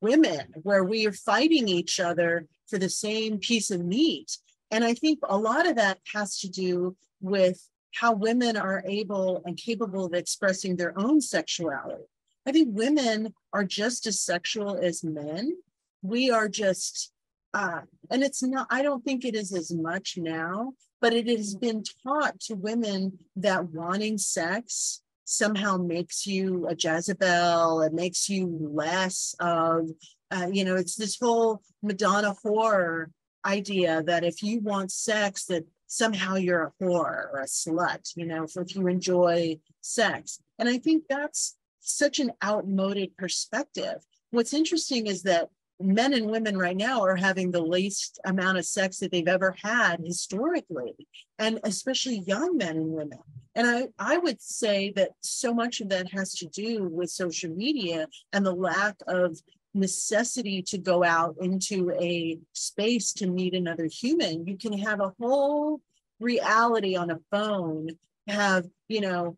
women, 0.00 0.46
where 0.62 0.84
we 0.84 1.06
are 1.06 1.12
fighting 1.12 1.66
each 1.68 1.98
other 1.98 2.46
for 2.68 2.78
the 2.78 2.88
same 2.88 3.38
piece 3.38 3.70
of 3.70 3.84
meat. 3.84 4.38
And 4.70 4.84
I 4.84 4.94
think 4.94 5.18
a 5.24 5.36
lot 5.36 5.66
of 5.68 5.76
that 5.76 5.98
has 6.14 6.38
to 6.40 6.48
do 6.48 6.96
with 7.20 7.58
how 7.94 8.12
women 8.12 8.56
are 8.56 8.82
able 8.86 9.42
and 9.44 9.56
capable 9.56 10.04
of 10.04 10.14
expressing 10.14 10.76
their 10.76 10.98
own 10.98 11.20
sexuality. 11.20 12.04
I 12.46 12.52
think 12.52 12.68
women 12.72 13.34
are 13.52 13.64
just 13.64 14.06
as 14.06 14.20
sexual 14.20 14.76
as 14.76 15.02
men. 15.02 15.56
We 16.02 16.30
are 16.30 16.48
just, 16.48 17.12
uh, 17.54 17.80
and 18.10 18.22
it's 18.22 18.42
not, 18.42 18.66
I 18.70 18.82
don't 18.82 19.04
think 19.04 19.24
it 19.24 19.34
is 19.34 19.52
as 19.52 19.72
much 19.72 20.18
now, 20.18 20.74
but 21.00 21.14
it 21.14 21.26
has 21.28 21.54
been 21.54 21.82
taught 22.02 22.40
to 22.40 22.54
women 22.54 23.18
that 23.36 23.70
wanting 23.70 24.18
sex 24.18 25.00
somehow 25.24 25.76
makes 25.76 26.26
you 26.26 26.66
a 26.68 26.74
Jezebel, 26.78 27.82
it 27.82 27.92
makes 27.92 28.28
you 28.28 28.58
less 28.72 29.34
of, 29.40 29.90
uh, 30.30 30.48
you 30.52 30.64
know, 30.64 30.76
it's 30.76 30.96
this 30.96 31.18
whole 31.20 31.62
Madonna 31.82 32.34
whore 32.44 33.06
idea 33.44 34.02
that 34.04 34.24
if 34.24 34.42
you 34.42 34.60
want 34.60 34.90
sex, 34.90 35.44
that 35.46 35.64
somehow 35.86 36.36
you're 36.36 36.72
a 36.80 36.84
whore 36.84 37.32
or 37.32 37.40
a 37.40 37.46
slut, 37.46 38.10
you 38.16 38.26
know, 38.26 38.44
if 38.56 38.74
you 38.74 38.86
enjoy 38.86 39.56
sex. 39.80 40.40
And 40.58 40.68
I 40.68 40.78
think 40.78 41.04
that's 41.08 41.56
such 41.80 42.18
an 42.18 42.32
outmoded 42.42 43.16
perspective. 43.16 43.96
What's 44.30 44.54
interesting 44.54 45.06
is 45.06 45.22
that 45.22 45.50
men 45.80 46.12
and 46.14 46.30
women 46.30 46.56
right 46.56 46.76
now 46.76 47.02
are 47.02 47.16
having 47.16 47.50
the 47.50 47.62
least 47.62 48.20
amount 48.24 48.58
of 48.58 48.64
sex 48.64 48.98
that 48.98 49.10
they've 49.10 49.28
ever 49.28 49.54
had 49.62 50.00
historically, 50.04 50.94
and 51.38 51.60
especially 51.64 52.20
young 52.26 52.56
men 52.56 52.76
and 52.76 52.92
women. 52.92 53.18
And 53.54 53.66
I, 53.66 53.88
I 53.98 54.18
would 54.18 54.40
say 54.40 54.92
that 54.96 55.10
so 55.20 55.54
much 55.54 55.80
of 55.80 55.88
that 55.90 56.10
has 56.12 56.34
to 56.36 56.46
do 56.46 56.84
with 56.84 57.10
social 57.10 57.50
media 57.50 58.08
and 58.32 58.44
the 58.44 58.54
lack 58.54 58.96
of 59.06 59.38
necessity 59.74 60.62
to 60.62 60.78
go 60.78 61.02
out 61.02 61.36
into 61.40 61.90
a 62.00 62.38
space 62.52 63.12
to 63.14 63.26
meet 63.26 63.54
another 63.54 63.86
human. 63.86 64.46
You 64.46 64.56
can 64.56 64.72
have 64.78 65.00
a 65.00 65.12
whole 65.20 65.80
reality 66.20 66.96
on 66.96 67.10
a 67.10 67.18
phone, 67.30 67.90
have, 68.28 68.66
you 68.88 69.00
know, 69.00 69.36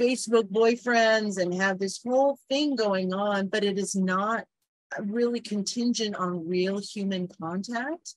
Facebook 0.00 0.50
boyfriends 0.50 1.38
and 1.38 1.54
have 1.54 1.78
this 1.78 2.00
whole 2.04 2.38
thing 2.48 2.74
going 2.74 3.12
on, 3.12 3.48
but 3.48 3.64
it 3.64 3.78
is 3.78 3.94
not 3.94 4.44
really 4.98 5.40
contingent 5.40 6.16
on 6.16 6.48
real 6.48 6.78
human 6.78 7.28
contact. 7.40 8.14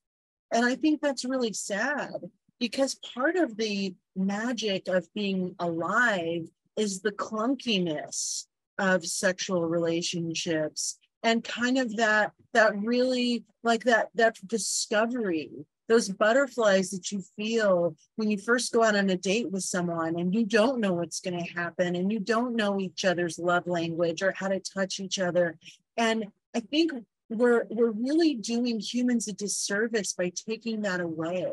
And 0.51 0.65
I 0.65 0.75
think 0.75 1.01
that's 1.01 1.25
really 1.25 1.53
sad 1.53 2.29
because 2.59 2.95
part 3.13 3.35
of 3.35 3.57
the 3.57 3.95
magic 4.15 4.87
of 4.87 5.07
being 5.13 5.55
alive 5.59 6.47
is 6.77 7.01
the 7.01 7.11
clunkiness 7.11 8.45
of 8.79 9.05
sexual 9.05 9.65
relationships 9.65 10.97
and 11.23 11.43
kind 11.43 11.77
of 11.77 11.95
that 11.95 12.31
that 12.53 12.75
really 12.77 13.43
like 13.63 13.83
that 13.83 14.09
that 14.15 14.35
discovery 14.47 15.49
those 15.89 16.09
butterflies 16.09 16.89
that 16.91 17.11
you 17.11 17.21
feel 17.35 17.95
when 18.15 18.31
you 18.31 18.37
first 18.37 18.71
go 18.71 18.83
out 18.83 18.95
on 18.95 19.09
a 19.09 19.17
date 19.17 19.51
with 19.51 19.63
someone 19.63 20.17
and 20.19 20.33
you 20.33 20.45
don't 20.45 20.79
know 20.79 20.93
what's 20.93 21.19
going 21.19 21.37
to 21.37 21.53
happen 21.53 21.95
and 21.95 22.11
you 22.11 22.19
don't 22.19 22.55
know 22.55 22.79
each 22.79 23.05
other's 23.05 23.37
love 23.37 23.67
language 23.67 24.23
or 24.23 24.33
how 24.37 24.47
to 24.47 24.59
touch 24.59 24.99
each 24.99 25.19
other 25.19 25.57
and 25.97 26.25
I 26.55 26.59
think 26.59 26.91
we're 27.29 27.65
we're 27.69 27.91
really 27.91 28.35
doing 28.35 28.79
humans 28.79 29.27
a 29.27 29.33
disservice 29.33 30.13
by 30.13 30.31
taking 30.47 30.81
that 30.81 30.99
away 30.99 31.47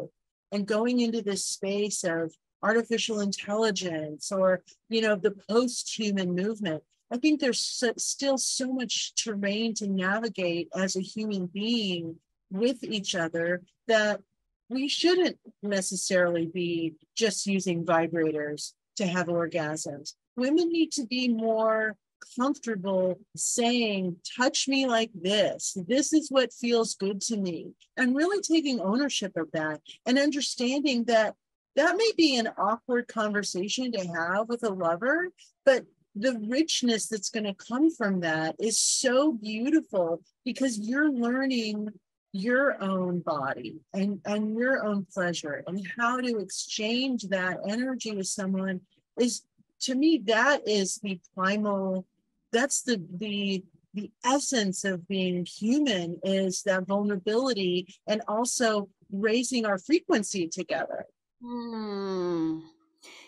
and 0.52 0.66
going 0.66 1.00
into 1.00 1.22
this 1.22 1.44
space 1.44 2.04
of 2.04 2.32
artificial 2.62 3.20
intelligence 3.20 4.30
or 4.30 4.62
you 4.88 5.00
know 5.00 5.16
the 5.16 5.34
post-human 5.48 6.34
movement 6.34 6.82
I 7.12 7.16
think 7.16 7.40
there's 7.40 7.58
so, 7.58 7.92
still 7.96 8.38
so 8.38 8.72
much 8.72 9.14
terrain 9.16 9.74
to 9.74 9.88
navigate 9.88 10.68
as 10.76 10.94
a 10.94 11.00
human 11.00 11.46
being 11.46 12.16
with 12.50 12.84
each 12.84 13.14
other 13.14 13.62
that 13.88 14.20
we 14.68 14.86
shouldn't 14.86 15.36
necessarily 15.62 16.46
be 16.46 16.94
just 17.16 17.46
using 17.46 17.84
vibrators 17.84 18.74
to 18.96 19.06
have 19.06 19.26
orgasms. 19.26 20.14
Women 20.36 20.68
need 20.68 20.92
to 20.92 21.06
be 21.06 21.28
more 21.28 21.96
comfortable 22.36 23.18
saying, 23.36 24.16
touch 24.36 24.68
me 24.68 24.86
like 24.86 25.10
this. 25.14 25.76
This 25.88 26.12
is 26.12 26.30
what 26.30 26.52
feels 26.52 26.94
good 26.94 27.20
to 27.22 27.36
me. 27.36 27.72
And 27.96 28.16
really 28.16 28.40
taking 28.40 28.80
ownership 28.80 29.36
of 29.36 29.50
that 29.52 29.80
and 30.06 30.18
understanding 30.18 31.04
that 31.04 31.34
that 31.76 31.96
may 31.96 32.10
be 32.16 32.36
an 32.36 32.48
awkward 32.58 33.08
conversation 33.08 33.92
to 33.92 34.06
have 34.06 34.48
with 34.48 34.64
a 34.64 34.70
lover, 34.70 35.28
but 35.64 35.84
the 36.16 36.38
richness 36.48 37.06
that's 37.06 37.30
going 37.30 37.44
to 37.44 37.54
come 37.54 37.90
from 37.90 38.20
that 38.20 38.56
is 38.58 38.78
so 38.78 39.32
beautiful 39.32 40.22
because 40.44 40.78
you're 40.78 41.10
learning 41.10 41.88
your 42.32 42.80
own 42.82 43.20
body 43.20 43.80
and, 43.92 44.20
and 44.24 44.56
your 44.56 44.84
own 44.84 45.06
pleasure 45.12 45.62
and 45.66 45.86
how 45.98 46.20
to 46.20 46.38
exchange 46.38 47.24
that 47.24 47.58
energy 47.68 48.14
with 48.14 48.26
someone 48.26 48.80
is 49.18 49.42
to 49.80 49.94
me 49.94 50.22
that 50.26 50.66
is 50.68 50.96
the 51.02 51.18
primal 51.34 52.06
that's 52.52 52.82
the 52.82 53.02
the 53.16 53.64
the 53.94 54.10
essence 54.24 54.84
of 54.84 55.06
being 55.08 55.44
human 55.44 56.18
is 56.22 56.62
that 56.62 56.86
vulnerability 56.86 57.92
and 58.06 58.22
also 58.28 58.88
raising 59.10 59.66
our 59.66 59.78
frequency 59.78 60.46
together 60.46 61.06
mm. 61.42 62.62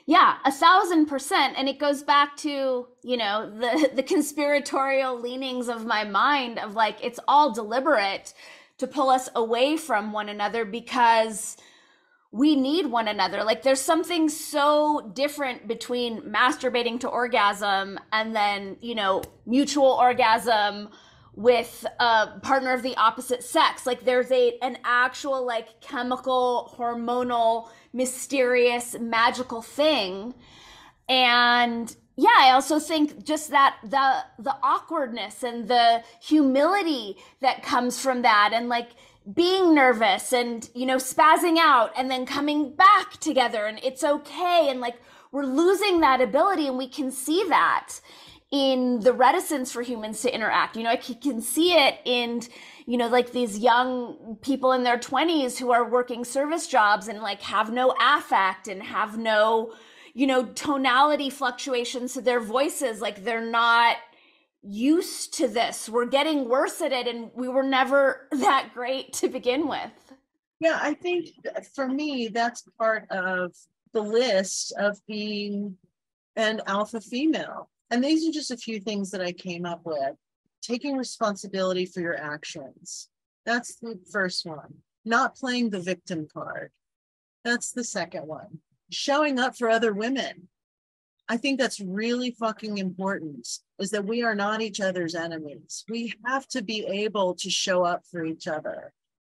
yeah 0.07 0.37
a 0.45 0.53
thousand 0.53 1.07
percent 1.07 1.55
and 1.57 1.69
it 1.69 1.79
goes 1.79 2.03
back 2.03 2.37
to 2.37 2.87
you 3.03 3.17
know 3.17 3.51
the 3.51 3.91
the 3.97 4.03
conspiratorial 4.03 5.21
leanings 5.21 5.69
of 5.69 5.85
my 5.85 6.05
mind 6.05 6.59
of 6.59 6.75
like 6.75 7.03
it's 7.03 7.21
all 7.27 7.53
deliberate 7.53 8.35
to 8.79 8.87
pull 8.87 9.11
us 9.11 9.29
away 9.35 9.77
from 9.77 10.13
one 10.13 10.29
another 10.29 10.65
because 10.65 11.57
we 12.33 12.57
need 12.57 12.87
one 12.87 13.09
another. 13.09 13.45
Like 13.45 13.63
there's 13.63 13.81
something 13.81 14.31
so 14.31 15.13
different 15.15 15.69
between 15.69 16.23
masturbating 16.23 16.99
to 17.01 17.09
orgasm 17.09 18.01
and 18.11 18.35
then, 18.35 18.79
you 18.81 18.95
know, 18.95 19.23
mutual 19.45 19.91
orgasm 19.91 20.89
with 21.35 21.85
a 22.01 22.39
partner 22.43 22.73
of 22.73 22.83
the 22.83 22.97
opposite 22.97 23.45
sex. 23.45 23.87
Like 23.87 24.07
there's 24.07 24.31
a 24.31 24.59
an 24.63 24.79
actual 24.83 25.45
like 25.45 25.83
chemical, 25.83 26.75
hormonal, 26.79 27.69
mysterious, 27.93 28.99
magical 28.99 29.61
thing. 29.61 30.35
And 31.11 31.95
yeah, 32.17 32.29
I 32.39 32.51
also 32.53 32.79
think 32.79 33.25
just 33.25 33.51
that 33.51 33.77
the 33.83 34.25
the 34.43 34.57
awkwardness 34.63 35.43
and 35.43 35.69
the 35.69 36.03
humility 36.23 37.19
that 37.41 37.63
comes 37.63 38.01
from 38.01 38.23
that 38.23 38.53
and 38.55 38.71
like 38.71 38.91
being 39.33 39.75
nervous 39.75 40.33
and 40.33 40.69
you 40.75 40.85
know 40.85 40.97
spazzing 40.97 41.57
out 41.59 41.93
and 41.97 42.11
then 42.11 42.27
coming 42.27 42.75
back 42.75 43.13
together 43.19 43.67
and 43.67 43.79
it's 43.83 44.03
okay 44.03 44.67
and 44.69 44.81
like 44.81 44.97
we're 45.31 45.45
losing 45.45 46.01
that 46.01 46.21
ability 46.21 46.67
and 46.67 46.77
we 46.77 46.89
can 46.89 47.11
see 47.11 47.45
that 47.49 47.95
in 48.51 49.01
the 49.01 49.13
reticence 49.13 49.73
for 49.73 49.81
humans 49.81 50.21
to 50.21 50.35
interact. 50.35 50.77
You 50.77 50.83
know 50.83 50.91
i 50.91 50.97
can 50.97 51.41
see 51.41 51.73
it 51.73 52.01
in 52.05 52.43
you 52.87 52.97
know 52.99 53.09
like 53.09 53.33
these 53.33 53.59
young 53.59 54.37
people 54.43 54.73
in 54.73 54.83
their 54.83 54.99
20s 54.99 55.57
who 55.57 55.71
are 55.71 55.89
working 55.89 56.25
service 56.25 56.67
jobs 56.67 57.07
and 57.09 57.21
like 57.21 57.43
have 57.43 57.73
no 57.73 57.95
affect 58.01 58.67
and 58.67 58.83
have 58.83 59.19
no 59.19 59.73
you 60.15 60.27
know 60.27 60.45
tonality 60.47 61.31
fluctuations 61.31 62.15
to 62.15 62.21
their 62.21 62.41
voices. 62.41 63.01
Like 63.01 63.25
they're 63.25 63.45
not 63.45 63.97
used 64.63 65.35
to 65.35 65.49
this. 65.49 65.89
We're 65.89 66.07
getting 66.07 66.49
worse 66.49 66.81
at 66.81 66.93
it, 66.93 67.07
and 67.07 67.31
we 67.35 67.49
were 67.49 67.63
never 67.63 68.29
that 68.33 68.71
great 68.75 69.13
to 69.15 69.29
begin 69.29 69.69
with. 69.69 69.91
Yeah, 70.61 70.79
I 70.81 70.95
think 70.95 71.31
uh, 71.55 71.61
for 71.75 71.89
me, 71.89 72.29
that's 72.29 72.63
part 72.79 73.11
of 73.11 73.53
the 73.93 74.01
list 74.01 74.73
of 74.79 74.99
being 75.07 75.77
an 76.37 76.63
alpha 76.67 77.01
female. 77.01 77.69
And 77.91 78.03
these 78.03 78.27
are 78.27 78.33
just 78.33 78.51
a 78.51 78.57
few 78.57 78.81
things 78.81 79.11
that 79.11 79.21
I 79.21 79.33
came 79.33 79.67
up 79.67 79.83
with. 79.85 80.15
Taking 80.63 80.97
responsibility 80.97 81.85
for 81.85 82.01
your 82.01 82.17
actions. 82.17 83.09
That's 83.45 83.77
the 83.77 83.99
first 84.11 84.47
one. 84.47 84.75
Not 85.05 85.35
playing 85.35 85.71
the 85.71 85.81
victim 85.81 86.29
card. 86.33 86.71
That's 87.45 87.73
the 87.73 87.83
second 87.83 88.29
one. 88.29 88.61
Showing 88.91 89.41
up 89.41 89.57
for 89.59 89.69
other 89.69 89.93
women. 89.93 90.49
I 91.29 91.37
think 91.37 91.59
that's 91.59 91.81
really 91.81 92.31
fucking 92.39 92.79
important 92.79 93.49
is 93.83 93.91
that 93.91 94.07
we 94.07 94.23
are 94.23 94.35
not 94.35 94.63
each 94.63 94.81
other's 94.81 95.15
enemies. 95.15 95.85
We 95.89 96.15
have 96.25 96.47
to 96.49 96.63
be 96.63 96.87
able 96.87 97.35
to 97.35 97.51
show 97.51 97.85
up 97.85 98.03
for 98.11 98.25
each 98.25 98.47
other. 98.49 98.93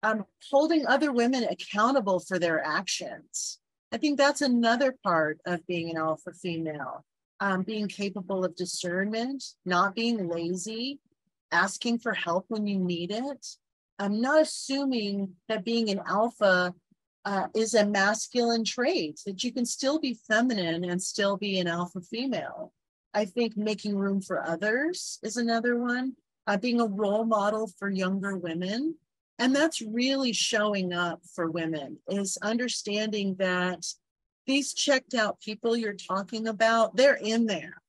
Um, 0.03 0.25
holding 0.51 0.85
other 0.85 1.11
women 1.11 1.45
accountable 1.45 2.19
for 2.19 2.37
their 2.37 2.63
actions. 2.63 3.59
I 3.91 3.97
think 3.97 4.17
that's 4.17 4.41
another 4.41 4.95
part 5.03 5.39
of 5.45 5.65
being 5.65 5.89
an 5.89 5.97
alpha 5.97 6.33
female. 6.33 7.05
Um, 7.39 7.63
being 7.63 7.87
capable 7.87 8.45
of 8.45 8.55
discernment, 8.55 9.43
not 9.65 9.95
being 9.95 10.29
lazy, 10.29 10.99
asking 11.51 11.99
for 11.99 12.13
help 12.13 12.45
when 12.47 12.67
you 12.67 12.79
need 12.79 13.11
it. 13.11 13.45
I'm 13.99 14.21
not 14.21 14.41
assuming 14.41 15.33
that 15.49 15.65
being 15.65 15.89
an 15.89 16.01
alpha 16.07 16.73
uh, 17.25 17.47
is 17.55 17.73
a 17.73 17.85
masculine 17.85 18.63
trait, 18.63 19.19
that 19.25 19.43
you 19.43 19.51
can 19.51 19.65
still 19.65 19.99
be 19.99 20.19
feminine 20.27 20.83
and 20.83 21.01
still 21.01 21.37
be 21.37 21.59
an 21.59 21.67
alpha 21.67 22.01
female. 22.01 22.73
I 23.13 23.25
think 23.25 23.55
making 23.55 23.95
room 23.95 24.21
for 24.21 24.43
others 24.43 25.19
is 25.23 25.37
another 25.37 25.77
one, 25.77 26.13
uh, 26.47 26.57
being 26.57 26.81
a 26.81 26.85
role 26.85 27.25
model 27.25 27.67
for 27.79 27.89
younger 27.89 28.37
women. 28.37 28.95
And 29.39 29.55
that's 29.55 29.81
really 29.81 30.33
showing 30.33 30.93
up 30.93 31.21
for 31.33 31.49
women, 31.49 31.97
is 32.07 32.37
understanding 32.41 33.35
that 33.39 33.85
these 34.45 34.73
checked 34.73 35.13
out 35.13 35.41
people 35.41 35.75
you're 35.75 35.93
talking 35.93 36.47
about, 36.47 36.95
they're 36.95 37.15
in 37.15 37.45
there. 37.45 37.81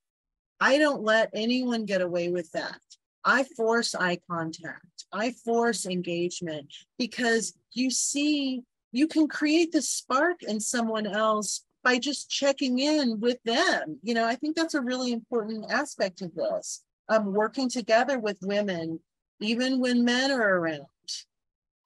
I 0.60 0.78
don't 0.78 1.02
let 1.02 1.30
anyone 1.34 1.84
get 1.84 2.00
away 2.00 2.28
with 2.28 2.50
that. 2.52 2.80
I 3.24 3.44
force 3.56 3.94
eye 3.94 4.18
contact. 4.30 5.04
I 5.12 5.32
force 5.32 5.86
engagement 5.86 6.72
because 6.98 7.54
you 7.72 7.90
see 7.90 8.62
you 8.92 9.08
can 9.08 9.28
create 9.28 9.72
the 9.72 9.82
spark 9.82 10.42
in 10.42 10.60
someone 10.60 11.06
else 11.06 11.64
by 11.84 11.98
just 11.98 12.30
checking 12.30 12.78
in 12.78 13.20
with 13.20 13.38
them. 13.44 13.98
You 14.02 14.14
know, 14.14 14.26
I 14.26 14.34
think 14.34 14.56
that's 14.56 14.74
a 14.74 14.80
really 14.80 15.12
important 15.12 15.70
aspect 15.70 16.22
of 16.22 16.34
this. 16.34 16.82
Um, 17.08 17.34
working 17.34 17.68
together 17.68 18.18
with 18.18 18.38
women, 18.42 18.98
even 19.40 19.78
when 19.78 20.04
men 20.04 20.30
are 20.30 20.58
around. 20.58 20.86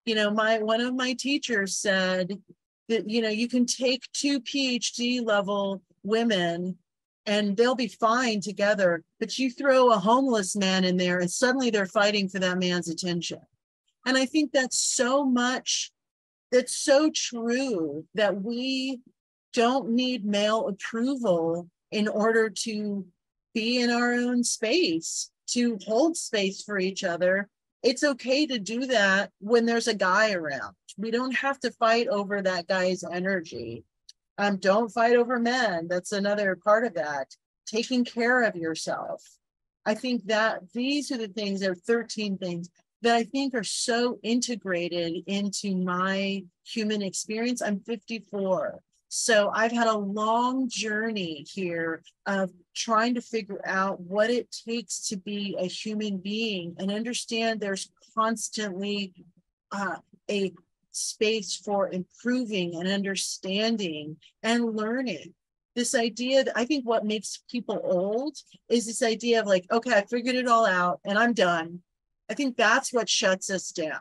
You 0.06 0.14
know, 0.14 0.30
my 0.30 0.60
one 0.60 0.80
of 0.80 0.94
my 0.94 1.12
teachers 1.14 1.76
said 1.76 2.40
that 2.88 3.10
you 3.10 3.20
know 3.20 3.28
you 3.28 3.48
can 3.48 3.66
take 3.66 4.10
two 4.12 4.40
PhD 4.40 5.24
level 5.24 5.82
women 6.04 6.78
and 7.26 7.56
they'll 7.56 7.74
be 7.74 7.88
fine 7.88 8.40
together, 8.40 9.02
but 9.20 9.38
you 9.38 9.50
throw 9.50 9.92
a 9.92 9.98
homeless 9.98 10.56
man 10.56 10.84
in 10.84 10.96
there 10.96 11.18
and 11.18 11.30
suddenly 11.30 11.68
they're 11.68 11.84
fighting 11.84 12.28
for 12.28 12.38
that 12.38 12.58
man's 12.58 12.88
attention. 12.88 13.40
And 14.06 14.16
I 14.16 14.24
think 14.24 14.52
that's 14.52 14.78
so 14.78 15.26
much 15.26 15.90
it's 16.50 16.76
so 16.78 17.10
true 17.14 18.06
that 18.14 18.42
we 18.42 19.00
don't 19.58 19.90
need 19.90 20.24
male 20.24 20.68
approval 20.68 21.68
in 21.90 22.06
order 22.06 22.48
to 22.48 23.04
be 23.54 23.80
in 23.80 23.90
our 23.90 24.12
own 24.12 24.44
space, 24.44 25.32
to 25.48 25.76
hold 25.84 26.16
space 26.16 26.62
for 26.62 26.78
each 26.78 27.02
other. 27.02 27.48
It's 27.82 28.04
okay 28.04 28.46
to 28.46 28.60
do 28.60 28.86
that 28.86 29.32
when 29.40 29.66
there's 29.66 29.88
a 29.88 29.94
guy 29.94 30.30
around. 30.30 30.76
We 30.96 31.10
don't 31.10 31.34
have 31.34 31.58
to 31.60 31.72
fight 31.72 32.06
over 32.06 32.40
that 32.40 32.68
guy's 32.68 33.02
energy. 33.02 33.82
Um, 34.38 34.58
don't 34.58 34.92
fight 34.92 35.16
over 35.16 35.40
men. 35.40 35.88
That's 35.88 36.12
another 36.12 36.54
part 36.54 36.84
of 36.84 36.94
that. 36.94 37.34
Taking 37.66 38.04
care 38.04 38.44
of 38.44 38.54
yourself. 38.54 39.24
I 39.84 39.94
think 39.94 40.26
that 40.26 40.70
these 40.72 41.10
are 41.10 41.18
the 41.18 41.26
things, 41.26 41.58
there 41.58 41.72
are 41.72 41.74
13 41.74 42.38
things 42.38 42.70
that 43.02 43.16
I 43.16 43.24
think 43.24 43.54
are 43.54 43.64
so 43.64 44.20
integrated 44.22 45.24
into 45.26 45.74
my 45.74 46.44
human 46.64 47.02
experience. 47.02 47.60
I'm 47.60 47.80
54. 47.80 48.82
So 49.08 49.50
I've 49.54 49.72
had 49.72 49.86
a 49.86 49.96
long 49.96 50.68
journey 50.68 51.46
here 51.50 52.02
of 52.26 52.50
trying 52.74 53.14
to 53.14 53.22
figure 53.22 53.60
out 53.64 54.00
what 54.00 54.28
it 54.30 54.54
takes 54.66 55.08
to 55.08 55.16
be 55.16 55.56
a 55.58 55.66
human 55.66 56.18
being 56.18 56.76
and 56.78 56.90
understand 56.90 57.58
there's 57.60 57.90
constantly 58.14 59.14
uh, 59.72 59.96
a 60.30 60.52
space 60.92 61.56
for 61.56 61.90
improving 61.90 62.74
and 62.74 62.88
understanding 62.88 64.16
and 64.42 64.76
learning. 64.76 65.32
This 65.74 65.94
idea 65.94 66.44
that 66.44 66.58
I 66.58 66.64
think 66.64 66.84
what 66.84 67.06
makes 67.06 67.42
people 67.50 67.80
old 67.82 68.36
is 68.68 68.84
this 68.84 69.02
idea 69.02 69.40
of 69.40 69.46
like, 69.46 69.64
okay, 69.70 69.94
I 69.94 70.04
figured 70.04 70.36
it 70.36 70.48
all 70.48 70.66
out 70.66 71.00
and 71.04 71.18
I'm 71.18 71.32
done. 71.32 71.80
I 72.28 72.34
think 72.34 72.56
that's 72.56 72.92
what 72.92 73.08
shuts 73.08 73.48
us 73.48 73.70
down. 73.70 74.00